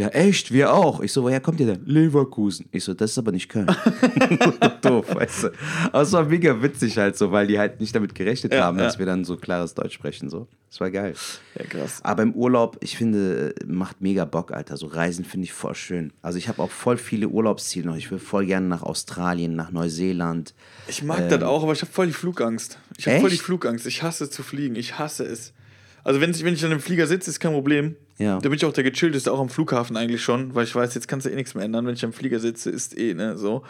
ja 0.00 0.08
echt, 0.08 0.50
wir 0.50 0.72
auch. 0.72 1.00
Ich 1.00 1.12
so, 1.12 1.22
woher 1.22 1.40
kommt 1.40 1.60
ihr 1.60 1.66
denn? 1.66 1.82
Leverkusen. 1.84 2.66
Ich 2.72 2.84
so, 2.84 2.94
das 2.94 3.10
ist 3.10 3.18
aber 3.18 3.32
nicht 3.32 3.50
Köln. 3.50 3.66
Doof, 4.82 5.14
weißt 5.14 5.44
du. 5.44 5.48
Aber 5.92 6.02
es 6.02 6.12
war 6.12 6.24
mega 6.24 6.62
witzig 6.62 6.96
halt 6.96 7.18
so, 7.18 7.30
weil 7.32 7.46
die 7.46 7.58
halt 7.58 7.80
nicht 7.80 7.94
damit 7.94 8.14
gerechnet 8.14 8.54
Ja, 8.54 8.64
haben, 8.64 8.78
dass 8.78 8.94
ja. 8.94 9.00
wir 9.00 9.06
dann 9.06 9.26
so 9.26 9.36
klares 9.36 9.74
Deutsch 9.74 9.92
sprechen. 9.92 10.30
So. 10.30 10.48
Das 10.70 10.80
war 10.80 10.90
geil. 10.90 11.14
Ja, 11.58 11.66
krass. 11.66 12.00
Aber 12.02 12.22
im 12.22 12.32
Urlaub, 12.32 12.78
ich 12.80 12.96
finde, 12.96 13.54
macht 13.66 14.00
mega 14.00 14.24
Bock, 14.24 14.52
Alter. 14.52 14.78
So 14.78 14.86
Reisen 14.86 15.26
finde 15.26 15.44
ich 15.44 15.52
voll 15.52 15.74
schön. 15.74 16.14
Also 16.22 16.38
ich 16.38 16.48
habe 16.48 16.62
auch 16.62 16.70
voll 16.70 16.96
viele 16.96 17.28
Urlaubsziele 17.28 17.86
noch. 17.86 17.96
Ich 17.96 18.10
will 18.10 18.18
voll 18.18 18.46
gerne 18.46 18.68
nach 18.68 18.82
Australien, 18.82 19.54
nach 19.54 19.70
Neuseeland. 19.70 20.54
Ich 20.88 21.02
mag 21.02 21.28
das 21.28 21.42
auch, 21.42 21.62
aber 21.62 21.74
ich 21.74 21.82
habe 21.82 21.92
voll 21.92 22.06
die 22.06 22.14
Flugangst. 22.14 22.78
Ich 22.96 23.06
habe 23.06 23.20
voll 23.20 23.30
die 23.30 23.36
Flugangst. 23.36 23.86
Ich 23.86 24.02
hasse 24.02 24.30
zu 24.30 24.42
fliegen. 24.42 24.76
Ich 24.76 24.98
hasse 24.98 25.24
es. 25.24 25.52
Also 26.04 26.22
wenn 26.22 26.30
ich, 26.30 26.42
wenn 26.42 26.54
ich 26.54 26.64
an 26.64 26.70
einem 26.70 26.80
Flieger 26.80 27.06
sitze, 27.06 27.28
ist 27.28 27.40
kein 27.40 27.52
Problem. 27.52 27.96
Ja. 28.20 28.38
Da 28.38 28.48
bin 28.50 28.52
ich 28.52 28.64
auch 28.66 28.72
der 28.72 28.84
gechillteste, 28.84 29.32
auch 29.32 29.40
am 29.40 29.48
Flughafen 29.48 29.96
eigentlich 29.96 30.22
schon, 30.22 30.54
weil 30.54 30.64
ich 30.64 30.74
weiß, 30.74 30.94
jetzt 30.94 31.08
kannst 31.08 31.24
du 31.26 31.30
eh 31.30 31.34
nichts 31.34 31.54
mehr 31.54 31.64
ändern. 31.64 31.86
Wenn 31.86 31.94
ich 31.94 32.04
am 32.04 32.12
Flieger 32.12 32.38
sitze, 32.38 32.68
ist 32.70 32.96
eh, 32.98 33.14
ne, 33.14 33.38
so. 33.38 33.62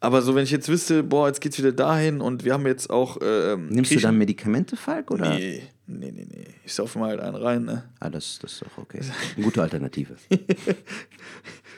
Aber 0.00 0.20
so, 0.20 0.34
wenn 0.34 0.44
ich 0.44 0.50
jetzt 0.50 0.68
wüsste, 0.68 1.02
boah, 1.02 1.26
jetzt 1.28 1.40
geht's 1.40 1.56
wieder 1.58 1.72
dahin 1.72 2.20
und 2.20 2.44
wir 2.44 2.52
haben 2.52 2.66
jetzt 2.66 2.90
auch. 2.90 3.16
Ähm, 3.22 3.68
Nimmst 3.68 3.90
du 3.90 3.94
Griechen- 3.94 4.02
dann 4.08 4.18
Medikamente, 4.18 4.76
Falk? 4.76 5.10
Oder? 5.10 5.30
Nee, 5.30 5.62
nee, 5.86 6.12
nee, 6.12 6.26
nee. 6.30 6.44
Ich 6.64 6.74
sauf 6.74 6.94
mal 6.96 7.08
halt 7.10 7.20
einen 7.20 7.36
rein, 7.36 7.64
ne? 7.64 7.84
Ah, 7.98 8.10
das, 8.10 8.38
das 8.42 8.52
ist 8.52 8.62
doch 8.62 8.76
okay. 8.76 9.00
Eine 9.36 9.44
gute 9.44 9.62
Alternative. 9.62 10.16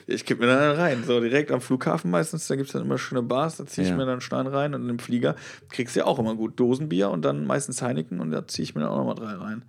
Ich 0.09 0.25
kipp 0.25 0.39
mir 0.39 0.47
dann 0.47 0.59
einen 0.61 0.77
rein. 0.79 1.05
So, 1.05 1.19
direkt 1.21 1.51
am 1.51 1.61
Flughafen 1.61 2.13
meistens, 2.13 2.47
da 2.47 2.55
gibt 2.55 2.69
es 2.69 2.73
dann 2.75 2.83
immer 2.83 2.97
schöne 2.97 3.23
Bars, 3.23 3.57
da 3.57 3.67
ziehe 3.67 3.85
ich 3.85 3.91
Ja. 3.91 3.97
mir 3.97 4.03
dann 4.05 4.13
einen 4.13 4.21
Stein 4.21 4.47
rein 4.47 4.73
und 4.75 4.89
im 4.89 5.01
Flieger 5.01 5.35
kriegst 5.69 5.97
du 5.97 6.01
ja 6.01 6.07
auch 6.07 6.21
immer 6.21 6.37
gut 6.37 6.61
Dosenbier 6.61 7.11
und 7.11 7.25
dann 7.25 7.45
meistens 7.45 7.83
Heineken 7.83 8.21
und 8.21 8.31
da 8.31 8.47
ziehe 8.47 8.63
ich 8.63 8.77
mir 8.77 8.83
dann 8.83 8.91
auch 8.91 8.99
nochmal 8.99 9.17
drei 9.17 9.33
rein. 9.35 9.65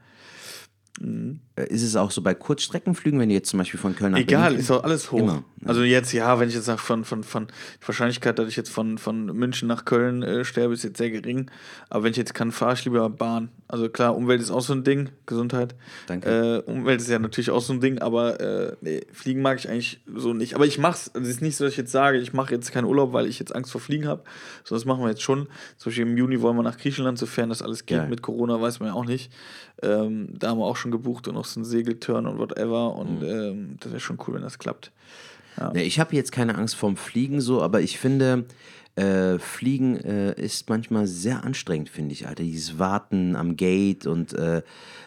Äh, 1.02 1.40
Ist 1.64 1.82
es 1.82 1.96
auch 1.96 2.12
so 2.12 2.22
bei 2.22 2.36
Kurzstreckenflügen, 2.36 3.20
wenn 3.20 3.30
du 3.30 3.36
jetzt 3.36 3.50
zum 3.50 3.58
Beispiel 3.58 3.80
von 3.80 3.96
Köln 3.96 4.12
nach 4.12 4.20
Egal, 4.20 4.44
Berlin 4.44 4.60
ist 4.60 4.70
doch 4.70 4.84
alles 4.84 5.12
hoch. 5.12 5.20
Immer, 5.20 5.34
ne? 5.34 5.44
Also 5.66 5.84
jetzt, 5.84 6.14
ja, 6.14 6.40
wenn 6.40 6.50
ich 6.50 6.56
jetzt 6.56 6.66
sage, 6.66 6.80
von, 6.80 7.04
von, 7.04 7.24
von, 7.24 7.48
die 7.82 7.88
Wahrscheinlichkeit, 7.88 8.38
dass 8.38 8.48
ich 8.48 8.56
jetzt 8.56 8.70
von, 8.70 8.98
von 9.00 9.26
München 9.26 9.68
nach 9.68 9.84
Köln 9.84 10.22
äh, 10.22 10.46
sterbe, 10.46 10.76
ist 10.76 10.84
jetzt 10.84 10.98
sehr 10.98 11.10
gering. 11.10 11.50
Aber 11.90 12.04
wenn 12.04 12.12
ich 12.12 12.18
jetzt 12.18 12.36
kann, 12.36 12.52
fahre 12.52 12.74
ich 12.76 12.86
lieber 12.86 13.10
Bahn. 13.10 13.50
Also 13.68 13.90
klar, 13.90 14.16
Umwelt 14.16 14.40
ist 14.40 14.52
auch 14.52 14.62
so 14.62 14.74
ein 14.74 14.84
Ding, 14.84 15.10
Gesundheit. 15.26 15.76
Danke. 16.06 16.64
Äh, 16.68 16.72
Umwelt 16.72 17.02
ist 17.02 17.10
ja 17.10 17.20
natürlich 17.20 17.50
auch 17.50 17.62
so 17.62 17.74
ein 17.74 17.82
Ding, 17.82 18.00
aber 18.00 18.40
äh, 18.40 18.76
nee, 18.82 19.02
Fliegen 19.12 19.42
mag 19.42 19.58
ich 19.58 19.68
eigentlich 19.68 20.00
so 20.16 20.34
nicht. 20.34 20.54
Aber 20.54 20.66
ich 20.66 20.78
mach's, 20.78 21.10
also 21.14 21.28
es 21.28 21.36
ist 21.36 21.42
nicht 21.42 21.58
so, 21.58 21.64
dass 21.64 21.74
ich 21.74 21.78
jetzt 21.78 21.92
sage, 21.92 22.20
ich 22.20 22.34
mache 22.34 22.54
jetzt 22.54 22.72
keinen 22.72 22.86
Urlaub, 22.86 23.14
weil 23.14 23.26
ich 23.26 23.40
jetzt 23.40 23.56
Angst 23.56 23.72
vor 23.72 23.82
Fliegen 23.82 24.08
habe. 24.08 24.24
Sondern 24.64 24.82
das 24.82 24.86
machen 24.86 25.04
wir 25.04 25.10
jetzt 25.10 25.24
schon. 25.24 25.48
Zum 25.78 25.90
Beispiel 25.90 26.08
im 26.08 26.18
Juni 26.18 26.42
wollen 26.42 26.56
wir 26.56 26.64
nach 26.64 26.78
Griechenland, 26.78 27.18
sofern 27.18 27.50
das 27.50 27.62
alles 27.62 27.86
geht. 27.86 27.98
Geil. 27.98 28.10
Mit 28.10 28.22
Corona 28.22 28.62
weiß 28.62 28.80
man 28.80 28.90
ja 28.90 28.96
auch 28.96 29.06
nicht. 29.06 29.32
Ähm, 29.82 30.30
da 30.38 30.50
haben 30.50 30.60
wir 30.60 30.66
auch 30.66 30.76
schon 30.76 30.92
gebucht 30.92 31.28
und 31.28 31.36
noch 31.48 31.54
so 31.54 31.60
einen 31.60 31.66
Segelturn 31.66 32.28
und 32.28 32.38
whatever. 32.38 32.96
Und 32.96 33.22
Mhm. 33.22 33.28
ähm, 33.28 33.78
das 33.80 33.92
wäre 33.92 34.00
schon 34.00 34.18
cool, 34.28 34.36
wenn 34.36 34.42
das 34.42 34.60
klappt. 34.60 34.92
Ja, 35.58 35.74
ich 35.74 36.00
habe 36.00 36.16
jetzt 36.16 36.32
keine 36.32 36.56
Angst 36.56 36.76
vorm 36.76 36.98
Fliegen 36.98 37.42
so, 37.42 37.64
aber 37.64 37.82
ich 37.82 37.98
finde, 37.98 38.46
äh, 38.96 39.40
Fliegen 39.40 39.96
äh, 39.98 40.40
ist 40.40 40.70
manchmal 40.70 41.08
sehr 41.08 41.44
anstrengend, 41.44 41.90
finde 41.90 42.14
ich, 42.14 42.28
Alter. 42.28 42.44
Dieses 42.44 42.78
Warten 42.78 43.36
am 43.36 43.56
Gate 43.56 44.06
und 44.06 44.34
äh, 44.34 44.58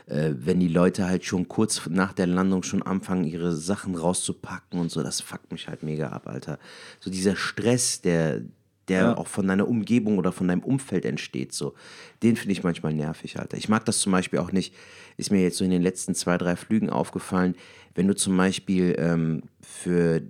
äh, 0.06 0.34
wenn 0.34 0.58
die 0.58 0.68
Leute 0.68 1.06
halt 1.06 1.24
schon 1.24 1.46
kurz 1.46 1.82
nach 1.88 2.12
der 2.12 2.26
Landung 2.26 2.64
schon 2.64 2.82
anfangen, 2.82 3.24
ihre 3.24 3.52
Sachen 3.54 3.94
rauszupacken 3.94 4.80
und 4.80 4.90
so, 4.90 5.04
das 5.04 5.20
fuckt 5.20 5.52
mich 5.52 5.68
halt 5.68 5.84
mega 5.84 6.08
ab, 6.08 6.26
Alter. 6.26 6.58
So 6.98 7.10
dieser 7.12 7.36
Stress, 7.36 8.00
der, 8.00 8.40
der 8.88 9.00
Ja. 9.02 9.16
auch 9.16 9.26
von 9.28 9.46
deiner 9.46 9.68
Umgebung 9.68 10.18
oder 10.18 10.32
von 10.32 10.48
deinem 10.48 10.62
Umfeld 10.62 11.04
entsteht, 11.04 11.52
so, 11.52 11.74
den 12.22 12.36
finde 12.36 12.52
ich 12.52 12.62
manchmal 12.62 12.92
nervig, 12.94 13.38
Alter. 13.38 13.56
Ich 13.56 13.68
mag 13.68 13.84
das 13.84 13.98
zum 13.98 14.12
Beispiel 14.12 14.38
auch 14.38 14.52
nicht, 14.52 14.74
ist 15.16 15.30
mir 15.30 15.42
jetzt 15.42 15.58
so 15.58 15.64
in 15.64 15.70
den 15.70 15.82
letzten 15.82 16.14
zwei, 16.14 16.38
drei 16.38 16.56
Flügen 16.56 16.90
aufgefallen, 16.90 17.54
wenn 17.94 18.08
du 18.08 18.14
zum 18.14 18.36
Beispiel 18.36 18.96
ähm, 18.98 19.42
für 19.60 20.22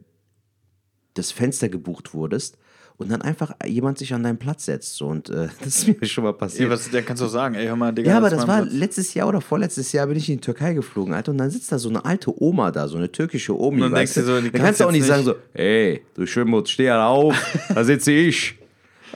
das 1.15 1.33
Fenster 1.33 1.69
gebucht 1.69 2.15
wurdest 2.15 2.59
und 3.01 3.11
dann 3.11 3.23
einfach 3.23 3.53
jemand 3.67 3.99
sich 3.99 4.13
an 4.15 4.23
deinen 4.23 4.39
Platz 4.39 4.67
setzt. 4.67 4.95
So, 4.97 5.07
und 5.09 5.29
äh, 5.31 5.49
das 5.65 5.79
ist 5.85 6.01
mir 6.01 6.07
schon 6.07 6.25
mal 6.25 6.31
Ja, 6.31 6.37
passiert. 6.37 6.71
was, 6.71 6.91
der 6.91 7.03
kannst 7.03 7.21
du 7.23 7.27
auch 7.27 7.31
sagen, 7.31 7.55
ey, 7.55 7.67
hör 7.67 7.77
mal, 7.77 7.93
Digga. 7.93 8.11
Ja, 8.11 8.17
aber 8.19 8.31
das 8.31 8.47
war 8.47 8.63
Platz. 8.63 8.73
letztes 8.73 9.15
Jahr 9.15 9.29
oder 9.29 9.41
vorletztes 9.41 9.91
Jahr 9.93 10.07
bin 10.07 10.17
ich 10.17 10.29
in 10.29 10.37
die 10.37 10.41
Türkei 10.41 10.75
geflogen, 10.75 11.15
Alter, 11.15 11.33
und 11.33 11.39
dann 11.39 11.51
sitzt 11.51 11.73
da 11.73 11.79
so 11.79 11.89
eine 11.89 12.05
alte 12.05 12.33
Oma 12.43 12.71
da, 12.71 12.87
so 12.89 12.97
eine 12.97 13.11
türkische 13.11 13.59
Omi. 13.59 13.77
Und 13.83 13.91
dann 13.91 13.95
denkst 13.95 14.15
du 14.15 14.23
so, 14.25 14.41
die 14.41 14.51
dann 14.51 14.63
kannst 14.63 14.81
du 14.81 14.85
auch 14.87 14.93
nicht 14.93 15.05
sagen 15.07 15.25
so, 15.25 15.35
ey, 15.55 16.03
du 16.15 16.27
Schwimmut, 16.27 16.69
steh 16.69 16.91
halt 16.91 17.01
auf, 17.03 17.35
da 17.75 17.83
sitze 17.85 18.13
ich. 18.13 18.57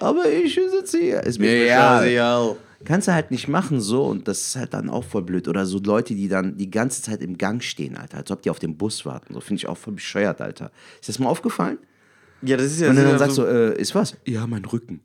Aber 0.01 0.29
ich 0.29 0.55
sitze 0.55 0.99
hier. 0.99 1.23
Ist 1.23 1.38
mir 1.38 1.66
Ja, 1.66 2.03
egal. 2.05 2.11
ja. 2.11 2.57
Kannst 2.85 3.09
du 3.09 3.12
halt 3.14 3.31
nicht 3.31 3.49
machen 3.49 3.81
so 3.81 4.05
und 4.05 4.29
das 4.29 4.40
ist 4.49 4.57
halt 4.57 4.75
dann 4.75 4.90
auch 4.90 5.05
voll 5.05 5.23
blöd. 5.23 5.49
Oder 5.49 5.64
so 5.64 5.79
Leute, 5.79 6.14
die 6.14 6.29
dann 6.29 6.59
die 6.59 6.70
ganze 6.70 7.01
Zeit 7.01 7.23
im 7.23 7.38
Gang 7.38 7.62
stehen, 7.62 7.97
Alter, 7.97 8.18
als 8.18 8.31
ob 8.31 8.42
die 8.42 8.51
auf 8.51 8.59
den 8.59 8.77
Bus 8.77 9.07
warten. 9.07 9.33
So 9.33 9.40
finde 9.40 9.61
ich 9.61 9.68
auch 9.68 9.79
voll 9.79 9.94
bescheuert, 9.94 10.40
Alter. 10.42 10.70
Ist 11.01 11.09
das 11.09 11.18
mal 11.18 11.29
aufgefallen? 11.29 11.79
Ja, 12.44 12.57
das 12.57 12.66
ist 12.66 12.80
ja 12.80 12.90
Und 12.90 12.96
dann 12.96 13.09
ja 13.09 13.18
sagst 13.18 13.37
so, 13.37 13.44
du, 13.44 13.74
äh, 13.74 13.80
ist 13.80 13.94
was? 13.94 14.16
Ja, 14.24 14.46
mein 14.46 14.64
Rücken. 14.64 15.00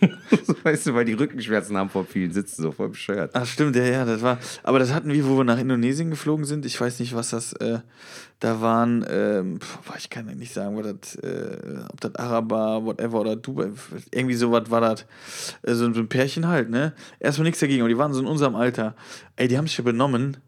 weißt 0.62 0.86
du, 0.86 0.94
weil 0.94 1.04
die 1.04 1.12
Rückenschmerzen 1.14 1.76
haben 1.76 1.90
vor 1.90 2.04
vielen 2.04 2.32
Sitzen, 2.32 2.62
so 2.62 2.72
voll 2.72 2.90
bescheuert. 2.90 3.32
Ach 3.34 3.46
stimmt, 3.46 3.74
ja, 3.74 3.84
ja, 3.84 4.04
das 4.04 4.22
war. 4.22 4.38
Aber 4.62 4.78
das 4.78 4.92
hatten 4.92 5.12
wir, 5.12 5.26
wo 5.26 5.36
wir 5.36 5.44
nach 5.44 5.58
Indonesien 5.58 6.10
geflogen 6.10 6.44
sind. 6.44 6.64
Ich 6.66 6.80
weiß 6.80 7.00
nicht, 7.00 7.14
was 7.14 7.30
das. 7.30 7.52
Äh, 7.54 7.80
da 8.38 8.60
waren, 8.60 9.04
ähm, 9.08 9.58
ich 9.96 10.10
kann 10.10 10.26
nicht 10.26 10.52
sagen, 10.52 10.76
was 10.76 10.94
das, 11.00 11.14
äh, 11.16 11.84
ob 11.90 12.00
das 12.00 12.14
Araber, 12.16 12.84
whatever 12.84 13.20
oder 13.20 13.36
Dubai, 13.36 13.70
irgendwie 14.12 14.34
sowas 14.34 14.70
war 14.70 14.80
das. 14.80 15.06
Äh, 15.62 15.74
so, 15.74 15.92
so 15.92 16.00
ein 16.00 16.08
Pärchen 16.08 16.48
halt, 16.48 16.70
ne? 16.70 16.92
Erstmal 17.20 17.44
nichts 17.44 17.60
dagegen, 17.60 17.82
aber 17.82 17.88
die 17.88 17.98
waren 17.98 18.12
so 18.12 18.20
in 18.20 18.26
unserem 18.26 18.54
Alter. 18.54 18.94
Ey, 19.36 19.48
die 19.48 19.58
haben 19.58 19.66
sich 19.66 19.78
ja 19.78 19.84
benommen 19.84 20.38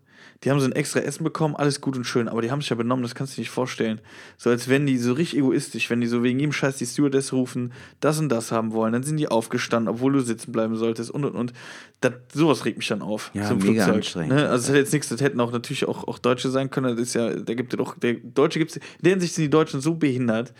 die 0.44 0.50
haben 0.50 0.60
so 0.60 0.66
ein 0.66 0.72
extra 0.72 1.00
Essen 1.00 1.24
bekommen, 1.24 1.56
alles 1.56 1.80
gut 1.80 1.96
und 1.96 2.04
schön, 2.04 2.28
aber 2.28 2.42
die 2.42 2.50
haben 2.50 2.60
sich 2.60 2.68
ja 2.68 2.76
benommen, 2.76 3.02
das 3.02 3.14
kannst 3.14 3.32
du 3.32 3.36
dir 3.36 3.40
nicht 3.42 3.50
vorstellen. 3.50 4.00
So 4.36 4.50
als 4.50 4.68
wenn 4.68 4.86
die 4.86 4.98
so 4.98 5.14
richtig 5.14 5.38
egoistisch, 5.38 5.88
wenn 5.88 6.00
die 6.00 6.06
so 6.06 6.22
wegen 6.22 6.38
jedem 6.38 6.52
Scheiß 6.52 6.76
die 6.76 6.86
Stewardess 6.86 7.32
rufen, 7.32 7.72
das 8.00 8.18
und 8.18 8.28
das 8.28 8.52
haben 8.52 8.72
wollen, 8.72 8.92
dann 8.92 9.02
sind 9.02 9.16
die 9.16 9.28
aufgestanden, 9.28 9.92
obwohl 9.92 10.12
du 10.12 10.20
sitzen 10.20 10.52
bleiben 10.52 10.76
solltest 10.76 11.10
und 11.10 11.24
und 11.24 11.34
und. 11.34 11.52
Das, 12.00 12.12
sowas 12.34 12.66
regt 12.66 12.76
mich 12.76 12.88
dann 12.88 13.00
auf. 13.00 13.30
Ja, 13.32 13.48
so 13.48 13.54
mega 13.54 13.84
Flugzeug, 13.84 13.94
anstrengend. 13.94 14.34
Ne? 14.34 14.48
Also 14.48 14.64
es 14.64 14.68
hat 14.68 14.76
jetzt 14.76 14.92
nichts, 14.92 15.08
das 15.08 15.22
hätten 15.22 15.40
auch 15.40 15.52
natürlich 15.52 15.88
auch, 15.88 16.06
auch 16.06 16.18
Deutsche 16.18 16.50
sein 16.50 16.68
können, 16.68 16.96
das 16.96 17.08
ist 17.08 17.14
ja, 17.14 17.30
da 17.32 17.54
gibt 17.54 17.72
es 17.72 17.78
doch, 17.78 17.96
der 17.98 18.14
Deutsche 18.14 18.58
gibt 18.58 18.72
es, 18.72 18.76
in 18.76 18.82
der 19.00 19.12
Hinsicht 19.12 19.34
sind 19.34 19.44
die 19.44 19.50
Deutschen 19.50 19.80
so 19.80 19.94
behindert, 19.94 20.52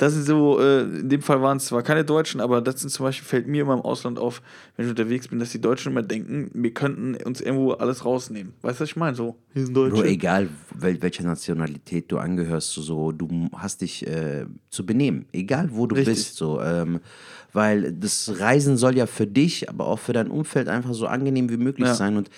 das 0.00 0.14
sind 0.14 0.24
so, 0.24 0.58
äh, 0.60 0.80
in 0.80 1.08
dem 1.08 1.20
Fall 1.20 1.42
waren 1.42 1.58
es 1.58 1.66
zwar 1.66 1.82
keine 1.82 2.06
Deutschen, 2.06 2.40
aber 2.40 2.62
das 2.62 2.80
sind 2.80 2.88
zum 2.88 3.04
Beispiel, 3.04 3.26
fällt 3.26 3.46
mir 3.46 3.62
immer 3.62 3.74
im 3.74 3.82
Ausland 3.82 4.18
auf, 4.18 4.40
wenn 4.76 4.86
ich 4.86 4.90
unterwegs 4.90 5.28
bin, 5.28 5.38
dass 5.38 5.50
die 5.50 5.60
Deutschen 5.60 5.92
immer 5.92 6.02
denken, 6.02 6.50
wir 6.54 6.72
könnten 6.72 7.16
uns 7.22 7.42
irgendwo 7.42 7.72
alles 7.72 8.06
rausnehmen. 8.06 8.54
Weißt 8.62 8.80
du, 8.80 8.82
was 8.82 8.88
ich 8.88 8.96
meine? 8.96 9.14
So, 9.14 9.29
wir 9.52 9.64
sind 9.64 9.76
Deutsche. 9.76 10.02
Bro, 10.02 10.04
egal 10.04 10.48
wel 10.74 11.00
welcher 11.02 11.24
Nationalität 11.24 12.10
du 12.12 12.18
angehörst, 12.18 12.72
so, 12.72 13.12
du 13.12 13.48
hast 13.54 13.80
dich 13.80 14.06
äh, 14.06 14.46
zu 14.70 14.86
benehmen, 14.86 15.26
egal 15.32 15.70
wo 15.72 15.86
du 15.86 15.96
Richtig. 15.96 16.14
bist, 16.14 16.36
so, 16.36 16.60
ähm, 16.60 17.00
weil 17.52 17.92
das 17.92 18.38
Reisen 18.38 18.76
soll 18.76 18.96
ja 18.96 19.06
für 19.06 19.26
dich, 19.26 19.68
aber 19.68 19.86
auch 19.86 19.98
für 19.98 20.12
dein 20.12 20.28
Umfeld 20.28 20.68
einfach 20.68 20.94
so 20.94 21.06
angenehm 21.06 21.50
wie 21.50 21.56
möglich 21.56 21.88
ja. 21.88 21.94
sein 21.94 22.16
und 22.16 22.30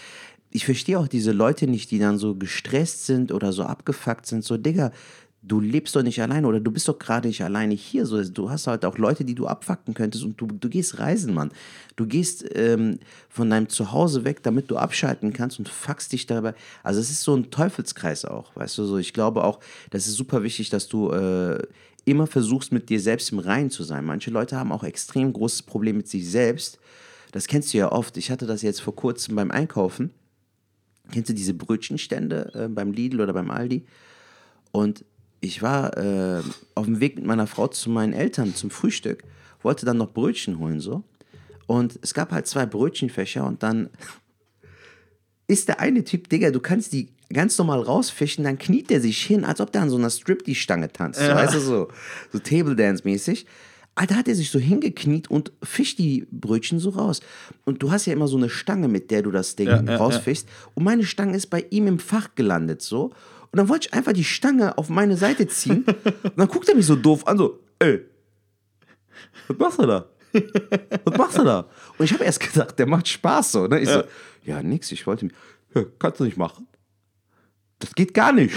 ich 0.55 0.67
verstehe 0.67 0.99
auch 0.99 1.09
diese 1.09 1.33
Leute 1.33 1.67
nicht, 1.67 1.91
die 1.91 1.99
dann 1.99 2.19
so 2.19 2.35
gestresst 2.35 3.07
sind 3.07 3.33
oder 3.33 3.53
so 3.53 3.65
abgefuckt 3.65 4.27
sind, 4.27 4.45
so, 4.45 4.59
Digga, 4.59 4.93
du 5.43 5.61
lebst 5.61 5.97
doch 5.97 6.03
nicht 6.03 6.23
alleine 6.23 6.47
oder 6.47 6.61
du 6.61 6.71
bist 6.71 6.87
doch 6.89 6.99
gerade 6.99 7.27
nicht 7.27 7.43
alleine 7.43 7.75
hier. 7.75 8.07
So, 8.07 8.23
du 8.23 8.51
hast 8.51 8.69
halt 8.69 8.85
auch 8.85 8.97
Leute, 8.97 9.25
die 9.25 9.35
du 9.35 9.47
abfacken 9.47 9.93
könntest 9.93 10.25
und 10.25 10.41
du, 10.41 10.47
du 10.47 10.69
gehst 10.69 10.99
reisen, 11.01 11.35
Mann. 11.35 11.51
Du 11.97 12.07
gehst 12.07 12.45
ähm, 12.55 13.01
von 13.29 13.51
deinem 13.51 13.69
Zuhause 13.69 14.25
weg, 14.25 14.43
damit 14.43 14.71
du 14.71 14.77
abschalten 14.77 15.33
kannst 15.33 15.59
und 15.59 15.69
fuckst 15.69 16.13
dich 16.13 16.27
dabei. 16.27 16.55
Also 16.85 17.01
es 17.01 17.11
ist 17.11 17.23
so 17.23 17.35
ein 17.35 17.51
Teufelskreis 17.51 18.25
auch, 18.25 18.55
weißt 18.55 18.79
du 18.79 18.85
so. 18.85 18.99
Ich 18.99 19.13
glaube 19.13 19.43
auch, 19.43 19.59
das 19.91 20.07
ist 20.07 20.15
super 20.15 20.45
wichtig, 20.45 20.71
dass 20.71 20.87
du 20.87 21.11
äh, 21.11 21.61
immer 22.05 22.29
versuchst, 22.29 22.73
mit 22.73 22.89
dir 22.89 23.01
selbst 23.01 23.33
im 23.33 23.41
Reinen 23.41 23.71
zu 23.71 23.83
sein. 23.83 24.05
Manche 24.05 24.31
Leute 24.31 24.57
haben 24.57 24.73
auch 24.73 24.85
extrem 24.85 25.33
großes 25.33 25.63
Problem 25.63 25.97
mit 25.97 26.09
sich 26.09 26.31
selbst. 26.31 26.79
Das 27.33 27.49
kennst 27.49 27.75
du 27.75 27.79
ja 27.79 27.91
oft. 27.91 28.17
Ich 28.17 28.31
hatte 28.31 28.47
das 28.47 28.63
jetzt 28.63 28.81
vor 28.81 28.95
kurzem 28.95 29.35
beim 29.35 29.51
Einkaufen. 29.51 30.13
Kennst 31.11 31.31
du 31.31 31.35
diese 31.35 31.55
Brötchenstände 31.55 32.53
äh, 32.55 32.69
beim 32.69 32.93
Lidl 32.93 33.21
oder 33.21 33.33
beim 33.33 33.51
Aldi? 33.51 33.85
Und 34.71 35.05
ich 35.43 35.61
war 35.61 35.97
äh, 35.99 36.41
auf 36.75 36.87
dem 36.87 37.01
Weg 37.01 37.17
mit 37.17 37.27
meiner 37.27 37.47
Frau 37.47 37.67
zu 37.67 37.91
meinen 37.91 38.13
Eltern 38.13 38.55
zum 38.55 38.71
Frühstück, 38.71 39.25
wollte 39.63 39.85
dann 39.85 39.99
noch 39.99 40.13
Brötchen 40.13 40.59
holen 40.59 40.81
so. 40.81 41.03
Und 41.67 41.99
es 42.01 42.15
gab 42.15 42.33
halt 42.33 42.47
zwei 42.47 42.65
Brötchenfächer 42.65 43.45
und 43.45 43.63
dann 43.63 43.91
ist 45.49 45.69
der 45.69 45.81
eine 45.81 46.05
Typ, 46.05 46.29
Digga, 46.29 46.53
du 46.53 46.61
kannst 46.61 46.93
die 46.93 47.09
ganz 47.33 47.59
normal 47.59 47.81
rausfischen, 47.81 48.45
dann 48.45 48.57
kniet 48.57 48.89
der 48.89 49.01
sich 49.01 49.21
hin, 49.21 49.45
als 49.45 49.61
ob 49.61 49.73
der 49.73 49.83
an 49.83 49.91
so 49.91 49.97
einer 49.97 50.11
Strip-Die-Stange 50.11 50.93
tanzt. 50.93 51.21
Ja. 51.21 51.31
So, 51.31 51.35
weißt 51.35 51.55
du, 51.55 51.61
so, 51.61 51.89
so 52.33 52.39
Table 52.39 52.77
Dance-mäßig. 52.77 53.47
Alter, 53.95 54.17
hat 54.17 54.29
er 54.29 54.35
sich 54.37 54.51
so 54.51 54.59
hingekniet 54.59 55.29
und 55.31 55.53
fischt 55.63 55.99
die 55.99 56.27
Brötchen 56.31 56.79
so 56.79 56.91
raus. 56.91 57.21
Und 57.65 57.83
du 57.83 57.91
hast 57.91 58.07
ja 58.07 58.13
immer 58.13 58.29
so 58.29 58.37
eine 58.37 58.49
Stange, 58.49 58.89
mit 58.89 59.11
der 59.11 59.23
du 59.23 59.31
das 59.31 59.57
Ding 59.57 59.69
ja, 59.69 59.97
rausfischst. 59.97 60.49
Ja, 60.49 60.55
und 60.75 60.85
meine 60.85 61.05
Stange 61.05 61.37
ist 61.37 61.49
bei 61.49 61.67
ihm 61.71 61.89
im 61.89 61.99
Fach 61.99 62.35
gelandet 62.35 62.81
so. 62.81 63.13
Und 63.53 63.59
dann 63.59 63.69
wollte 63.69 63.89
ich 63.89 63.95
einfach 63.95 64.15
die 64.15 64.25
Stange 64.25 64.79
auf 64.79 64.89
meine 64.89 65.17
Seite 65.17 65.47
ziehen. 65.47 65.85
und 66.23 66.39
dann 66.39 66.49
guckt 66.49 66.69
er 66.69 66.75
mich 66.75 66.87
so 66.87 66.97
doof 66.97 67.27
an, 67.27 67.37
so, 67.37 67.61
ey, 67.79 68.01
was 69.47 69.59
machst 69.59 69.79
du 69.79 69.87
da? 69.87 70.07
Was 71.05 71.19
machst 71.19 71.39
du 71.39 71.45
da? 71.45 71.67
Und 71.99 72.05
ich 72.07 72.13
habe 72.15 72.25
erst 72.25 72.41
gedacht, 72.41 72.79
der 72.79 72.87
macht 72.87 73.07
Spaß 73.07 73.53
so. 73.53 73.67
Ne? 73.67 73.81
Ich 73.81 73.89
ja. 73.89 74.01
so, 74.01 74.05
ja, 74.45 74.63
nix, 74.63 74.91
ich 74.91 75.07
wollte 75.07 75.27
mir, 75.27 75.33
ja, 75.75 75.85
kannst 75.99 76.21
du 76.21 76.25
nicht 76.25 76.39
machen. 76.39 76.67
Das 77.79 77.95
geht 77.95 78.15
gar 78.15 78.33
nicht. 78.33 78.55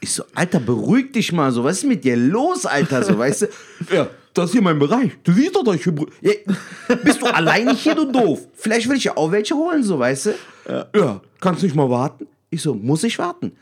Ich 0.00 0.12
so, 0.12 0.24
Alter, 0.34 0.58
beruhig 0.58 1.12
dich 1.12 1.32
mal 1.32 1.52
so. 1.52 1.62
Was 1.62 1.78
ist 1.78 1.84
mit 1.84 2.02
dir 2.02 2.16
los, 2.16 2.66
Alter? 2.66 3.04
So, 3.04 3.16
weißt 3.16 3.42
du? 3.42 3.46
Ja, 3.94 4.10
das 4.34 4.46
ist 4.46 4.52
hier 4.52 4.62
mein 4.62 4.80
Bereich. 4.80 5.12
Du 5.22 5.32
siehst 5.32 5.54
doch, 5.54 5.62
dass 5.62 5.76
ich 5.76 5.84
hier. 5.84 5.94
Ja, 6.22 6.96
bist 7.04 7.22
du 7.22 7.26
alleine 7.26 7.74
hier, 7.74 7.94
du 7.94 8.10
doof? 8.10 8.48
Vielleicht 8.54 8.88
will 8.88 8.96
ich 8.96 9.04
ja 9.04 9.16
auch 9.16 9.30
welche 9.30 9.54
holen, 9.54 9.84
so, 9.84 10.00
weißt 10.00 10.26
du? 10.26 10.34
Ja. 10.68 10.86
ja, 10.96 11.20
kannst 11.40 11.62
du 11.62 11.66
nicht 11.66 11.76
mal 11.76 11.88
warten? 11.88 12.26
Ich 12.50 12.62
so, 12.62 12.74
muss 12.74 13.04
ich 13.04 13.16
warten? 13.20 13.52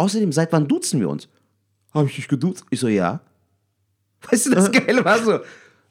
Außerdem, 0.00 0.32
seit 0.32 0.50
wann 0.50 0.66
duzen 0.66 0.98
wir 0.98 1.10
uns? 1.10 1.28
Habe 1.92 2.08
ich 2.08 2.16
dich 2.16 2.26
geduzt? 2.26 2.64
Ich 2.70 2.80
so, 2.80 2.88
ja. 2.88 3.20
Weißt 4.30 4.46
du, 4.46 4.50
das 4.50 4.72
Geile 4.72 5.04
war 5.04 5.22
so, 5.22 5.40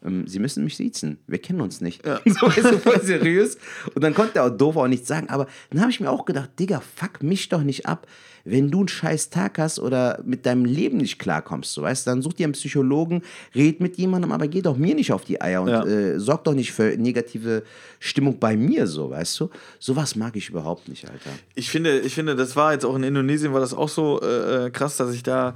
ähm, 0.03 0.25
Sie 0.25 0.39
müssen 0.39 0.63
mich 0.63 0.77
siezen, 0.77 1.19
wir 1.27 1.37
kennen 1.37 1.61
uns 1.61 1.79
nicht. 1.79 2.03
Ja. 2.03 2.19
So, 2.25 2.47
weißt 2.47 2.71
du, 2.71 2.79
voll 2.79 3.01
seriös. 3.01 3.57
Und 3.93 4.03
dann 4.03 4.15
konnte 4.15 4.39
er 4.39 4.45
auch 4.45 4.49
doof 4.49 4.77
auch 4.77 4.87
nichts 4.87 5.07
sagen. 5.07 5.29
Aber 5.29 5.45
dann 5.69 5.81
habe 5.81 5.91
ich 5.91 5.99
mir 5.99 6.09
auch 6.09 6.25
gedacht, 6.25 6.49
Digga, 6.57 6.81
fuck 6.95 7.21
mich 7.21 7.49
doch 7.49 7.61
nicht 7.61 7.85
ab 7.85 8.07
wenn 8.45 8.71
du 8.71 8.79
einen 8.79 8.87
scheiß 8.87 9.29
Tag 9.29 9.57
hast 9.57 9.79
oder 9.79 10.21
mit 10.25 10.45
deinem 10.45 10.65
Leben 10.65 10.97
nicht 10.97 11.19
klarkommst, 11.19 11.73
so 11.73 11.81
weißt, 11.81 12.07
dann 12.07 12.21
such 12.21 12.33
dir 12.33 12.45
einen 12.45 12.53
Psychologen, 12.53 13.21
red 13.55 13.79
mit 13.79 13.97
jemandem, 13.97 14.31
aber 14.31 14.47
geh 14.47 14.61
doch 14.61 14.77
mir 14.77 14.95
nicht 14.95 15.11
auf 15.11 15.25
die 15.25 15.41
Eier 15.41 15.61
und 15.61 15.69
ja. 15.69 15.85
äh, 15.85 16.19
sorg 16.19 16.43
doch 16.43 16.53
nicht 16.53 16.71
für 16.71 16.95
negative 16.97 17.63
Stimmung 17.99 18.39
bei 18.39 18.55
mir, 18.55 18.87
so 18.87 19.09
weißt 19.09 19.39
du. 19.39 19.49
Sowas 19.79 20.15
mag 20.15 20.35
ich 20.35 20.49
überhaupt 20.49 20.87
nicht, 20.87 21.05
Alter. 21.05 21.31
Ich 21.55 21.69
finde, 21.69 21.99
ich 21.99 22.13
finde, 22.13 22.35
das 22.35 22.55
war 22.55 22.73
jetzt 22.73 22.85
auch 22.85 22.95
in 22.95 23.03
Indonesien 23.03 23.53
war 23.53 23.59
das 23.59 23.73
auch 23.73 23.89
so 23.89 24.21
äh, 24.21 24.67
äh 24.67 24.69
krass, 24.69 24.97
dass 24.97 25.13
ich 25.13 25.23
da, 25.23 25.55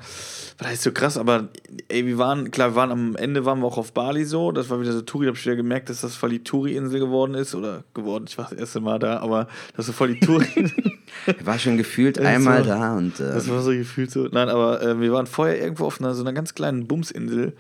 was 0.58 0.68
heißt 0.68 0.84
so 0.84 0.92
krass, 0.92 1.18
aber 1.18 1.50
ey, 1.88 2.06
wir 2.06 2.18
waren, 2.18 2.52
klar, 2.52 2.72
wir 2.72 2.76
waren 2.76 2.92
am 2.92 3.16
Ende 3.16 3.46
waren 3.46 3.60
wir 3.60 3.68
auch 3.68 3.78
auf 3.78 3.94
Bali 3.94 4.26
so, 4.26 4.52
das 4.52 4.70
war 4.70 4.82
wieder 4.82 4.92
so 4.92 5.02
Touri, 5.02 5.26
da 5.26 5.30
hab 5.30 5.38
ich 5.38 5.46
wieder 5.46 5.56
gemerkt, 5.56 5.90
dass 5.90 6.02
das 6.02 6.16
voll 6.16 6.32
die 6.32 6.44
Touri-Insel 6.44 7.00
geworden 7.00 7.34
ist 7.36 7.56
oder 7.56 7.84
geworden, 7.94 8.26
ich 8.28 8.38
war 8.38 8.50
das 8.50 8.60
erste 8.60 8.82
Mal 8.82 9.00
da, 9.00 9.20
aber 9.20 9.48
das 9.76 9.88
ist 9.88 9.96
voll 9.96 10.16
die 10.16 10.20
Touri. 10.20 10.72
war 11.44 11.60
schon 11.60 11.78
gefühlt 11.78 12.20
einmal 12.20 12.64
da 12.64 12.96
und. 12.96 13.20
Äh, 13.20 13.34
das 13.34 13.50
war 13.50 13.62
so 13.62 13.72
gefühlt 13.72 14.12
so. 14.12 14.28
Nein, 14.32 14.50
aber 14.50 14.82
äh, 14.82 15.00
wir 15.00 15.12
waren 15.14 15.28
vorher 15.28 15.60
irgendwo 15.60 15.86
auf 15.86 16.00
einer, 16.00 16.14
so 16.14 16.24
einer 16.24 16.34
ganz 16.34 16.56
kleinen 16.56 16.88
Bumsinsel. 16.88 17.54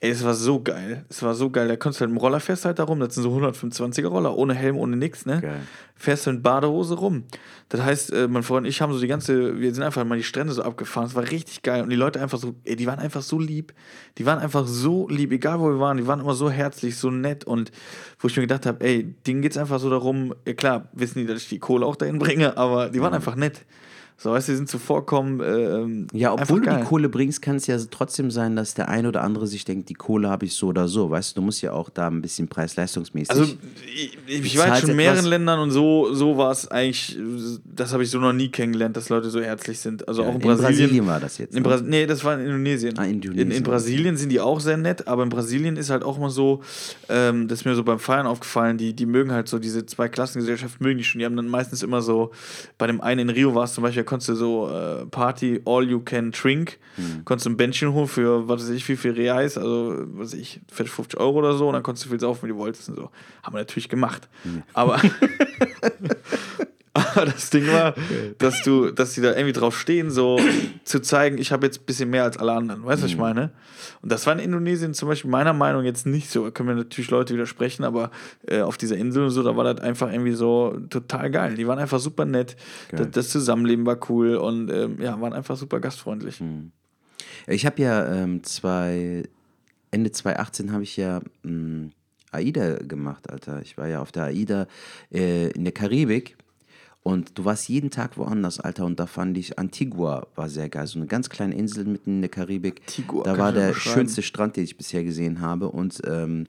Ey, 0.00 0.10
es 0.10 0.22
war 0.22 0.34
so 0.34 0.62
geil. 0.62 1.06
Es 1.08 1.22
war 1.22 1.34
so 1.34 1.48
geil. 1.48 1.66
Da 1.66 1.76
konntest 1.76 2.00
du 2.00 2.02
halt 2.02 2.10
mit 2.10 2.20
dem 2.20 2.22
Roller 2.22 2.40
fährst 2.40 2.64
halt 2.66 2.78
da 2.78 2.84
rum. 2.84 3.00
Das 3.00 3.14
sind 3.14 3.22
so 3.22 3.30
125er 3.30 4.08
Roller, 4.08 4.36
ohne 4.36 4.52
Helm, 4.54 4.76
ohne 4.76 4.96
nix, 4.96 5.24
ne? 5.24 5.40
Geil. 5.40 5.60
Fährst 5.96 6.26
du 6.26 6.32
mit 6.32 6.42
Badehose 6.42 6.94
rum. 6.94 7.24
Das 7.70 7.80
heißt, 7.80 8.12
äh, 8.12 8.28
mein 8.28 8.42
Freund 8.42 8.66
und 8.66 8.68
ich 8.68 8.82
haben 8.82 8.92
so 8.92 9.00
die 9.00 9.06
ganze, 9.06 9.58
wir 9.58 9.72
sind 9.72 9.82
einfach 9.82 10.04
mal 10.04 10.18
die 10.18 10.24
Strände 10.24 10.52
so 10.52 10.62
abgefahren. 10.62 11.06
Es 11.06 11.14
war 11.14 11.30
richtig 11.30 11.62
geil. 11.62 11.82
Und 11.82 11.88
die 11.88 11.96
Leute 11.96 12.20
einfach 12.20 12.38
so, 12.38 12.54
ey, 12.64 12.76
die 12.76 12.86
waren 12.86 12.98
einfach 12.98 13.22
so 13.22 13.38
lieb. 13.38 13.72
Die 14.18 14.26
waren 14.26 14.40
einfach 14.40 14.66
so 14.66 15.08
lieb, 15.08 15.32
egal 15.32 15.60
wo 15.60 15.68
wir 15.68 15.80
waren. 15.80 15.96
Die 15.96 16.06
waren 16.06 16.20
immer 16.20 16.34
so 16.34 16.50
herzlich, 16.50 16.98
so 16.98 17.10
nett. 17.10 17.44
Und 17.44 17.72
wo 18.18 18.28
ich 18.28 18.36
mir 18.36 18.42
gedacht 18.42 18.66
habe, 18.66 18.84
ey, 18.84 19.04
denen 19.26 19.40
geht 19.40 19.52
es 19.52 19.58
einfach 19.58 19.80
so 19.80 19.88
darum, 19.88 20.34
ja 20.46 20.52
klar, 20.52 20.88
wissen 20.92 21.20
die, 21.20 21.26
dass 21.26 21.42
ich 21.42 21.48
die 21.48 21.60
Kohle 21.60 21.86
auch 21.86 21.96
dahin 21.96 22.18
bringe, 22.18 22.58
aber 22.58 22.90
die 22.90 23.00
waren 23.00 23.12
mhm. 23.12 23.16
einfach 23.16 23.36
nett. 23.36 23.64
So, 24.16 24.30
weißt 24.30 24.48
du, 24.48 24.52
die 24.52 24.56
sind 24.56 24.68
zuvorkommen. 24.68 25.40
Äh, 25.40 26.16
ja, 26.16 26.32
obwohl 26.32 26.60
du 26.60 26.70
die 26.70 26.84
Kohle 26.84 27.08
bringst, 27.08 27.42
kann 27.42 27.56
es 27.56 27.66
ja 27.66 27.76
trotzdem 27.90 28.30
sein, 28.30 28.54
dass 28.54 28.74
der 28.74 28.88
ein 28.88 29.06
oder 29.06 29.22
andere 29.22 29.46
sich 29.46 29.64
denkt, 29.64 29.88
die 29.88 29.94
Kohle 29.94 30.30
habe 30.30 30.46
ich 30.46 30.54
so 30.54 30.68
oder 30.68 30.86
so. 30.86 31.10
Weißt 31.10 31.32
du, 31.32 31.40
du 31.40 31.44
musst 31.44 31.62
ja 31.62 31.72
auch 31.72 31.90
da 31.90 32.06
ein 32.06 32.22
bisschen 32.22 32.46
preis-leistungsmäßig. 32.46 33.30
Also, 33.30 33.44
ich, 33.92 34.16
ich 34.26 34.58
war 34.58 34.76
schon 34.76 34.90
in 34.90 34.96
mehreren 34.96 35.24
Ländern 35.24 35.58
und 35.58 35.72
so, 35.72 36.14
so 36.14 36.38
war 36.38 36.52
es 36.52 36.68
eigentlich, 36.68 37.18
das 37.64 37.92
habe 37.92 38.04
ich 38.04 38.10
so 38.10 38.18
noch 38.18 38.32
nie 38.32 38.48
kennengelernt, 38.48 38.96
dass 38.96 39.08
Leute 39.08 39.30
so 39.30 39.40
herzlich 39.40 39.80
sind. 39.80 40.06
Also 40.06 40.22
ja, 40.22 40.28
auch 40.28 40.34
in, 40.36 40.40
in 40.40 40.46
Brasilien. 40.46 40.76
Brasilien 40.78 41.06
war 41.06 41.20
das 41.20 41.38
jetzt. 41.38 41.54
In 41.54 41.62
ne? 41.62 41.68
Bras 41.68 41.82
nee, 41.82 42.06
das 42.06 42.22
war 42.22 42.38
in 42.38 42.46
Indonesien. 42.46 42.96
Ah, 42.96 43.04
Indonesien. 43.04 43.50
In, 43.50 43.56
in 43.56 43.62
Brasilien 43.64 44.16
sind 44.16 44.30
die 44.30 44.40
auch 44.40 44.60
sehr 44.60 44.76
nett, 44.76 45.08
aber 45.08 45.24
in 45.24 45.28
Brasilien 45.28 45.76
ist 45.76 45.90
halt 45.90 46.04
auch 46.04 46.18
mal 46.18 46.30
so, 46.30 46.62
ähm, 47.08 47.48
das 47.48 47.60
ist 47.60 47.64
mir 47.64 47.74
so 47.74 47.82
beim 47.82 47.98
Feiern 47.98 48.26
aufgefallen, 48.26 48.78
die, 48.78 48.94
die 48.94 49.06
mögen 49.06 49.32
halt 49.32 49.48
so 49.48 49.58
diese 49.58 49.86
zwei 49.86 50.08
Klassengesellschaft 50.08 50.80
mögen 50.80 50.98
die 50.98 51.04
schon. 51.04 51.18
Die 51.18 51.24
haben 51.24 51.36
dann 51.36 51.48
meistens 51.48 51.82
immer 51.82 52.00
so, 52.00 52.30
bei 52.78 52.86
dem 52.86 53.00
einen 53.00 53.28
in 53.28 53.30
Rio 53.30 53.54
war 53.54 53.64
es 53.64 53.74
zum 53.74 53.82
Beispiel, 53.82 54.03
konntest 54.04 54.28
du 54.28 54.34
so 54.34 54.70
äh, 54.70 55.06
Party 55.06 55.60
All 55.64 55.88
You 55.88 56.00
Can 56.00 56.30
Drink, 56.30 56.78
mhm. 56.96 57.24
konntest 57.24 57.46
du 57.46 57.50
ein 57.50 57.56
Bändchen 57.56 57.92
holen 57.92 58.08
für, 58.08 58.48
was 58.48 58.62
weiß 58.62 58.70
ich, 58.70 58.88
wie 58.88 58.96
viel 58.96 59.12
Reais, 59.12 59.58
also, 59.58 60.04
was 60.14 60.32
weiß 60.32 60.40
ich, 60.40 60.60
40, 60.72 60.94
50 60.94 61.20
Euro 61.20 61.38
oder 61.38 61.54
so, 61.54 61.68
und 61.68 61.74
dann 61.74 61.82
konntest 61.82 62.06
du 62.06 62.10
viel 62.10 62.20
saufen, 62.20 62.46
wie 62.46 62.52
du 62.52 62.58
wolltest 62.58 62.88
und 62.88 62.96
so. 62.96 63.10
Haben 63.42 63.54
wir 63.54 63.60
natürlich 63.60 63.88
gemacht. 63.88 64.28
Mhm. 64.44 64.62
Aber 64.72 65.00
Aber 66.94 67.24
das 67.26 67.50
Ding 67.50 67.66
war, 67.66 67.94
dass 68.38 68.62
du, 68.62 68.90
dass 68.90 69.14
die 69.14 69.20
da 69.20 69.34
irgendwie 69.34 69.52
drauf 69.52 69.78
stehen, 69.78 70.10
so 70.10 70.38
zu 70.84 71.00
zeigen, 71.00 71.38
ich 71.38 71.50
habe 71.50 71.66
jetzt 71.66 71.80
ein 71.80 71.84
bisschen 71.86 72.08
mehr 72.08 72.22
als 72.22 72.38
alle 72.38 72.52
anderen. 72.52 72.84
Weißt 72.84 73.02
du, 73.02 73.04
was 73.04 73.10
ich 73.10 73.16
mhm. 73.16 73.22
meine? 73.22 73.50
Und 74.00 74.12
das 74.12 74.26
war 74.26 74.32
in 74.32 74.38
Indonesien 74.38 74.94
zum 74.94 75.08
Beispiel 75.08 75.30
meiner 75.30 75.52
Meinung 75.52 75.84
jetzt 75.84 76.06
nicht 76.06 76.30
so. 76.30 76.44
Da 76.44 76.50
können 76.50 76.68
mir 76.68 76.76
natürlich 76.76 77.10
Leute 77.10 77.34
widersprechen, 77.34 77.84
aber 77.84 78.10
äh, 78.46 78.60
auf 78.60 78.78
dieser 78.78 78.96
Insel 78.96 79.24
und 79.24 79.30
so, 79.30 79.42
da 79.42 79.56
war 79.56 79.64
das 79.64 79.82
einfach 79.82 80.10
irgendwie 80.10 80.32
so 80.32 80.78
total 80.88 81.30
geil. 81.30 81.56
Die 81.56 81.66
waren 81.66 81.80
einfach 81.80 81.98
super 81.98 82.24
nett. 82.24 82.56
Das, 82.92 83.10
das, 83.10 83.28
Zusammenleben 83.30 83.84
war 83.84 83.98
cool 84.08 84.36
und 84.36 84.70
ähm, 84.70 85.00
ja, 85.00 85.20
waren 85.20 85.32
einfach 85.32 85.56
super 85.56 85.80
gastfreundlich. 85.80 86.40
Mhm. 86.40 86.70
Ich 87.48 87.66
habe 87.66 87.82
ja 87.82 88.06
ähm, 88.14 88.44
zwei, 88.44 89.24
Ende 89.90 90.12
2018 90.12 90.72
habe 90.72 90.84
ich 90.84 90.96
ja 90.96 91.20
mh, 91.42 91.50
mm, 91.52 91.92
AIDA 92.30 92.76
gemacht, 92.76 93.30
Alter. 93.30 93.60
Ich 93.62 93.76
war 93.76 93.88
ja 93.88 94.00
auf 94.00 94.12
der 94.12 94.24
AIDA 94.24 94.66
äh, 95.12 95.50
in 95.50 95.64
der 95.64 95.72
Karibik. 95.72 96.36
Und 97.04 97.36
du 97.38 97.44
warst 97.44 97.68
jeden 97.68 97.90
Tag 97.90 98.16
woanders, 98.16 98.60
Alter. 98.60 98.86
Und 98.86 98.98
da 98.98 99.06
fand 99.06 99.36
ich 99.36 99.58
Antigua 99.58 100.26
war 100.34 100.48
sehr 100.48 100.70
geil. 100.70 100.86
So 100.86 100.98
eine 100.98 101.06
ganz 101.06 101.28
kleine 101.28 101.54
Insel 101.54 101.84
mitten 101.84 102.16
in 102.16 102.22
der 102.22 102.30
Karibik. 102.30 102.80
Antigua, 102.80 103.24
da 103.24 103.36
war 103.36 103.52
der 103.52 103.74
schönste 103.74 104.22
Strand, 104.22 104.56
den 104.56 104.64
ich 104.64 104.78
bisher 104.78 105.04
gesehen 105.04 105.42
habe. 105.42 105.68
Und 105.68 106.00
ähm, 106.06 106.46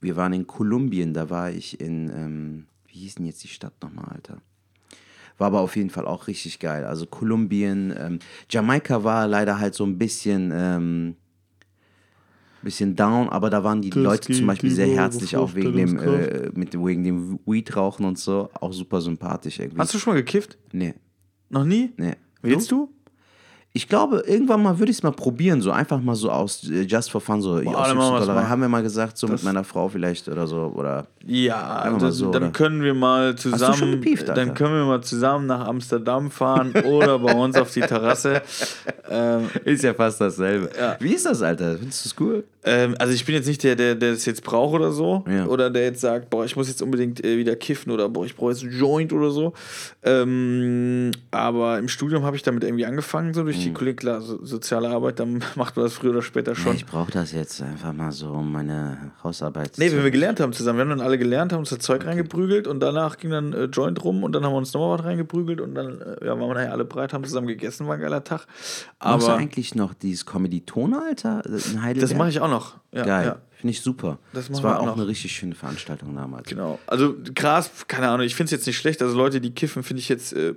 wir 0.00 0.14
waren 0.14 0.32
in 0.32 0.46
Kolumbien. 0.46 1.12
Da 1.12 1.28
war 1.28 1.50
ich 1.50 1.80
in, 1.80 2.08
ähm, 2.08 2.66
wie 2.86 3.00
hieß 3.00 3.16
denn 3.16 3.26
jetzt 3.26 3.42
die 3.42 3.48
Stadt 3.48 3.74
nochmal, 3.82 4.06
Alter? 4.14 4.40
War 5.38 5.48
aber 5.48 5.60
auf 5.60 5.74
jeden 5.74 5.90
Fall 5.90 6.06
auch 6.06 6.28
richtig 6.28 6.60
geil. 6.60 6.84
Also 6.84 7.06
Kolumbien, 7.06 7.92
ähm, 7.98 8.18
Jamaika 8.48 9.02
war 9.02 9.26
leider 9.26 9.58
halt 9.58 9.74
so 9.74 9.84
ein 9.84 9.98
bisschen, 9.98 10.52
ähm, 10.54 11.16
bisschen 12.62 12.96
down, 12.96 13.28
aber 13.28 13.50
da 13.50 13.64
waren 13.64 13.80
die 13.82 13.90
Das 13.90 14.02
Leute 14.02 14.32
zum 14.32 14.46
Beispiel 14.46 14.70
sehr 14.70 14.88
herzlich, 14.88 15.36
auch 15.36 15.54
wegen 15.54 15.76
dem, 15.76 15.98
äh, 15.98 16.50
mit, 16.54 16.74
wegen 16.74 17.04
dem 17.04 17.38
Weed-Rauchen 17.46 18.04
und 18.04 18.18
so, 18.18 18.48
auch 18.60 18.72
super 18.72 19.00
sympathisch 19.00 19.58
irgendwie. 19.58 19.78
Hast 19.80 19.94
du 19.94 19.98
schon 19.98 20.12
mal 20.14 20.20
gekifft? 20.20 20.58
Nee, 20.72 20.94
Noch 21.48 21.64
nie? 21.64 21.92
nee. 21.96 22.14
Willst 22.42 22.70
du? 22.70 22.90
Ich 23.72 23.88
glaube, 23.88 24.24
irgendwann 24.26 24.64
mal 24.64 24.80
würde 24.80 24.90
ich 24.90 24.98
es 24.98 25.02
mal 25.04 25.12
probieren, 25.12 25.60
so 25.60 25.70
einfach 25.70 26.00
mal 26.00 26.16
so 26.16 26.28
aus 26.28 26.68
äh, 26.68 26.82
Just 26.82 27.08
for 27.08 27.20
Fun, 27.20 27.40
so 27.40 27.52
aus 27.54 27.64
wir's 27.64 27.66
Dollar. 27.66 28.34
mal. 28.34 28.48
Haben 28.48 28.62
wir 28.62 28.68
mal 28.68 28.82
gesagt, 28.82 29.16
so 29.16 29.28
mit 29.28 29.44
meiner 29.44 29.62
Frau 29.62 29.88
vielleicht 29.88 30.26
oder 30.28 30.48
so, 30.48 30.72
oder 30.74 31.06
Ja, 31.24 31.88
das, 32.00 32.16
so, 32.16 32.32
dann 32.32 32.42
oder? 32.44 32.52
können 32.52 32.82
wir 32.82 32.94
mal 32.94 33.32
du 33.34 33.42
schon 33.42 33.52
zusammen, 33.52 33.92
gepieft, 33.92 34.28
dann 34.28 34.54
können 34.54 34.74
wir 34.74 34.84
mal 34.86 35.02
zusammen 35.02 35.46
nach 35.46 35.68
Amsterdam 35.68 36.32
fahren 36.32 36.72
oder 36.84 37.20
bei 37.20 37.32
uns 37.32 37.56
auf 37.56 37.72
die 37.72 37.82
Terrasse. 37.82 38.42
Ähm, 39.08 39.48
ist 39.64 39.84
ja 39.84 39.94
fast 39.94 40.20
dasselbe. 40.20 40.70
Ja. 40.76 40.96
Wie 40.98 41.14
ist 41.14 41.26
das, 41.26 41.40
Alter? 41.40 41.76
Findest 41.78 42.04
du 42.04 42.08
es 42.08 42.14
cool? 42.20 42.44
Ähm, 42.64 42.94
also 42.98 43.12
ich 43.14 43.24
bin 43.24 43.34
jetzt 43.34 43.46
nicht 43.46 43.62
der, 43.62 43.74
der, 43.76 43.94
der 43.94 44.12
das 44.12 44.26
jetzt 44.26 44.42
braucht 44.44 44.74
oder 44.74 44.92
so, 44.92 45.24
Ja. 45.28 45.46
oder 45.46 45.70
der 45.70 45.84
jetzt 45.84 46.00
sagt, 46.00 46.28
boah, 46.30 46.44
ich 46.44 46.56
muss 46.56 46.68
jetzt 46.68 46.82
unbedingt 46.82 47.24
äh, 47.24 47.38
wieder 47.38 47.56
kiffen 47.56 47.90
oder 47.92 48.08
boah, 48.08 48.26
ich 48.26 48.36
brauche 48.36 48.50
jetzt 48.52 48.62
einen 48.62 48.72
Joint 48.78 49.12
oder 49.12 49.30
so. 49.30 49.54
Ähm, 50.02 51.10
aber 51.30 51.78
im 51.78 51.88
Studium 51.88 52.24
habe 52.24 52.36
ich 52.36 52.42
damit 52.42 52.64
irgendwie 52.64 52.84
angefangen, 52.86 53.32
so 53.34 53.42
durch 53.44 53.56
Mhm. 53.58 53.62
die 53.62 53.72
Kollegen, 53.72 53.96
klar, 53.96 54.20
so, 54.20 54.44
soziale 54.44 54.88
Arbeit, 54.90 55.18
dann 55.20 55.42
macht 55.56 55.76
man 55.76 55.84
das 55.86 55.94
früher 55.94 56.10
oder 56.10 56.22
später 56.22 56.52
Ja, 56.52 56.56
schon. 56.56 56.76
ich 56.76 56.86
brauche 56.86 57.10
das 57.12 57.32
jetzt 57.32 57.62
einfach 57.62 57.92
mal 57.92 58.12
so, 58.12 58.28
um 58.30 58.52
meine 58.52 59.12
Hausarbeit 59.22 59.72
Nee, 59.78 59.88
zu- 59.90 59.96
wenn 59.96 60.04
wir 60.04 60.10
gelernt 60.10 60.40
haben 60.40 60.52
zusammen. 60.52 60.78
Wir 60.78 60.82
haben 60.82 60.90
dann 60.90 61.00
alle 61.00 61.18
gelernt, 61.18 61.52
haben 61.52 61.60
uns 61.60 61.70
das 61.70 61.78
Zeug 61.80 62.04
reingeprügelt 62.04 62.66
und 62.66 62.80
danach 62.80 63.16
ging 63.18 63.30
dann 63.30 63.52
äh, 63.52 63.64
Joint 63.64 64.02
rum 64.04 64.22
und 64.24 64.32
dann 64.32 64.44
haben 64.44 64.52
wir 64.52 64.58
uns 64.58 64.72
nochmal 64.72 64.98
was 64.98 65.04
reingeprügelt 65.06 65.60
und 65.60 65.74
dann 65.74 66.00
äh, 66.00 66.26
ja, 66.26 66.30
waren 66.38 66.48
wir 66.48 66.54
nachher 66.54 66.72
alle 66.72 66.84
breit, 66.84 67.12
haben 67.12 67.24
zusammen 67.24 67.46
gegessen, 67.46 67.86
war 67.86 67.94
ein 67.94 68.00
geiler 68.00 68.24
Tag. 68.24 68.46
Machst 69.02 69.26
du 69.26 69.30
Aber 69.32 69.36
eigentlich 69.38 69.74
noch 69.74 69.94
dieses 69.94 70.26
Comedy-Tone, 70.26 71.00
Alter? 71.08 71.42
In 71.46 71.82
Heidelberg? 71.82 72.00
das 72.10 72.14
mache 72.18 72.28
ich 72.30 72.40
auch 72.40 72.49
noch. 72.50 72.76
Ja, 72.92 73.04
Geil. 73.04 73.26
Ja, 73.26 73.38
Finde 73.56 73.72
ich 73.72 73.80
super. 73.82 74.18
Das 74.32 74.48
Das, 74.48 74.62
war 74.62 74.78
auch 74.78 74.82
auch 74.82 74.86
noch. 74.86 74.96
eine 74.96 75.06
richtig 75.06 75.32
schöne 75.32 75.54
Veranstaltung 75.54 76.14
damals. 76.14 76.48
genau. 76.48 76.78
Also 76.86 77.14
Gras, 77.34 77.70
keine 77.88 78.08
Ahnung, 78.08 78.26
ich 78.26 78.34
finde 78.34 78.46
es 78.46 78.50
jetzt 78.52 78.66
nicht 78.66 78.78
schlecht. 78.78 79.00
Also 79.02 79.16
Leute, 79.16 79.40
die 79.40 79.50
kiffen, 79.54 79.82
finde 79.82 80.00
ich 80.00 80.08
jetzt, 80.08 80.32
äh, 80.32 80.54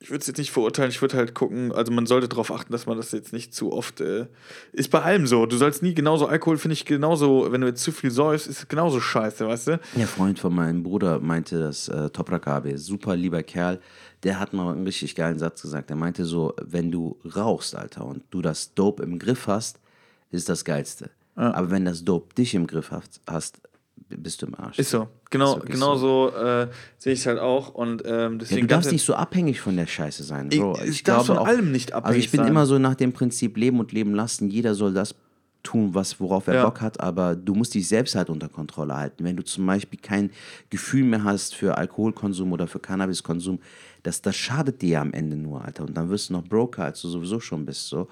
ich 0.00 0.10
würde 0.10 0.20
es 0.20 0.26
jetzt 0.28 0.38
nicht 0.38 0.50
verurteilen, 0.52 0.90
ich 0.90 1.00
würde 1.02 1.16
halt 1.16 1.34
gucken, 1.34 1.72
also 1.72 1.90
man 1.92 2.06
sollte 2.06 2.28
darauf 2.28 2.52
achten, 2.52 2.70
dass 2.72 2.86
man 2.86 2.96
das 2.96 3.10
jetzt 3.12 3.32
nicht 3.32 3.52
zu 3.54 3.72
oft, 3.72 4.00
äh, 4.00 4.26
ist 4.72 4.90
bei 4.90 5.02
allem 5.02 5.26
so. 5.26 5.44
Du 5.46 5.56
sollst 5.56 5.82
nie 5.82 5.94
genauso, 5.94 6.26
Alkohol 6.26 6.56
finde 6.58 6.74
ich 6.74 6.84
genauso, 6.84 7.50
wenn 7.50 7.60
du 7.60 7.66
jetzt 7.68 7.82
zu 7.82 7.90
viel 7.92 8.10
säufst, 8.12 8.46
ist 8.46 8.58
es 8.58 8.68
genauso 8.68 9.00
scheiße, 9.00 9.46
weißt 9.48 9.66
du? 9.68 9.80
Der 9.96 10.06
Freund 10.08 10.38
von 10.38 10.54
meinem 10.54 10.82
Bruder 10.84 11.18
meinte, 11.20 11.58
dass 11.58 11.88
äh, 11.88 12.10
Toprak 12.10 12.46
Abe, 12.46 12.78
super 12.78 13.16
lieber 13.16 13.42
Kerl, 13.42 13.80
der 14.24 14.38
hat 14.40 14.52
mal 14.52 14.72
einen 14.72 14.84
richtig 14.84 15.14
geilen 15.14 15.38
Satz 15.38 15.62
gesagt. 15.62 15.90
Er 15.90 15.96
meinte 15.96 16.24
so, 16.24 16.54
wenn 16.62 16.90
du 16.90 17.18
rauchst, 17.36 17.74
Alter, 17.76 18.04
und 18.04 18.22
du 18.30 18.40
das 18.42 18.74
Dope 18.74 19.02
im 19.04 19.18
Griff 19.18 19.46
hast, 19.48 19.80
ist 20.30 20.48
das 20.48 20.64
Geilste. 20.64 21.10
Aber 21.34 21.70
wenn 21.70 21.84
das 21.84 22.04
Dope 22.04 22.34
dich 22.34 22.54
im 22.54 22.66
Griff 22.66 22.90
hast, 22.90 23.60
bist 24.08 24.42
du 24.42 24.46
im 24.46 24.54
Arsch. 24.56 24.78
Ist 24.78 24.90
so. 24.90 25.08
Genau, 25.30 25.56
wirklich 25.56 25.74
genau 25.74 25.94
so, 25.96 26.32
äh, 26.34 26.68
sehe 26.96 27.12
ich 27.12 27.20
es 27.20 27.26
halt 27.26 27.38
auch. 27.38 27.74
Und 27.74 28.02
ähm, 28.06 28.32
Ja, 28.32 28.38
deswegen 28.38 28.60
du 28.62 28.66
darfst 28.74 28.90
nicht 28.90 29.04
so 29.04 29.14
abhängig 29.14 29.60
von 29.60 29.76
der 29.76 29.86
Scheiße 29.86 30.24
sein, 30.24 30.48
Ich- 30.50 30.58
Bro. 30.58 30.78
ich 30.84 31.02
darf 31.04 31.26
von 31.26 31.38
allem 31.38 31.70
nicht 31.70 31.92
Also 31.92 32.06
abhängig 32.06 32.24
ich 32.24 32.30
bin 32.32 32.40
sein. 32.40 32.48
immer 32.48 32.66
so 32.66 32.78
nach 32.78 32.94
dem 32.94 33.12
Prinzip 33.12 33.56
leben 33.56 33.78
und 33.78 33.92
leben 33.92 34.14
lassen. 34.14 34.48
Jeder 34.50 34.74
soll 34.74 34.94
das 34.94 35.14
tun, 35.62 35.92
was, 35.94 36.18
worauf 36.20 36.46
er 36.46 36.54
Ja. 36.54 36.64
Bock 36.64 36.80
hat, 36.80 36.98
aber 37.00 37.36
du 37.36 37.54
musst 37.54 37.74
dich 37.74 37.86
selbst 37.86 38.14
halt 38.14 38.30
unter 38.30 38.48
Kontrolle 38.48 38.96
halten. 38.96 39.22
Wenn 39.24 39.36
du 39.36 39.44
zum 39.44 39.66
Beispiel 39.66 39.98
kein 40.00 40.30
Gefühl 40.70 41.04
mehr 41.04 41.24
hast 41.24 41.54
für 41.54 41.76
Alkoholkonsum 41.76 42.50
oder 42.52 42.66
für 42.66 42.78
Cannabiskonsum, 42.78 43.58
das, 44.02 44.22
das 44.22 44.34
schadet 44.34 44.80
dir 44.82 44.88
ja 44.88 45.00
am 45.02 45.12
Ende 45.12 45.36
nur, 45.36 45.62
Alter. 45.64 45.84
Und 45.84 45.94
dann 45.96 46.08
wirst 46.08 46.30
du 46.30 46.32
noch 46.32 46.44
Broker, 46.44 46.84
als 46.84 47.02
du 47.02 47.08
sowieso 47.08 47.38
schon 47.40 47.66
bist, 47.66 47.88
so. 47.88 48.08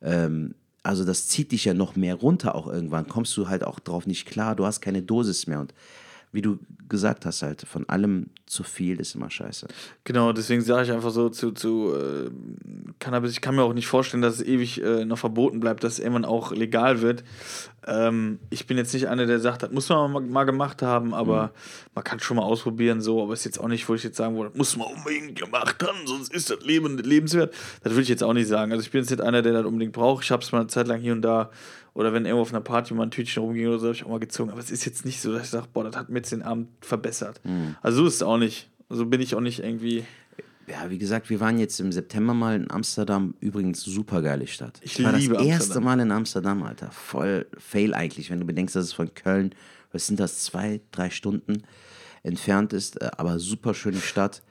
Ähm, 0.00 0.54
also 0.84 1.04
das 1.04 1.26
zieht 1.28 1.50
dich 1.50 1.64
ja 1.64 1.74
noch 1.74 1.96
mehr 1.96 2.14
runter 2.14 2.54
auch 2.54 2.68
irgendwann. 2.68 3.08
Kommst 3.08 3.36
du 3.36 3.48
halt 3.48 3.64
auch 3.64 3.80
drauf 3.80 4.06
nicht 4.06 4.26
klar, 4.26 4.54
du 4.54 4.64
hast 4.66 4.80
keine 4.80 5.02
Dosis 5.02 5.46
mehr 5.46 5.60
und 5.60 5.74
wie 6.34 6.42
du 6.42 6.58
gesagt 6.88 7.24
hast 7.24 7.42
halt, 7.42 7.62
von 7.62 7.88
allem 7.88 8.26
zu 8.46 8.62
viel 8.62 9.00
ist 9.00 9.14
immer 9.14 9.30
scheiße. 9.30 9.68
Genau, 10.04 10.32
deswegen 10.32 10.60
sage 10.60 10.84
ich 10.84 10.92
einfach 10.92 11.10
so 11.10 11.28
zu, 11.28 11.52
zu 11.52 11.94
äh, 11.94 12.30
Cannabis. 12.98 13.32
Ich 13.32 13.40
kann 13.40 13.54
mir 13.54 13.62
auch 13.62 13.72
nicht 13.72 13.86
vorstellen, 13.86 14.22
dass 14.22 14.34
es 14.34 14.42
ewig 14.42 14.82
äh, 14.82 15.04
noch 15.04 15.18
verboten 15.18 15.60
bleibt, 15.60 15.82
dass 15.82 15.94
es 15.94 15.98
irgendwann 16.00 16.24
auch 16.24 16.52
legal 16.52 17.00
wird. 17.00 17.24
Ähm, 17.86 18.38
ich 18.50 18.66
bin 18.66 18.76
jetzt 18.76 18.92
nicht 18.92 19.08
einer, 19.08 19.26
der 19.26 19.40
sagt, 19.40 19.62
das 19.62 19.70
muss 19.70 19.88
man 19.88 20.12
mal, 20.12 20.20
mal 20.20 20.44
gemacht 20.44 20.82
haben, 20.82 21.14
aber 21.14 21.52
man 21.94 22.04
kann 22.04 22.20
schon 22.20 22.36
mal 22.36 22.42
ausprobieren, 22.42 23.00
so. 23.00 23.22
Aber 23.22 23.32
ist 23.32 23.44
jetzt 23.44 23.60
auch 23.60 23.68
nicht, 23.68 23.88
wo 23.88 23.94
ich 23.94 24.02
jetzt 24.02 24.16
sagen 24.16 24.36
würde, 24.36 24.56
muss 24.56 24.76
man 24.76 24.88
unbedingt 24.88 25.38
gemacht 25.38 25.82
haben, 25.82 26.06
sonst 26.06 26.32
ist 26.34 26.50
das 26.50 26.60
Leben 26.64 26.98
lebenswert. 26.98 27.54
Das 27.82 27.92
würde 27.92 28.02
ich 28.02 28.08
jetzt 28.08 28.24
auch 28.24 28.34
nicht 28.34 28.48
sagen. 28.48 28.72
Also 28.72 28.82
ich 28.82 28.90
bin 28.90 29.00
jetzt 29.00 29.10
nicht 29.10 29.22
einer, 29.22 29.42
der 29.42 29.52
das 29.52 29.64
unbedingt 29.64 29.92
braucht. 29.92 30.24
Ich 30.24 30.30
habe 30.30 30.42
es 30.42 30.52
mal 30.52 30.60
eine 30.60 30.68
Zeit 30.68 30.88
lang 30.88 31.00
hier 31.00 31.12
und 31.12 31.22
da 31.22 31.50
oder 31.94 32.12
wenn 32.12 32.26
irgendwo 32.26 32.42
auf 32.42 32.52
einer 32.52 32.60
Party 32.60 32.92
mal 32.92 33.04
ein 33.04 33.10
Tütchen 33.10 33.42
rumging 33.42 33.68
oder 33.68 33.78
so, 33.78 33.86
habe 33.86 33.94
ich 33.94 34.04
auch 34.04 34.10
mal 34.10 34.20
gezogen. 34.20 34.50
Aber 34.50 34.60
es 34.60 34.70
ist 34.70 34.84
jetzt 34.84 35.04
nicht 35.04 35.20
so, 35.20 35.32
dass 35.32 35.44
ich 35.44 35.50
sage, 35.50 35.68
boah, 35.72 35.84
das 35.84 35.96
hat 35.96 36.08
mir 36.08 36.18
jetzt 36.18 36.32
den 36.32 36.42
Abend 36.42 36.68
verbessert. 36.80 37.40
Also 37.82 38.02
so 38.02 38.06
ist 38.06 38.14
es 38.16 38.22
auch 38.22 38.36
nicht. 38.36 38.68
So 38.90 39.06
bin 39.06 39.20
ich 39.20 39.34
auch 39.34 39.40
nicht 39.40 39.60
irgendwie. 39.60 40.04
Ja, 40.66 40.90
wie 40.90 40.98
gesagt, 40.98 41.30
wir 41.30 41.40
waren 41.40 41.58
jetzt 41.58 41.78
im 41.78 41.92
September 41.92 42.34
mal 42.34 42.56
in 42.56 42.70
Amsterdam. 42.70 43.34
Übrigens, 43.40 43.82
super 43.82 44.22
geile 44.22 44.46
Stadt. 44.46 44.80
Ich 44.82 45.02
war 45.04 45.12
liebe 45.12 45.34
das 45.34 45.44
erste 45.44 45.54
Amsterdam. 45.62 45.84
Mal 45.84 46.00
in 46.00 46.10
Amsterdam, 46.10 46.62
Alter. 46.62 46.90
Voll 46.90 47.46
fail 47.58 47.94
eigentlich, 47.94 48.30
wenn 48.30 48.40
du 48.40 48.46
bedenkst, 48.46 48.74
dass 48.74 48.84
es 48.84 48.92
von 48.92 49.12
Köln, 49.14 49.54
was 49.92 50.06
sind 50.06 50.18
das, 50.18 50.42
zwei, 50.42 50.80
drei 50.90 51.10
Stunden 51.10 51.62
entfernt 52.22 52.72
ist. 52.72 53.00
Äh, 53.00 53.10
Aber 53.16 53.38
super 53.38 53.74
schöne 53.74 54.00
Stadt. 54.00 54.42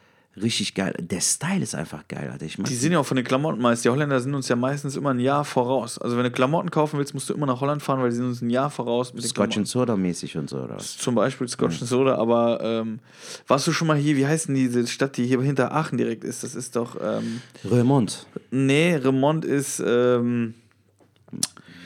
Richtig 0.42 0.74
geil. 0.74 0.96
Der 1.00 1.22
Style 1.22 1.62
ist 1.62 1.76
einfach 1.76 2.08
geil, 2.08 2.30
Alter. 2.32 2.46
Ich 2.46 2.56
Die 2.56 2.74
sind 2.76 2.92
ja 2.92 3.00
auch 3.00 3.06
von 3.06 3.18
den 3.18 3.26
Klamotten 3.26 3.62
meist. 3.62 3.86
Die 3.86 3.90
Holländer 3.90 4.20
sind 4.20 4.34
uns 4.34 4.48
ja 4.50 4.56
meistens 4.56 4.96
immer 4.96 5.12
ein 5.12 5.20
Jahr 5.20 5.46
voraus. 5.46 6.00
Also 6.00 6.18
wenn 6.18 6.24
du 6.24 6.32
Klamotten 6.32 6.72
kaufen 6.72 6.98
willst, 6.98 7.14
musst 7.14 7.30
du 7.30 7.36
immer 7.36 7.46
nach 7.46 7.62
Holland 7.62 7.84
fahren, 7.84 8.02
weil 8.02 8.10
die 8.10 8.16
sind 8.16 8.26
uns 8.26 8.42
ein 8.42 8.50
Jahr 8.50 8.72
voraus 8.72 9.14
mit 9.14 9.24
Scotch 9.24 9.58
and 9.58 9.68
Soda 9.68 9.96
mäßig 9.96 10.36
und 10.38 10.50
so, 10.50 10.58
oder? 10.58 10.80
Zum 10.80 11.14
Beispiel 11.14 11.48
Scotch 11.48 11.82
and 11.82 11.88
Soda, 11.88 12.16
aber 12.16 12.60
ähm, 12.64 13.00
warst 13.48 13.68
du 13.68 13.72
schon 13.72 13.88
mal 13.88 13.98
hier, 13.98 14.18
wie 14.18 14.26
heißt 14.26 14.48
denn 14.48 14.56
diese 14.56 14.88
Stadt, 14.88 15.18
die 15.18 15.28
hier 15.28 15.40
hinter 15.42 15.72
Aachen 15.72 16.00
direkt 16.00 16.24
ist? 16.24 16.44
Das 16.44 16.56
ist 16.56 16.76
doch, 16.76 16.98
ähm, 17.00 17.42
Remont. 17.64 18.26
nee, 18.50 18.96
Remont 18.96 19.46
ist, 19.46 19.84
ähm, 19.86 20.56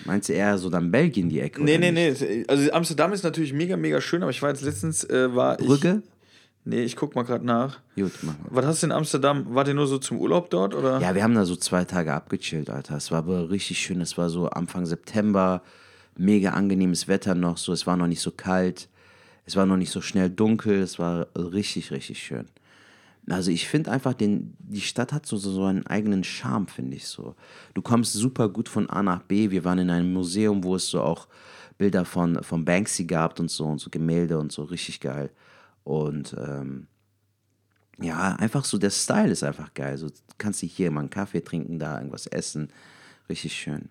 Meinst 0.06 0.30
du 0.30 0.34
eher 0.34 0.58
so 0.58 0.70
dann 0.70 0.90
Belgien 0.90 1.28
die 1.28 1.42
Ecke? 1.42 1.62
nee, 1.62 1.78
nee, 1.78 1.92
nicht? 1.92 2.22
nee. 2.22 2.46
Also 2.48 2.72
Amsterdam 2.72 3.12
ist 3.12 3.24
natürlich 3.24 3.52
mega, 3.52 3.76
mega 3.76 4.00
schön, 4.00 4.22
aber 4.22 4.32
ich 4.32 4.42
war 4.42 4.50
jetzt 4.50 4.62
letztens, 4.62 5.04
äh, 5.04 5.36
war 5.36 5.58
Brügge? 5.58 6.02
ich, 6.02 6.17
nee, 6.68 6.84
ich 6.84 6.96
guck 6.96 7.16
mal 7.16 7.24
gerade 7.24 7.46
nach. 7.46 7.80
Gut, 7.96 8.12
mach 8.22 8.38
mal. 8.38 8.48
Was 8.50 8.66
hast 8.66 8.84
du 8.84 8.88
in 8.88 8.92
Amsterdam? 8.92 9.46
Wart 9.50 9.68
ihr 9.68 9.74
nur 9.74 9.88
so 9.88 9.98
zum 9.98 10.20
Urlaub 10.20 10.50
dort, 10.50 10.76
oder? 10.76 11.00
Ja, 11.00 11.16
wir 11.16 11.24
haben 11.24 11.36
da 11.36 11.46
so 11.46 11.56
zwei 11.56 11.86
Tage 11.86 12.14
abgechillt, 12.14 12.70
Alter. 12.70 12.98
Es 12.98 13.12
war 13.12 13.20
aber 13.20 13.50
richtig 13.50 13.80
schön. 13.80 14.02
Es 14.02 14.18
war 14.18 14.30
so 14.30 14.50
Anfang 14.50 14.86
September, 14.86 15.62
mega 16.18 16.52
angenehmes 16.52 17.08
Wetter 17.08 17.36
noch. 17.36 17.58
So, 17.58 17.74
es 17.74 17.88
war 17.88 17.98
noch 17.98 18.08
nicht 18.08 18.22
so 18.22 18.32
kalt. 18.32 18.90
Es 19.46 19.56
war 19.56 19.66
noch 19.66 19.78
nicht 19.78 19.92
so 19.92 20.02
schnell 20.02 20.30
dunkel. 20.30 20.82
Es 20.82 21.00
war 21.00 21.28
richtig, 21.36 21.92
richtig 21.92 22.22
schön. 22.22 22.46
Also 23.30 23.52
ich 23.52 23.68
finde 23.68 23.92
einfach, 23.92 24.14
den, 24.14 24.56
die 24.60 24.82
Stadt 24.82 25.12
hat 25.12 25.26
so, 25.26 25.36
so, 25.36 25.66
einen 25.66 25.86
eigenen 25.86 26.24
Charme, 26.24 26.68
finde 26.68 26.96
ich 26.96 27.08
so. 27.08 27.36
Du 27.74 27.82
kommst 27.82 28.14
super 28.14 28.48
gut 28.48 28.70
von 28.70 28.90
A 28.90 29.04
nach 29.04 29.22
B. 29.22 29.52
Wir 29.52 29.66
waren 29.66 29.80
in 29.80 29.90
einem 29.90 30.14
Museum, 30.14 30.64
wo 30.64 30.76
es 30.76 30.88
so 30.88 31.02
auch 31.02 31.28
Bilder 31.78 32.06
von, 32.06 32.42
von 32.44 32.64
Banksy 32.64 33.06
gab 33.06 33.38
und 33.40 33.52
so 33.52 33.66
und 33.66 33.80
so 33.80 33.90
Gemälde 33.90 34.40
und 34.40 34.52
so, 34.52 34.64
richtig 34.64 35.02
geil. 35.02 35.30
Und 35.88 36.36
ähm, 36.38 36.88
ja, 37.98 38.36
einfach 38.36 38.66
so, 38.66 38.78
der 38.78 38.90
Style 38.90 39.32
ist 39.32 39.42
einfach 39.42 39.74
geil. 39.74 39.98
So, 39.98 40.10
du 40.10 40.16
kannst 40.38 40.62
dich 40.62 40.76
hier 40.76 40.92
mal 40.92 41.00
einen 41.00 41.10
Kaffee 41.10 41.40
trinken, 41.40 41.80
da 41.80 41.98
irgendwas 41.98 42.28
essen. 42.28 42.68
Richtig 43.30 43.54
schön. 43.54 43.88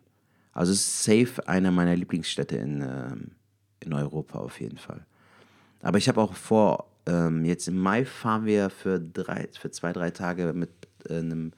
Also 0.52 0.72
es 0.72 0.80
ist 0.80 1.04
safe 1.04 1.48
einer 1.48 1.70
meiner 1.70 1.96
Lieblingsstädte 1.96 2.58
in, 2.58 2.82
ähm, 2.82 3.30
in 3.80 3.94
Europa 3.94 4.38
auf 4.38 4.60
jeden 4.60 4.76
Fall. 4.76 5.06
Aber 5.80 5.96
ich 5.96 6.06
habe 6.06 6.20
auch 6.20 6.34
vor, 6.34 6.90
ähm, 7.06 7.46
jetzt 7.46 7.66
im 7.66 7.78
Mai 7.78 8.04
fahren 8.04 8.44
wir 8.44 8.68
für, 8.68 9.00
drei, 9.00 9.48
für 9.58 9.70
zwei, 9.70 9.94
drei 9.94 10.10
Tage 10.10 10.52
mit 10.52 10.68
äh, 11.08 11.18
einem 11.18 11.52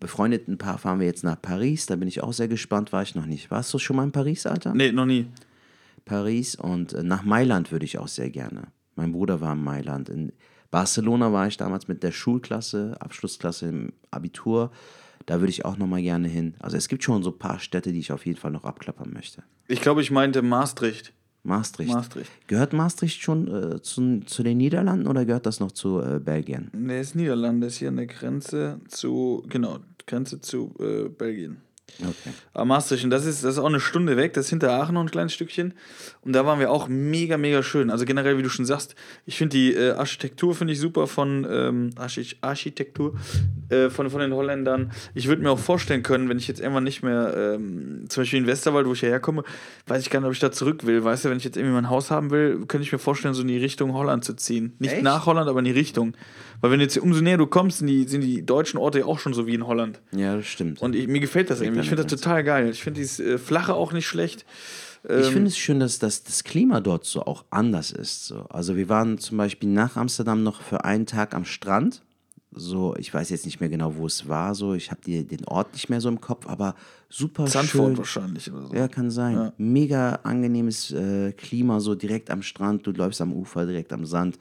befreundeten 0.00 0.56
Paar 0.58 0.78
fahren 0.78 1.00
wir 1.00 1.06
jetzt 1.06 1.22
nach 1.22 1.40
Paris. 1.40 1.84
Da 1.84 1.96
bin 1.96 2.08
ich 2.08 2.22
auch 2.22 2.32
sehr 2.32 2.48
gespannt, 2.48 2.92
war 2.92 3.02
ich 3.02 3.14
noch 3.14 3.26
nicht. 3.26 3.50
Warst 3.50 3.72
du 3.74 3.78
schon 3.78 3.96
mal 3.96 4.04
in 4.04 4.12
Paris, 4.12 4.46
Alter? 4.46 4.74
Nee, 4.74 4.90
noch 4.90 5.06
nie. 5.06 5.28
Paris 6.04 6.54
und 6.54 6.94
äh, 6.94 7.02
nach 7.02 7.24
Mailand 7.24 7.70
würde 7.72 7.84
ich 7.84 7.98
auch 7.98 8.08
sehr 8.08 8.30
gerne. 8.30 8.68
Mein 8.96 9.12
Bruder 9.12 9.40
war 9.40 9.52
in 9.52 9.62
Mailand. 9.62 10.08
In 10.08 10.32
Barcelona 10.70 11.32
war 11.32 11.46
ich 11.46 11.56
damals 11.56 11.88
mit 11.88 12.02
der 12.02 12.12
Schulklasse, 12.12 12.96
Abschlussklasse 12.98 13.68
im 13.68 13.92
Abitur. 14.10 14.72
Da 15.26 15.40
würde 15.40 15.50
ich 15.50 15.64
auch 15.64 15.76
noch 15.76 15.86
mal 15.86 16.02
gerne 16.02 16.28
hin. 16.28 16.54
Also 16.58 16.76
es 16.76 16.88
gibt 16.88 17.02
schon 17.02 17.22
so 17.22 17.30
ein 17.30 17.38
paar 17.38 17.58
Städte, 17.58 17.92
die 17.92 17.98
ich 17.98 18.12
auf 18.12 18.26
jeden 18.26 18.38
Fall 18.38 18.50
noch 18.50 18.64
abklappern 18.64 19.12
möchte. 19.12 19.42
Ich 19.68 19.80
glaube, 19.80 20.00
ich 20.00 20.10
meinte 20.10 20.42
Maastricht. 20.42 21.12
Maastricht. 21.42 21.92
Maastricht. 21.92 22.30
Gehört 22.48 22.72
Maastricht 22.72 23.22
schon 23.22 23.48
äh, 23.48 23.80
zu, 23.80 24.20
zu 24.26 24.42
den 24.42 24.58
Niederlanden 24.58 25.06
oder 25.06 25.24
gehört 25.24 25.46
das 25.46 25.60
noch 25.60 25.72
zu 25.72 26.00
äh, 26.00 26.18
Belgien? 26.18 26.70
Der 26.74 27.00
ist 27.00 27.14
Niederlande, 27.14 27.68
ist 27.68 27.76
hier 27.76 27.88
an 27.88 27.96
der 27.96 28.06
Grenze 28.06 28.80
zu, 28.88 29.44
genau, 29.48 29.78
Grenze 30.06 30.40
zu 30.40 30.74
äh, 30.80 31.08
Belgien. 31.08 31.58
Okay. 32.00 32.30
Aber 32.52 32.64
Maastricht, 32.64 33.04
und 33.04 33.10
das 33.10 33.24
ist, 33.24 33.42
das 33.42 33.54
ist 33.54 33.58
auch 33.58 33.66
eine 33.66 33.80
Stunde 33.80 34.16
weg, 34.16 34.34
das 34.34 34.46
ist 34.46 34.50
hinter 34.50 34.72
Aachen 34.72 34.94
noch 34.94 35.00
ein 35.00 35.10
kleines 35.10 35.32
Stückchen. 35.32 35.74
Und 36.22 36.32
da 36.32 36.44
waren 36.44 36.58
wir 36.58 36.70
auch 36.70 36.88
mega, 36.88 37.38
mega 37.38 37.62
schön. 37.62 37.90
Also 37.90 38.04
generell, 38.04 38.36
wie 38.36 38.42
du 38.42 38.50
schon 38.50 38.66
sagst, 38.66 38.94
ich 39.24 39.38
finde 39.38 39.56
die 39.56 39.72
äh, 39.72 39.92
Architektur 39.92 40.54
finde 40.54 40.72
ich 40.72 40.80
super 40.80 41.06
von 41.06 41.46
ähm, 41.48 41.90
Archi 41.96 42.36
Architektur 42.40 43.14
äh, 43.68 43.88
von, 43.88 44.10
von 44.10 44.20
den 44.20 44.34
Holländern. 44.34 44.92
Ich 45.14 45.28
würde 45.28 45.42
mir 45.42 45.50
auch 45.50 45.58
vorstellen 45.58 46.02
können, 46.02 46.28
wenn 46.28 46.38
ich 46.38 46.48
jetzt 46.48 46.60
irgendwann 46.60 46.84
nicht 46.84 47.02
mehr, 47.02 47.34
ähm, 47.36 48.04
zum 48.08 48.22
Beispiel 48.22 48.40
in 48.40 48.46
Westerwald, 48.46 48.86
wo 48.86 48.92
ich 48.92 49.00
hierher 49.00 49.20
komme, 49.20 49.44
weiß 49.86 50.02
ich 50.02 50.10
gar 50.10 50.20
nicht, 50.20 50.26
ob 50.26 50.34
ich 50.34 50.40
da 50.40 50.52
zurück 50.52 50.86
will. 50.86 51.02
Weißt 51.02 51.24
du, 51.24 51.30
wenn 51.30 51.38
ich 51.38 51.44
jetzt 51.44 51.56
irgendwie 51.56 51.74
mein 51.74 51.88
Haus 51.88 52.10
haben 52.10 52.30
will, 52.30 52.66
könnte 52.66 52.82
ich 52.82 52.92
mir 52.92 52.98
vorstellen, 52.98 53.34
so 53.34 53.42
in 53.42 53.48
die 53.48 53.58
Richtung 53.58 53.94
Holland 53.94 54.24
zu 54.24 54.34
ziehen. 54.34 54.74
Nicht 54.78 54.94
Echt? 54.94 55.02
nach 55.02 55.26
Holland, 55.26 55.48
aber 55.48 55.60
in 55.60 55.64
die 55.64 55.70
Richtung. 55.70 56.14
Weil 56.60 56.70
wenn 56.70 56.80
jetzt 56.80 56.96
umso 56.98 57.20
näher 57.20 57.38
du 57.38 57.46
kommst, 57.46 57.78
sind 57.78 57.86
die, 57.86 58.04
sind 58.04 58.22
die 58.22 58.44
deutschen 58.44 58.78
Orte 58.78 59.00
ja 59.00 59.04
auch 59.04 59.18
schon 59.18 59.34
so 59.34 59.46
wie 59.46 59.54
in 59.54 59.66
Holland. 59.66 60.00
Ja, 60.12 60.36
das 60.36 60.46
stimmt. 60.46 60.80
Und 60.80 60.94
ich, 60.94 61.06
mir 61.06 61.20
gefällt 61.20 61.50
das 61.50 61.60
irgendwie. 61.60 61.75
Ich 61.80 61.88
finde 61.88 62.04
das 62.04 62.12
total 62.12 62.44
geil. 62.44 62.68
Ich 62.70 62.82
finde 62.82 63.00
dieses 63.00 63.20
äh, 63.20 63.38
Flache 63.38 63.74
auch 63.74 63.92
nicht 63.92 64.06
schlecht. 64.06 64.44
Ähm, 65.08 65.20
Ich 65.20 65.28
finde 65.28 65.48
es 65.48 65.56
schön, 65.58 65.80
dass, 65.80 65.98
dass 65.98 66.22
das 66.24 66.44
Klima 66.44 66.80
dort 66.80 67.04
so 67.04 67.22
auch 67.22 67.44
anders 67.50 67.90
ist. 67.92 68.26
So. 68.26 68.46
Also 68.48 68.76
wir 68.76 68.88
waren 68.88 69.18
zum 69.18 69.38
Beispiel 69.38 69.68
nach 69.68 69.96
Amsterdam 69.96 70.42
noch 70.42 70.60
für 70.62 70.84
einen 70.84 71.06
Tag 71.06 71.34
am 71.34 71.44
Strand. 71.44 72.02
So, 72.58 72.96
ich 72.96 73.12
weiß 73.12 73.28
jetzt 73.30 73.44
nicht 73.44 73.60
mehr 73.60 73.68
genau, 73.68 73.96
wo 73.96 74.06
es 74.06 74.28
war. 74.28 74.54
So, 74.54 74.72
ich 74.72 74.90
habe 74.90 75.00
den 75.02 75.44
Ort 75.46 75.74
nicht 75.74 75.90
mehr 75.90 76.00
so 76.00 76.08
im 76.08 76.22
Kopf, 76.22 76.46
aber 76.48 76.74
super 77.10 77.46
Sandford 77.48 77.88
schön. 77.88 77.98
wahrscheinlich 77.98 78.50
oder 78.50 78.66
so. 78.68 78.74
Ja, 78.74 78.88
kann 78.88 79.10
sein. 79.10 79.52
Mega 79.58 80.20
angenehmes 80.22 80.90
äh, 80.90 81.32
Klima, 81.32 81.80
so 81.80 81.94
direkt 81.94 82.30
am 82.30 82.40
Strand. 82.40 82.86
Du 82.86 82.92
läufst 82.92 83.20
am 83.20 83.34
Ufer, 83.34 83.66
direkt 83.66 83.92
am 83.92 84.06
Sand. 84.06 84.38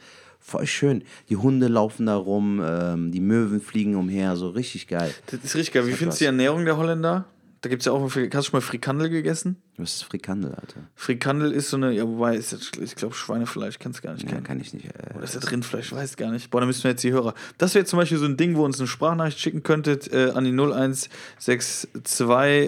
Voll 0.47 0.67
schön. 0.67 1.03
Die 1.29 1.37
Hunde 1.37 1.67
laufen 1.67 2.05
da 2.05 2.15
rum, 2.15 2.61
ähm, 2.63 3.11
die 3.11 3.19
Möwen 3.19 3.59
fliegen 3.59 3.95
umher, 3.95 4.35
so 4.35 4.49
richtig 4.49 4.87
geil. 4.87 5.11
Das 5.25 5.43
ist 5.43 5.55
richtig 5.55 5.73
geil. 5.73 5.87
Wie 5.87 5.93
findest 5.93 6.21
du 6.21 6.25
die 6.25 6.27
Ernährung 6.27 6.65
der 6.65 6.77
Holländer? 6.77 7.25
Da 7.61 7.69
gibt 7.69 7.81
es 7.81 7.87
ja 7.87 7.93
auch, 7.93 8.03
hast 8.03 8.15
du 8.15 8.41
schon 8.43 8.51
mal 8.51 8.61
Frikandel 8.61 9.09
gegessen? 9.09 9.55
Was 9.77 9.95
ist 9.95 10.03
Frikandel, 10.05 10.51
Alter? 10.51 10.79
Frikandel 10.95 11.51
ist 11.51 11.69
so 11.69 11.75
eine, 11.77 11.91
ja, 11.91 12.07
wobei, 12.07 12.37
ist 12.37 12.53
das, 12.53 12.71
ich 12.81 12.95
glaube, 12.95 13.13
Schweinefleisch, 13.13 13.77
kannst 13.77 13.99
du 13.99 14.03
gar 14.07 14.13
nicht 14.13 14.23
Ja, 14.23 14.29
kennen. 14.31 14.43
kann 14.45 14.59
ich 14.61 14.73
nicht. 14.73 14.85
Äh, 14.85 15.13
Oder 15.15 15.23
ist 15.25 15.35
das 15.35 15.51
Rindfleisch? 15.51 15.91
Weiß 15.91 16.15
gar 16.15 16.31
nicht. 16.31 16.49
Boah, 16.49 16.61
da 16.61 16.67
müssen 16.67 16.83
wir 16.85 16.91
jetzt 16.91 17.03
die 17.03 17.11
Hörer. 17.11 17.33
Das 17.57 17.75
wäre 17.75 17.83
zum 17.83 17.99
Beispiel 17.99 18.17
so 18.17 18.25
ein 18.25 18.37
Ding, 18.37 18.55
wo 18.55 18.61
ihr 18.61 18.65
uns 18.65 18.79
eine 18.79 18.87
Sprachnachricht 18.87 19.37
schicken 19.39 19.63
könntet 19.63 20.11
äh, 20.13 20.31
an 20.33 20.45
die 20.45 20.51
0162 20.51 21.89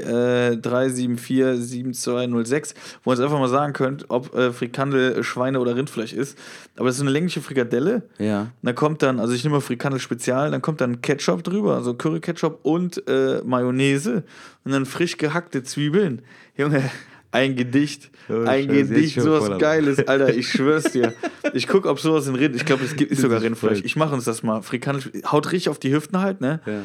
äh, 0.04 0.58
374 0.58 1.66
7206, 1.66 2.74
wo 3.04 3.12
ihr 3.12 3.14
uns 3.14 3.22
einfach 3.22 3.40
mal 3.40 3.48
sagen 3.48 3.74
könnt, 3.74 4.06
ob 4.10 4.36
äh, 4.36 4.52
Frikandel 4.52 5.24
Schweine- 5.24 5.60
oder 5.60 5.76
Rindfleisch 5.76 6.14
ist. 6.14 6.38
Aber 6.76 6.86
das 6.88 6.96
ist 6.96 7.00
so 7.00 7.04
eine 7.06 7.12
längliche 7.12 7.42
Frikadelle. 7.42 8.04
ja. 8.18 8.42
Und 8.42 8.50
da 8.64 8.74
kommt 8.74 9.02
dann, 9.02 9.20
also 9.20 9.34
ich 9.34 9.44
nehme 9.44 9.56
mal 9.56 9.62
Frikandel 9.62 10.00
Spezial, 10.00 10.52
dann 10.52 10.62
kommt 10.62 10.82
dann 10.82 11.02
Ketchup 11.02 11.44
drüber, 11.44 11.76
also 11.76 11.94
Curry-Ketchup 11.94 12.60
und 12.64 13.08
äh, 13.08 13.42
Mayonnaise 13.44 14.24
und 14.66 14.72
dann 14.72 14.86
frisch 14.86 15.18
gehackte 15.18 15.64
Zwiebeln. 15.64 16.22
Junge, 16.58 16.90
ein 17.32 17.56
Gedicht, 17.56 18.12
Oh, 18.30 18.42
ein 18.42 18.66
Scheiße, 18.68 18.88
Gedicht, 18.90 19.22
sowas 19.22 19.58
Geiles, 19.60 20.06
Alter, 20.08 20.34
ich 20.36 20.50
schwör's 20.50 20.92
dir. 20.92 21.14
Ich 21.54 21.66
guck, 21.68 21.86
ob 21.86 21.98
sowas 22.00 22.28
in 22.28 22.36
Rind, 22.36 22.58
ich 22.58 22.66
glaube, 22.66 22.84
es 22.84 22.96
gibt 22.98 23.10
ist 23.10 23.22
sogar 23.22 23.42
Rindfleisch. 23.42 23.82
Ich 23.86 23.96
mache 23.96 24.14
uns 24.14 24.26
das 24.26 24.44
mal. 24.44 24.62
Frikandel, 24.62 25.24
haut 25.32 25.50
richtig 25.54 25.70
auf 25.70 25.80
die 25.80 25.94
Hüften 25.94 26.20
halt, 26.20 26.42
ne? 26.42 26.60
Ja. 26.66 26.82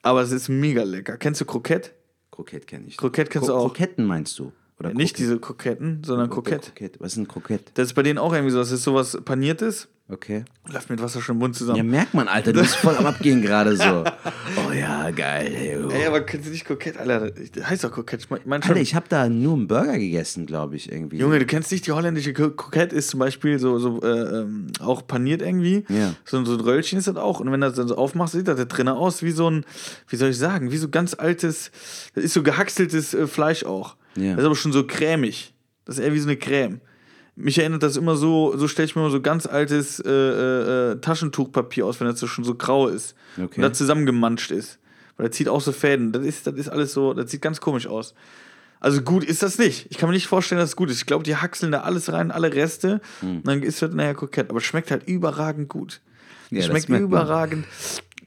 Aber 0.00 0.22
es 0.22 0.32
ist 0.32 0.48
mega 0.48 0.84
lecker. 0.84 1.18
Kennst 1.18 1.42
du 1.42 1.44
Krokett? 1.44 1.92
Krokett 2.30 2.66
kenne 2.66 2.86
ich. 2.86 2.96
Krokett 2.96 3.28
kennst 3.28 3.48
Kro 3.48 3.54
du 3.54 3.60
auch. 3.60 3.66
Kroketten 3.74 4.06
meinst 4.06 4.38
du? 4.38 4.52
Oder 4.78 4.92
Nicht 4.92 5.16
diese 5.18 5.38
Kroketten, 5.38 6.02
sondern 6.04 6.28
Krokett. 6.28 6.62
Krokett. 6.62 7.00
Was 7.00 7.12
ist 7.12 7.18
ein 7.18 7.28
Krokett? 7.28 7.72
Das 7.74 7.86
ist 7.86 7.94
bei 7.94 8.02
denen 8.02 8.18
auch 8.18 8.32
irgendwie 8.34 8.52
so, 8.52 8.58
das 8.58 8.70
ist 8.70 8.82
sowas 8.84 9.16
Paniertes. 9.24 9.88
Okay. 10.08 10.44
Läuft 10.68 10.88
mit 10.88 11.02
Wasser 11.02 11.20
schon 11.20 11.34
im 11.34 11.40
Mund 11.40 11.56
zusammen. 11.56 11.78
Ja, 11.78 11.82
merkt 11.82 12.14
man, 12.14 12.28
Alter, 12.28 12.52
du 12.52 12.60
bist 12.60 12.76
voll 12.76 12.94
am 12.96 13.06
Abgehen 13.06 13.42
gerade 13.42 13.76
so. 13.76 14.04
Oh 14.68 14.72
ja, 14.72 15.10
geil. 15.10 15.52
Ey, 15.52 15.78
oh. 15.78 15.88
Ey, 15.90 16.06
aber 16.06 16.20
kennst 16.20 16.46
du 16.46 16.50
nicht 16.52 16.64
Krokett, 16.64 16.96
Alter? 16.96 17.30
Das 17.30 17.68
heißt 17.68 17.84
doch 17.84 17.90
Krokett. 17.90 18.20
Ich 18.20 18.30
mein- 18.30 18.62
Alter, 18.62 18.76
ich 18.76 18.94
habe 18.94 19.06
da 19.08 19.28
nur 19.28 19.54
einen 19.54 19.66
Burger 19.66 19.98
gegessen, 19.98 20.46
glaube 20.46 20.76
ich, 20.76 20.92
irgendwie. 20.92 21.18
Junge, 21.18 21.38
du 21.40 21.46
kennst 21.46 21.72
nicht 21.72 21.86
die 21.86 21.92
holländische 21.92 22.32
Krokett 22.32 22.92
ist 22.92 23.08
zum 23.08 23.18
Beispiel 23.20 23.58
so, 23.58 23.78
so 23.78 24.00
äh, 24.02 24.40
ähm, 24.42 24.68
auch 24.80 25.06
paniert 25.06 25.42
irgendwie. 25.42 25.84
Ja. 25.88 26.14
So, 26.24 26.44
so 26.44 26.54
ein 26.54 26.60
Röllchen 26.60 26.98
ist 26.98 27.08
das 27.08 27.16
auch. 27.16 27.40
Und 27.40 27.50
wenn 27.50 27.60
du 27.60 27.66
das 27.66 27.76
dann 27.76 27.88
so 27.88 27.96
aufmachst, 27.96 28.34
sieht 28.34 28.46
das 28.46 28.56
da 28.56 28.64
drinnen 28.64 28.94
aus 28.94 29.22
wie 29.22 29.32
so 29.32 29.50
ein, 29.50 29.64
wie 30.08 30.16
soll 30.16 30.30
ich 30.30 30.38
sagen, 30.38 30.70
wie 30.70 30.76
so 30.76 30.88
ganz 30.88 31.14
altes, 31.14 31.70
das 32.14 32.24
ist 32.24 32.34
so 32.34 32.42
gehackseltes 32.44 33.14
äh, 33.14 33.26
Fleisch 33.26 33.64
auch. 33.64 33.96
Ja. 34.16 34.32
Das 34.32 34.40
ist 34.40 34.46
aber 34.46 34.56
schon 34.56 34.72
so 34.72 34.84
cremig. 34.86 35.54
Das 35.84 35.98
ist 35.98 36.04
eher 36.04 36.12
wie 36.12 36.18
so 36.18 36.28
eine 36.28 36.36
Creme. 36.36 36.80
Mich 37.36 37.58
erinnert 37.58 37.82
das 37.82 37.96
immer 37.96 38.16
so, 38.16 38.56
so 38.56 38.66
stelle 38.66 38.86
ich 38.86 38.96
mir 38.96 39.02
immer 39.02 39.10
so 39.10 39.20
ganz 39.20 39.46
altes 39.46 40.00
äh, 40.00 40.10
äh, 40.10 40.92
äh, 40.92 41.00
Taschentuchpapier 41.00 41.84
aus, 41.84 42.00
wenn 42.00 42.08
das 42.08 42.18
so 42.18 42.26
schon 42.26 42.44
so 42.44 42.54
grau 42.54 42.88
ist. 42.88 43.14
Okay. 43.36 43.56
Und 43.56 43.62
das 43.62 43.78
zusammengemanscht 43.78 44.50
ist. 44.50 44.78
Weil 45.16 45.28
das 45.28 45.36
zieht 45.36 45.48
auch 45.48 45.60
so 45.60 45.72
Fäden. 45.72 46.12
Das 46.12 46.24
ist, 46.24 46.46
das 46.46 46.54
ist 46.54 46.68
alles 46.68 46.92
so, 46.92 47.14
das 47.14 47.30
sieht 47.30 47.42
ganz 47.42 47.60
komisch 47.60 47.86
aus. 47.86 48.14
Also 48.80 49.02
gut 49.02 49.24
ist 49.24 49.42
das 49.42 49.58
nicht. 49.58 49.86
Ich 49.90 49.98
kann 49.98 50.08
mir 50.08 50.14
nicht 50.14 50.26
vorstellen, 50.26 50.58
dass 50.60 50.70
es 50.70 50.76
gut 50.76 50.90
ist. 50.90 50.98
Ich 50.98 51.06
glaube, 51.06 51.24
die 51.24 51.36
hackseln 51.36 51.72
da 51.72 51.80
alles 51.80 52.12
rein, 52.12 52.30
alle 52.30 52.52
Reste. 52.54 53.00
Hm. 53.20 53.38
Und 53.38 53.46
dann 53.46 53.62
ist 53.62 53.80
das 53.82 53.92
nachher 53.92 54.14
kokett. 54.14 54.50
Aber 54.50 54.58
es 54.58 54.64
schmeckt 54.64 54.90
halt 54.90 55.06
überragend 55.06 55.68
gut. 55.68 56.00
Ja, 56.50 56.62
schmeckt 56.62 56.88
man. 56.88 57.02
überragend. 57.02 57.66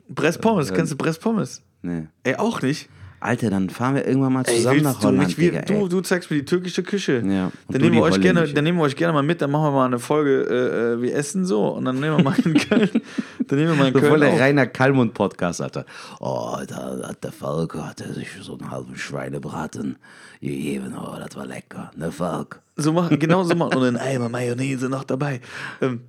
Brest 0.08 0.42
Pommes, 0.42 0.74
kennst 0.74 0.92
du 0.92 0.98
Brest 0.98 1.22
Pommes? 1.22 1.62
Nee. 1.82 2.08
Ey, 2.24 2.36
auch 2.36 2.62
nicht. 2.62 2.90
Alter, 3.22 3.50
dann 3.50 3.70
fahren 3.70 3.96
wir 3.96 4.08
irgendwann 4.08 4.34
mal 4.34 4.44
Ey, 4.48 4.56
zusammen 4.58 4.76
willst 4.78 4.86
nach 4.86 5.00
du, 5.02 5.08
Holland, 5.08 5.38
wir, 5.38 5.52
Digga, 5.52 5.62
du, 5.64 5.74
ey. 5.74 5.90
du 5.90 6.02
zeigst 6.02 6.32
mir 6.32 6.38
die 6.38 6.46
türkische 6.46 6.84
Küche. 6.84 7.16
Ja, 7.18 7.22
Dann 7.24 7.52
du 7.68 7.80
nehmen, 7.80 7.96
wir 7.96 8.02
euch 8.04 8.22
gerne, 8.22 8.48
dann 8.48 8.64
nehmen 8.64 8.78
wir 8.78 8.84
euch 8.84 8.96
gerne 8.96 9.14
mal 9.14 9.24
mit, 9.24 9.42
dann 9.42 9.52
machen 9.52 9.66
wir 9.66 9.72
mal 9.72 9.86
eine 9.86 10.00
Folge, 10.00 10.44
äh, 10.50 10.94
äh, 10.94 11.02
wir 11.02 11.16
essen 11.16 11.46
so 11.46 11.68
und 11.68 11.86
dann 11.86 12.00
nehmen 12.00 12.18
wir 12.18 12.24
mal 12.24 12.36
in 12.44 12.54
Köln. 12.54 12.90
Dann 13.48 13.58
nehmen 13.58 13.72
wir 13.72 13.78
mal 13.78 13.88
in 13.88 13.94
So 13.94 14.00
voll 14.02 14.10
Köln 14.10 14.22
der 14.22 14.34
auf. 14.34 14.40
reiner 14.40 14.68
Kalmund-Podcast, 14.68 15.60
Alter. 15.62 15.84
Oh, 16.20 16.56
da 16.68 17.00
hat 17.08 17.24
der 17.24 17.32
Falk, 17.32 17.74
hat 17.74 18.00
er 18.00 18.14
sich 18.14 18.28
so 18.44 18.56
einen 18.56 18.70
halben 18.70 18.96
Schweinebraten 18.96 19.98
gegeben. 20.40 20.94
Oh, 20.96 21.16
das 21.18 21.36
war 21.36 21.48
lecker. 21.48 21.90
Ne, 21.96 22.12
Falk? 22.12 22.62
So 22.76 22.94
machen, 22.94 23.18
genau 23.18 23.44
so 23.44 23.56
machen. 23.56 23.74
Und 23.76 23.86
ein 23.88 23.98
Eimer 23.98 24.30
Mayonnaise 24.30 24.88
noch 24.88 25.04
dabei. 25.04 25.42
Ähm, 25.82 26.02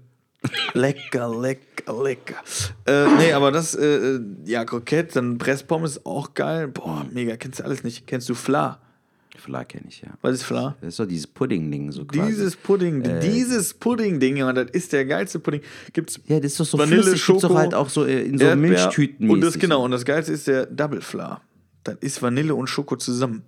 lecker, 0.74 1.28
lecker, 1.41 2.03
lecker. 2.03 2.36
Äh, 2.86 3.07
nee, 3.18 3.32
aber 3.32 3.51
das, 3.51 3.74
äh, 3.74 3.84
äh, 3.84 4.20
ja, 4.45 4.64
Krokett, 4.64 5.14
dann 5.16 5.38
Presspommes, 5.38 6.05
auch 6.07 6.34
geil. 6.34 6.68
Boah, 6.68 7.07
mega, 7.11 7.36
kennst 7.36 7.61
du 7.61 7.64
alles 7.64 7.84
nicht. 7.84 8.07
Kennst 8.07 8.28
du 8.28 8.34
Fla? 8.34 8.80
Fla 9.41 9.64
kenne 9.64 9.86
ich, 9.88 10.03
ja. 10.03 10.11
Was 10.20 10.34
ist 10.34 10.43
Fla? 10.45 10.76
Das 10.80 10.91
ist 10.91 11.01
doch 11.01 11.07
dieses 11.07 11.26
Pudding-Ding 11.26 11.93
so 11.93 12.05
quasi. 12.05 12.30
Dieses 12.30 12.57
Pudding, 12.57 13.03
Äh, 13.03 13.20
dieses 13.20 13.74
Pudding-Ding, 13.74 14.36
ja, 14.36 14.53
das 14.53 14.70
ist 14.70 14.93
der 14.93 15.07
geilste 15.07 15.38
Pudding. 15.38 15.62
Gibt's 15.93 16.20
Ja, 16.26 16.38
das 16.38 16.53
ist 16.53 16.61
doch 16.61 16.66
so 16.66 16.78
Vanille, 16.78 17.03
flüssig, 17.03 17.26
gibt's 17.26 17.43
doch 17.43 17.49
Schoko, 17.49 17.59
halt 17.59 17.74
auch 17.74 17.88
so 17.88 18.05
äh, 18.05 18.22
in 18.22 18.38
so 18.38 18.55
Milchtüten 18.55 19.30
Und 19.30 19.41
das 19.41 19.59
genau, 19.59 19.84
und 19.84 19.91
das 19.93 20.05
Geilste 20.05 20.32
ist 20.32 20.47
der 20.47 20.66
Double 20.66 21.01
Fla. 21.01 21.41
Das 21.84 21.97
ist 22.01 22.20
Vanille 22.22 22.55
und 22.55 22.66
Schoko 22.66 22.97
zusammen. 22.97 23.43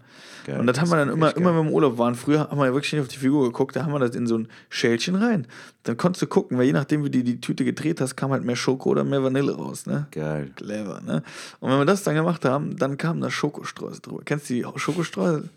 Geil, 0.47 0.61
und 0.61 0.67
das 0.67 0.81
haben 0.81 0.91
wir 0.91 0.97
dann 0.97 1.09
immer, 1.09 1.37
immer 1.37 1.51
wenn 1.51 1.65
wir 1.65 1.69
im 1.69 1.75
Urlaub 1.75 1.99
waren. 1.99 2.15
Früher 2.15 2.49
haben 2.51 2.59
wir 2.59 2.67
ja 2.67 2.73
wirklich 2.73 2.93
nicht 2.93 3.03
auf 3.03 3.09
die 3.09 3.19
Figur 3.19 3.45
geguckt, 3.45 3.77
da 3.77 3.85
haben 3.85 3.93
wir 3.93 3.99
das 3.99 4.17
in 4.17 4.27
so 4.27 4.39
ein 4.39 4.49
Schälchen 4.69 5.15
rein. 5.15 5.47
Dann 5.85 5.97
konntest 5.97 6.23
du 6.23 6.27
gucken, 6.27 6.59
weil 6.59 6.67
je 6.67 6.73
nachdem, 6.73 7.05
wie 7.05 7.11
du 7.11 7.23
die 7.23 7.41
Tüte 7.41 7.65
gedreht 7.65 8.01
hast, 8.01 8.17
kam 8.17 8.33
halt 8.33 8.45
mehr 8.45 8.57
Schoko 8.57 8.91
oder 8.91 9.05
mehr 9.05 9.23
Vanille 9.23 9.55
raus. 9.55 9.87
Ne? 9.87 10.07
Geil. 10.11 10.51
Clever, 10.57 11.01
ne? 11.01 11.23
Und 11.61 11.71
wenn 11.71 11.79
wir 11.79 11.85
das 11.85 12.03
dann 12.03 12.15
gemacht 12.15 12.45
haben, 12.45 12.77
dann 12.77 12.97
kam 12.97 13.21
da 13.21 13.31
Schokostreusel 13.31 14.01
drüber. 14.01 14.23
Kennst 14.25 14.51
du 14.51 14.55
die 14.55 14.67
Schokostreusel? 14.77 15.49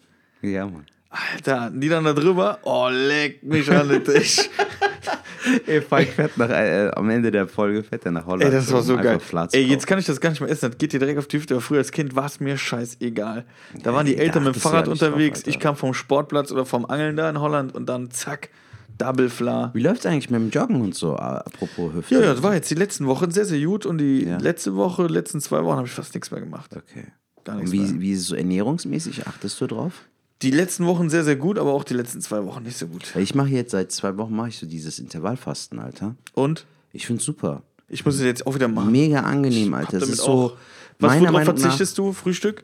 Ja, 0.41 0.65
Mann. 0.65 0.85
Alter, 1.33 1.71
die 1.73 1.87
dann 1.89 2.03
da 2.03 2.13
drüber, 2.13 2.59
oh, 2.63 2.89
leck 2.91 3.41
mich 3.43 3.71
an 3.71 3.87
den 3.89 4.03
Tisch. 4.03 4.49
Ey, 5.67 5.79
Falk 5.81 6.07
fährt 6.09 6.37
nach, 6.37 6.49
äh, 6.49 6.89
am 6.95 7.07
Ende 7.09 7.29
der 7.29 7.47
Folge 7.47 7.83
fährt 7.83 8.03
er 8.05 8.11
nach 8.11 8.25
Holland. 8.25 8.43
Ey, 8.45 8.51
das 8.51 8.71
war 8.71 8.81
so 8.81 8.97
geil. 8.97 9.19
Ey, 9.51 9.63
jetzt 9.63 9.85
kann 9.85 9.99
ich 9.99 10.05
das 10.05 10.19
gar 10.19 10.31
nicht 10.31 10.41
mehr 10.41 10.49
essen. 10.49 10.71
Das 10.71 10.77
geht 10.79 10.91
dir 10.91 10.99
direkt 10.99 11.19
auf 11.19 11.27
die 11.27 11.37
Hüfte. 11.37 11.53
Aber 11.53 11.61
früher 11.61 11.77
als 11.77 11.91
Kind 11.91 12.15
war 12.15 12.25
es 12.25 12.39
mir 12.39 12.57
scheißegal. 12.57 13.45
Da 13.83 13.93
waren 13.93 14.07
die 14.07 14.17
Eltern 14.17 14.43
mit 14.43 14.55
dem 14.55 14.59
Fahrrad 14.61 14.87
ja 14.87 14.93
drauf, 14.93 15.01
unterwegs. 15.01 15.39
Alter. 15.39 15.49
ich 15.49 15.59
kam 15.59 15.75
vom 15.75 15.93
Sportplatz 15.93 16.51
oder 16.51 16.65
vom 16.65 16.85
Angeln 16.85 17.15
da 17.15 17.29
in 17.29 17.39
Holland 17.39 17.75
und 17.75 17.85
dann 17.87 18.09
zack, 18.09 18.49
Double 18.97 19.29
Fla. 19.29 19.71
Wie 19.75 19.81
läuft's 19.81 20.05
eigentlich 20.05 20.29
mit 20.31 20.39
dem 20.41 20.49
Joggen 20.49 20.81
und 20.81 20.95
so, 20.95 21.15
apropos 21.15 21.93
Hüfte? 21.93 22.15
Ja, 22.15 22.21
ja, 22.21 22.33
das 22.33 22.41
war 22.41 22.55
jetzt 22.55 22.71
die 22.71 22.75
letzten 22.75 23.05
Wochen 23.05 23.29
sehr, 23.29 23.45
sehr 23.45 23.59
gut. 23.63 23.85
Und 23.85 23.99
die 23.99 24.23
Ja. 24.25 24.37
letzte 24.37 24.75
Woche, 24.75 25.05
letzten 25.07 25.41
zwei 25.41 25.63
Wochen 25.63 25.77
habe 25.77 25.87
ich 25.87 25.93
fast 25.93 26.13
nichts 26.15 26.31
mehr 26.31 26.39
gemacht. 26.39 26.71
Okay. 26.75 27.05
Gar 27.43 27.57
Und 27.57 27.63
nichts 27.65 27.71
wie, 27.73 27.79
mehr. 27.93 28.01
wie 28.01 28.11
ist 28.13 28.21
es 28.21 28.27
so 28.27 28.35
ernährungsmäßig? 28.35 29.27
Achtest 29.27 29.61
du 29.61 29.67
drauf? 29.67 29.93
Die 30.41 30.51
letzten 30.51 30.85
Wochen 30.85 31.09
sehr, 31.09 31.23
sehr 31.23 31.35
gut, 31.37 31.57
aber 31.57 31.73
auch 31.73 31.83
die 31.83 31.93
letzten 31.93 32.21
zwei 32.21 32.43
Wochen 32.45 32.63
nicht 32.63 32.77
so 32.77 32.87
gut. 32.87 33.15
Ich 33.15 33.35
mache 33.35 33.49
jetzt 33.49 33.71
seit 33.71 33.91
zwei 33.91 34.17
Wochen 34.17 34.35
mache 34.35 34.49
ich 34.49 34.57
so 34.57 34.65
dieses 34.65 34.99
Intervallfasten, 34.99 35.79
Alter. 35.79 36.15
Und 36.33 36.65
Ich 36.91 37.07
find's 37.07 37.23
super. 37.23 37.63
ich 37.87 38.05
muss 38.05 38.15
es 38.15 38.21
jetzt 38.21 38.45
auch 38.45 38.55
wieder 38.55 38.67
machen. 38.67 38.91
Mega 38.91 39.21
angenehm, 39.21 39.73
Alter. 39.73 39.97
Es 39.97 40.01
damit 40.03 40.15
ist 40.15 40.23
so. 40.25 40.57
Was, 40.99 41.11
worauf 41.11 41.21
Meinung 41.31 41.33
nach, 41.33 41.43
verzichtest 41.45 41.97
du? 41.97 42.13
Frühstück? 42.13 42.63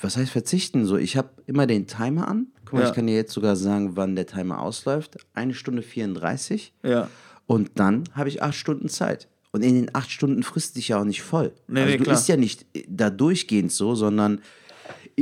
was 0.00 0.16
heißt 0.16 0.32
verzichten? 0.32 0.84
So, 0.84 0.96
ich 0.96 1.16
habe 1.16 1.28
immer 1.46 1.66
den 1.68 1.86
Timer 1.86 2.26
an. 2.26 2.48
Guck 2.64 2.74
mal, 2.74 2.80
Ja. 2.82 2.88
ich 2.88 2.94
kann 2.94 3.06
dir 3.06 3.14
jetzt 3.14 3.32
sogar 3.32 3.54
sagen, 3.54 3.92
wann 3.94 4.16
der 4.16 4.26
Timer 4.26 4.60
ausläuft. 4.60 5.16
Eine 5.32 5.54
Stunde 5.54 5.82
34. 5.82 6.72
Ja. 6.82 7.08
Und 7.46 7.70
dann 7.76 8.02
habe 8.14 8.28
ich 8.28 8.42
acht 8.42 8.56
Stunden 8.56 8.88
Zeit. 8.88 9.28
Und 9.52 9.62
in 9.62 9.74
den 9.76 9.94
acht 9.94 10.10
Stunden 10.10 10.42
frisst 10.42 10.74
dich 10.76 10.88
ja 10.88 10.98
auch 11.00 11.04
nicht 11.04 11.22
voll. 11.22 11.52
Nee, 11.68 11.80
also 11.82 11.90
nee, 11.92 11.98
du 11.98 12.04
klar. 12.04 12.16
isst 12.16 12.26
ja 12.28 12.36
nicht 12.36 12.66
da 12.88 13.10
durchgehend 13.10 13.70
so, 13.70 13.94
sondern 13.94 14.40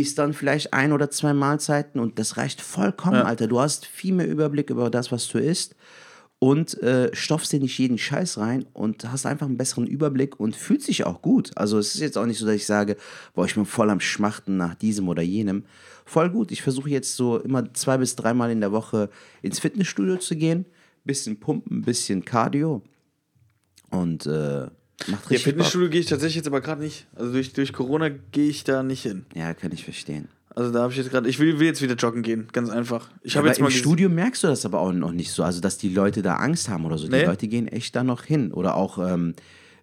isst 0.01 0.19
dann 0.19 0.33
vielleicht 0.33 0.73
ein 0.73 0.93
oder 0.93 1.11
zwei 1.11 1.33
Mahlzeiten 1.35 2.01
und 2.01 2.19
das 2.19 2.37
reicht 2.37 2.61
vollkommen, 2.61 3.17
Ja. 3.17 3.25
Alter. 3.25 3.47
Du 3.47 3.61
hast 3.61 3.87
viel 3.87 4.15
mehr 4.15 4.29
Überblick 4.29 4.71
über 4.71 4.91
das, 4.91 5.13
was 5.13 5.29
du 5.29 5.39
isst 5.39 5.75
und 6.39 6.83
äh, 6.83 7.15
stopfst 7.15 7.51
dir 7.53 7.61
nicht 7.61 7.77
jeden 7.79 7.99
Scheiß 7.99 8.39
rein 8.39 8.65
und 8.73 9.11
hast 9.13 9.27
einfach 9.27 9.47
einen 9.47 9.59
besseren 9.59 9.87
Überblick 9.87 10.41
und 10.41 10.57
fühlt 10.57 10.83
sich 10.83 11.05
auch 11.05 11.21
gut. 11.21 11.51
Also 11.57 11.79
es 11.79 11.95
ist 11.95 12.01
jetzt 12.01 12.17
auch 12.17 12.25
nicht 12.27 12.39
so, 12.39 12.47
dass 12.47 12.55
ich 12.55 12.67
sage, 12.67 12.97
boah, 13.35 13.45
ich 13.45 13.55
bin 13.55 13.67
voll 13.67 13.91
am 13.91 14.01
Schmachten 14.01 14.57
nach 14.57 14.75
diesem 14.75 15.09
oder 15.09 15.23
jenem. 15.23 15.65
Voll 16.07 16.31
gut. 16.31 16.51
Ich 16.51 16.63
versuche 16.63 16.89
jetzt 16.91 17.15
so 17.15 17.39
immer 17.39 17.73
zwei 17.75 17.99
bis 17.99 18.17
dreimal 18.17 18.51
in 18.51 18.61
der 18.61 18.73
Woche 18.73 19.11
ins 19.43 19.61
Fitnessstudio 19.61 20.17
zu 20.17 20.35
gehen, 20.35 20.65
bisschen 21.05 21.39
pumpen, 21.39 21.83
bisschen 21.83 22.25
Cardio 22.25 22.83
und 23.91 24.27
äh, 24.27 24.69
macht 25.09 25.09
Ja, 25.09 25.17
richtig 25.17 25.29
Bock. 25.37 25.43
Fitnessstudio 25.45 25.89
gehe 25.91 26.01
ich 26.01 26.07
tatsächlich 26.07 26.37
jetzt 26.37 26.47
aber 26.47 26.61
gerade 26.61 26.83
nicht. 26.83 27.07
Also 27.17 27.33
durch, 27.33 27.53
durch 27.53 27.73
Corona 27.73 28.09
gehe 28.09 28.49
ich 28.49 28.65
da 28.65 28.83
nicht 28.83 29.03
hin. 29.03 29.25
Ja, 29.35 29.55
kann 29.55 29.73
ich 29.73 29.85
verstehen. 29.85 30.29
Also 30.55 30.73
da 30.73 30.81
habe 30.83 30.93
ich 30.93 30.99
jetzt 30.99 31.11
gerade, 31.11 31.29
ich 31.29 31.39
will, 31.39 31.59
will 31.61 31.67
jetzt 31.69 31.81
wieder 31.81 31.95
joggen 31.95 32.23
gehen, 32.23 32.49
ganz 32.53 32.71
einfach. 32.71 33.09
Ich 33.23 33.37
habe 33.37 33.43
aber 33.45 33.49
jetzt 33.49 33.59
im 33.59 33.65
mal 33.65 33.71
ges- 33.71 33.79
Studio 33.79 34.09
merkst 34.09 34.43
du 34.43 34.49
das 34.49 34.65
aber 34.67 34.81
auch 34.81 34.93
noch 34.93 35.13
nicht 35.13 35.31
so, 35.31 35.45
also 35.45 35.61
dass 35.61 35.79
die 35.79 35.89
Leute 35.91 36.23
da 36.23 36.37
Angst 36.37 36.69
haben 36.69 36.85
oder 36.85 36.99
so. 36.99 37.07
Die 37.07 37.13
Nee. 37.13 37.25
Leute 37.25 37.47
gehen 37.47 37.69
echt 37.69 37.95
da 37.95 38.03
noch 38.03 38.25
hin. 38.25 38.53
Oder 38.53 38.75
auch 38.75 38.99
ähm, 38.99 39.35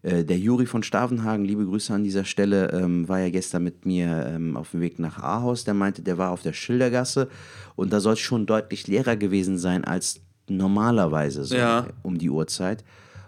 äh, 0.04 0.26
der 0.26 0.38
Juri 0.38 0.66
von 0.66 0.84
Stavenhagen, 0.84 1.46
liebe 1.46 1.66
Grüße 1.66 1.94
an 1.94 2.04
dieser 2.04 2.26
Stelle, 2.26 2.72
ähm, 2.74 3.08
war 3.08 3.20
ja 3.22 3.30
gestern 3.30 3.64
mit 3.64 3.86
mir 3.86 4.28
ähm, 4.30 4.58
auf 4.58 4.72
dem 4.72 4.82
Weg 4.82 5.00
nach 5.00 5.20
Ahaus. 5.24 5.64
Der 5.64 5.74
meinte, 5.74 6.02
der 6.02 6.18
war 6.18 6.32
auf 6.32 6.42
der 6.44 6.54
Schildergasse 6.54 7.30
und 7.78 7.94
da 7.94 8.02
soll 8.02 8.14
es 8.14 8.20
schon 8.20 8.46
deutlich 8.46 8.88
leerer 8.88 9.16
gewesen 9.16 9.58
sein 9.58 9.86
als 9.86 10.20
normalerweise 10.50 11.46
so 11.46 11.56
Ja. 11.56 11.88
um 12.04 12.18
die 12.18 12.30
Uhrzeit. 12.30 12.84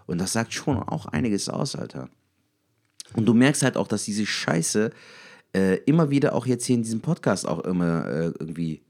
Und 0.09 0.17
das 0.17 0.33
sagt 0.33 0.53
schon 0.53 0.77
auch 0.77 1.05
einiges 1.05 1.49
aus, 1.49 1.75
Alter. 1.75 2.09
Und 3.13 3.25
du 3.25 3.33
merkst 3.33 3.63
halt 3.63 3.77
auch, 3.77 3.87
dass 3.87 4.05
diese 4.05 4.25
Scheiße 4.25 4.91
äh, 5.55 5.75
immer 5.85 6.09
wieder 6.09 6.33
auch 6.33 6.45
jetzt 6.45 6.65
hier 6.65 6.75
in 6.75 6.83
diesem 6.83 7.01
Podcast 7.01 7.47
auch 7.47 7.59
immer 7.59 8.07
äh, 8.07 8.25
irgendwie 8.39 8.81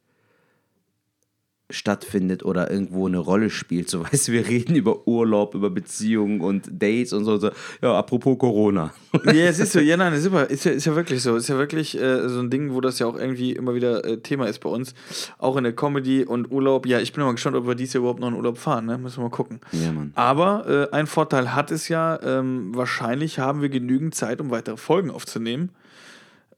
stattfindet 1.69 2.43
oder 2.43 2.71
irgendwo 2.71 3.07
eine 3.07 3.19
Rolle 3.19 3.49
spielt. 3.49 3.89
So 3.89 4.03
weißt 4.11 4.27
du, 4.27 4.31
wir 4.31 4.47
reden 4.47 4.75
über 4.75 5.07
Urlaub, 5.07 5.55
über 5.55 5.69
Beziehungen 5.69 6.41
und 6.41 6.69
Dates 6.71 7.13
und 7.13 7.25
so. 7.25 7.37
so. 7.37 7.51
Ja, 7.81 7.97
apropos 7.97 8.37
Corona. 8.37 8.93
Ja, 9.25 9.45
es 9.45 9.59
ist 9.59 9.73
so, 9.73 9.79
ja, 9.79 9.97
nein, 9.97 10.13
ist, 10.13 10.23
super. 10.23 10.49
Ist, 10.49 10.65
ja, 10.65 10.71
ist 10.71 10.85
ja 10.85 10.95
wirklich 10.95 11.21
so. 11.21 11.35
Ist 11.35 11.49
ja 11.49 11.57
wirklich 11.57 11.99
äh, 11.99 12.29
so 12.29 12.39
ein 12.39 12.49
Ding, 12.49 12.73
wo 12.73 12.81
das 12.81 12.99
ja 12.99 13.07
auch 13.07 13.17
irgendwie 13.17 13.53
immer 13.53 13.73
wieder 13.73 14.05
äh, 14.05 14.17
Thema 14.17 14.45
ist 14.47 14.59
bei 14.59 14.69
uns. 14.69 14.93
Auch 15.39 15.57
in 15.57 15.63
der 15.63 15.73
Comedy 15.73 16.23
und 16.23 16.51
Urlaub. 16.51 16.85
Ja, 16.85 16.99
ich 16.99 17.11
bin 17.11 17.23
mal 17.23 17.31
gespannt, 17.31 17.55
ob 17.55 17.67
wir 17.67 17.75
dieses 17.75 17.93
Jahr 17.93 18.01
überhaupt 18.01 18.19
noch 18.19 18.27
in 18.27 18.35
Urlaub 18.35 18.57
fahren, 18.57 18.85
ne? 18.85 18.97
Müssen 18.97 19.17
wir 19.17 19.23
mal 19.23 19.29
gucken. 19.29 19.61
Ja, 19.71 19.91
Mann. 19.91 20.11
Aber 20.15 20.89
äh, 20.91 20.95
ein 20.95 21.07
Vorteil 21.07 21.55
hat 21.55 21.71
es 21.71 21.89
ja, 21.89 22.19
ähm, 22.21 22.75
wahrscheinlich 22.75 23.39
haben 23.39 23.61
wir 23.61 23.69
genügend 23.69 24.15
Zeit, 24.15 24.41
um 24.41 24.51
weitere 24.51 24.77
Folgen 24.77 25.09
aufzunehmen. 25.11 25.71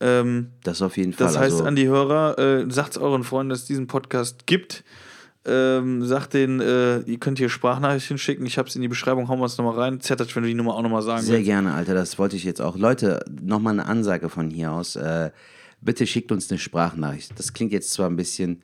Ähm, 0.02 0.48
Das 0.64 0.82
auf 0.82 0.98
jeden 0.98 1.14
Fall. 1.14 1.28
das 1.28 1.38
heißt 1.38 1.54
also, 1.54 1.64
an 1.64 1.76
die 1.76 1.88
Hörer, 1.88 2.38
äh, 2.38 2.66
sagt 2.72 2.98
euren 2.98 3.24
Freunden, 3.24 3.52
dass 3.52 3.60
es 3.60 3.66
diesen 3.66 3.88
Podcast 3.88 4.48
gibt. 4.48 4.84
Ähm, 5.44 6.04
sagt 6.06 6.36
denen, 6.36 6.60
äh, 6.60 7.00
ihr 7.00 7.18
könnt 7.20 7.40
hier 7.40 7.50
Sprachnachrichten 7.50 8.18
schicken. 8.20 8.46
Ich 8.46 8.58
habe 8.60 8.68
es 8.70 8.76
in 8.76 8.82
die 8.84 8.88
Beschreibung, 8.88 9.28
hauen 9.28 9.40
wir 9.40 9.46
es 9.46 9.58
nochmal 9.58 9.76
rein. 9.80 10.00
Zertatsch, 10.00 10.36
wenn 10.36 10.44
du 10.44 10.50
die 10.50 10.56
Nummer 10.56 10.76
auch 10.76 10.82
nochmal 10.84 11.02
sagen 11.02 11.24
Sehr 11.24 11.38
willst. 11.38 11.46
gerne, 11.48 11.74
Alter. 11.74 11.94
Das 11.96 12.20
wollte 12.20 12.36
ich 12.36 12.44
jetzt 12.44 12.62
auch. 12.62 12.78
Leute, 12.78 13.24
nochmal 13.42 13.74
eine 13.74 13.88
Ansage 13.88 14.30
von 14.30 14.52
hier 14.52 14.72
aus. 14.72 14.96
Äh, 14.96 15.32
bitte 15.82 16.06
schickt 16.06 16.32
uns 16.32 16.52
eine 16.52 16.60
Sprachnachricht. 16.60 17.32
Das 17.38 17.54
klingt 17.54 17.72
jetzt 17.72 17.92
zwar 17.92 18.08
ein 18.08 18.16
bisschen, 18.18 18.62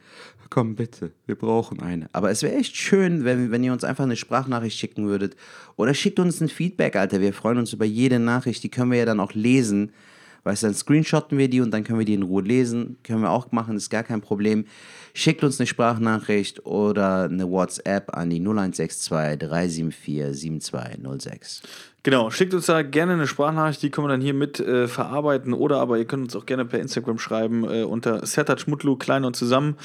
komm 0.52 0.76
bitte, 0.76 1.14
wir 1.26 1.36
brauchen 1.36 1.82
eine. 1.82 2.10
Aber 2.14 2.30
es 2.30 2.44
wäre 2.44 2.54
echt 2.56 2.78
schön, 2.78 3.26
wenn, 3.26 3.50
wenn 3.52 3.64
ihr 3.64 3.74
uns 3.74 3.84
einfach 3.84 4.04
eine 4.04 4.16
Sprachnachricht 4.16 4.78
schicken 4.78 5.08
würdet. 5.08 5.36
Oder 5.78 5.96
schickt 5.96 6.20
uns 6.20 6.40
ein 6.42 6.50
Feedback, 6.50 6.96
Alter. 6.96 7.22
Wir 7.22 7.34
freuen 7.34 7.58
uns 7.58 7.74
über 7.74 7.86
jede 7.86 8.20
Nachricht. 8.20 8.62
Die 8.64 8.70
können 8.70 8.92
wir 8.92 9.00
ja 9.00 9.06
dann 9.06 9.20
auch 9.20 9.34
lesen. 9.34 9.94
Weißt 10.48 10.64
du, 10.64 10.68
dann 10.68 10.76
screenshotten 10.76 11.38
wir 11.38 11.50
die 11.50 11.60
und 11.60 11.72
dann 11.72 11.84
können 11.84 12.00
wir 12.00 12.06
die 12.06 12.14
in 12.14 12.24
Ruhe 12.24 12.42
lesen. 12.42 12.96
Können 13.04 13.22
wir 13.22 13.32
auch 13.32 13.52
machen, 13.52 13.76
ist 13.76 13.90
gar 13.90 14.04
kein 14.04 14.22
Problem. 14.22 14.64
Schickt 15.14 15.44
uns 15.44 15.60
eine 15.60 15.68
Sprachnachricht 15.68 16.66
oder 16.66 17.24
eine 17.24 17.50
WhatsApp 17.50 18.16
an 18.16 18.30
die 18.30 18.40
0162 18.40 19.40
374 19.40 20.34
7206. 20.34 21.64
Genau, 22.04 22.30
schickt 22.30 22.54
uns 22.54 22.68
da 22.68 22.82
gerne 22.82 23.14
eine 23.14 23.28
Sprachnachricht, 23.28 23.82
die 23.82 23.90
können 23.90 24.08
wir 24.08 24.12
dann 24.12 24.22
hier 24.22 24.34
mit 24.34 24.62
äh, 24.62 24.88
verarbeiten. 24.88 25.52
Oder 25.52 25.82
aber 25.82 25.98
ihr 25.98 26.06
könnt 26.06 26.24
uns 26.24 26.36
auch 26.38 26.46
gerne 26.46 26.64
per 26.64 26.80
Instagram 26.80 27.20
schreiben 27.20 27.66
äh, 27.70 27.84
unter 27.84 28.26
Sertatschmutlu, 28.26 28.96
klein 28.96 29.26
und 29.26 29.36
zusammen. 29.36 29.76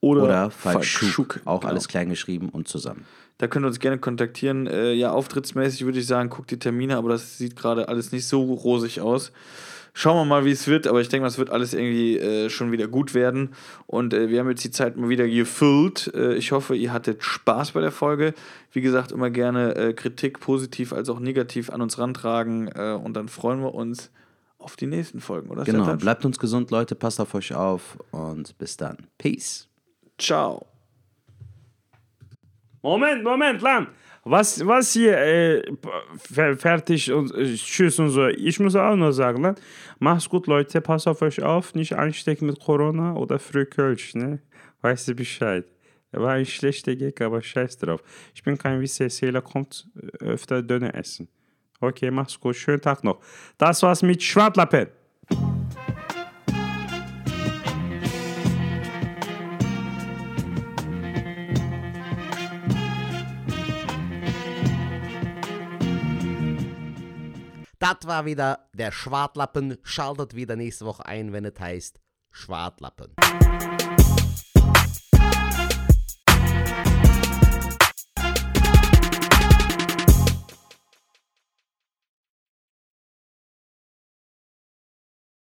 Oder, 0.00 0.24
Oder 0.24 0.50
Falk 0.50 0.84
Schuk, 0.84 1.08
Schuk, 1.08 1.40
auch 1.46 1.60
genau. 1.60 1.70
alles 1.70 1.88
klein 1.88 2.10
geschrieben 2.10 2.50
und 2.50 2.68
zusammen. 2.68 3.06
Da 3.38 3.46
könnt 3.46 3.64
ihr 3.64 3.68
uns 3.68 3.80
gerne 3.80 3.96
kontaktieren. 3.96 4.66
Äh, 4.66 4.92
ja, 4.92 5.12
auftrittsmäßig 5.12 5.86
würde 5.86 6.00
ich 6.00 6.06
sagen, 6.06 6.28
guckt 6.28 6.50
die 6.50 6.58
Termine, 6.58 6.98
aber 6.98 7.08
das 7.08 7.38
sieht 7.38 7.56
gerade 7.56 7.88
alles 7.88 8.12
nicht 8.12 8.26
so 8.26 8.42
rosig 8.42 9.00
aus. 9.00 9.32
Schauen 9.94 10.16
wir 10.16 10.24
mal, 10.24 10.46
wie 10.46 10.52
es 10.52 10.66
wird, 10.68 10.86
aber 10.86 11.02
ich 11.02 11.08
denke 11.08 11.22
mal, 11.22 11.28
es 11.28 11.36
wird 11.36 11.50
alles 11.50 11.74
irgendwie 11.74 12.16
äh, 12.18 12.48
schon 12.48 12.72
wieder 12.72 12.88
gut 12.88 13.12
werden. 13.12 13.50
Und 13.86 14.14
äh, 14.14 14.30
wir 14.30 14.40
haben 14.40 14.48
jetzt 14.48 14.64
die 14.64 14.70
Zeit 14.70 14.96
mal 14.96 15.10
wieder 15.10 15.28
gefüllt. 15.28 16.10
Äh, 16.14 16.34
ich 16.34 16.52
hoffe, 16.52 16.74
ihr 16.74 16.92
hattet 16.92 17.22
Spaß 17.22 17.72
bei 17.72 17.82
der 17.82 17.92
Folge. 17.92 18.32
Wie 18.72 18.80
gesagt, 18.80 19.12
immer 19.12 19.28
gerne 19.28 19.74
äh, 19.74 19.92
Kritik, 19.92 20.40
positiv 20.40 20.94
als 20.94 21.10
auch 21.10 21.20
negativ 21.20 21.68
an 21.68 21.82
uns 21.82 21.98
rantragen. 21.98 22.68
Äh, 22.68 22.92
und 22.92 23.14
dann 23.14 23.28
freuen 23.28 23.60
wir 23.60 23.74
uns 23.74 24.10
auf 24.58 24.76
die 24.76 24.86
nächsten 24.86 25.20
Folgen, 25.20 25.50
oder? 25.50 25.64
Genau, 25.64 25.94
bleibt 25.96 26.24
uns 26.24 26.38
gesund, 26.38 26.70
Leute, 26.70 26.94
passt 26.94 27.20
auf 27.20 27.34
euch 27.34 27.54
auf 27.54 27.98
und 28.12 28.56
bis 28.58 28.76
dann. 28.76 28.96
Peace. 29.18 29.68
Ciao. 30.18 30.66
Moment, 32.80 33.24
Moment, 33.24 33.60
Lan. 33.60 33.88
Was, 34.24 34.64
was 34.64 34.92
hier 34.92 35.18
äh, 35.18 35.62
fer- 36.16 36.56
fertig 36.56 37.10
und 37.12 37.34
äh, 37.34 37.54
tschüss 37.56 37.98
und 37.98 38.10
so. 38.10 38.28
Ich 38.28 38.60
muss 38.60 38.76
auch 38.76 38.94
nur 38.94 39.12
sagen, 39.12 39.42
Lan. 39.42 39.56
Macht's 39.98 40.28
gut, 40.28 40.46
Leute. 40.46 40.80
Passt 40.80 41.08
auf 41.08 41.22
euch 41.22 41.42
auf. 41.42 41.74
Nicht 41.74 41.94
anstecken 41.94 42.46
mit 42.46 42.60
Corona 42.60 43.14
oder 43.16 43.38
Frühkölsch, 43.40 44.14
ne? 44.14 44.40
Weißt 44.80 45.08
du 45.08 45.14
Bescheid. 45.14 45.64
War 46.12 46.32
ein 46.34 46.46
schlechter 46.46 46.94
Gag, 46.94 47.20
aber 47.20 47.42
scheiß 47.42 47.78
drauf. 47.78 48.02
Ich 48.34 48.42
bin 48.42 48.56
kein 48.58 48.80
Wisseseler, 48.80 49.40
kommt 49.40 49.88
äh, 49.96 50.24
öfter 50.24 50.62
Döner 50.62 50.94
essen. 50.94 51.28
Okay, 51.80 52.10
mach's 52.12 52.38
gut. 52.38 52.54
Schönen 52.54 52.80
Tag 52.80 53.02
noch. 53.02 53.18
Das 53.58 53.82
war's 53.82 54.02
mit 54.02 54.22
Schwartlappen. 54.22 54.86
Das 67.92 68.08
war 68.08 68.24
wieder 68.24 68.70
der 68.72 68.90
Schwartlappen. 68.90 69.76
Schaltet 69.82 70.34
wieder 70.34 70.56
nächste 70.56 70.86
Woche 70.86 71.04
ein, 71.04 71.34
wenn 71.34 71.44
es 71.44 71.60
heißt 71.60 72.00
Schwartlappen. 72.30 73.14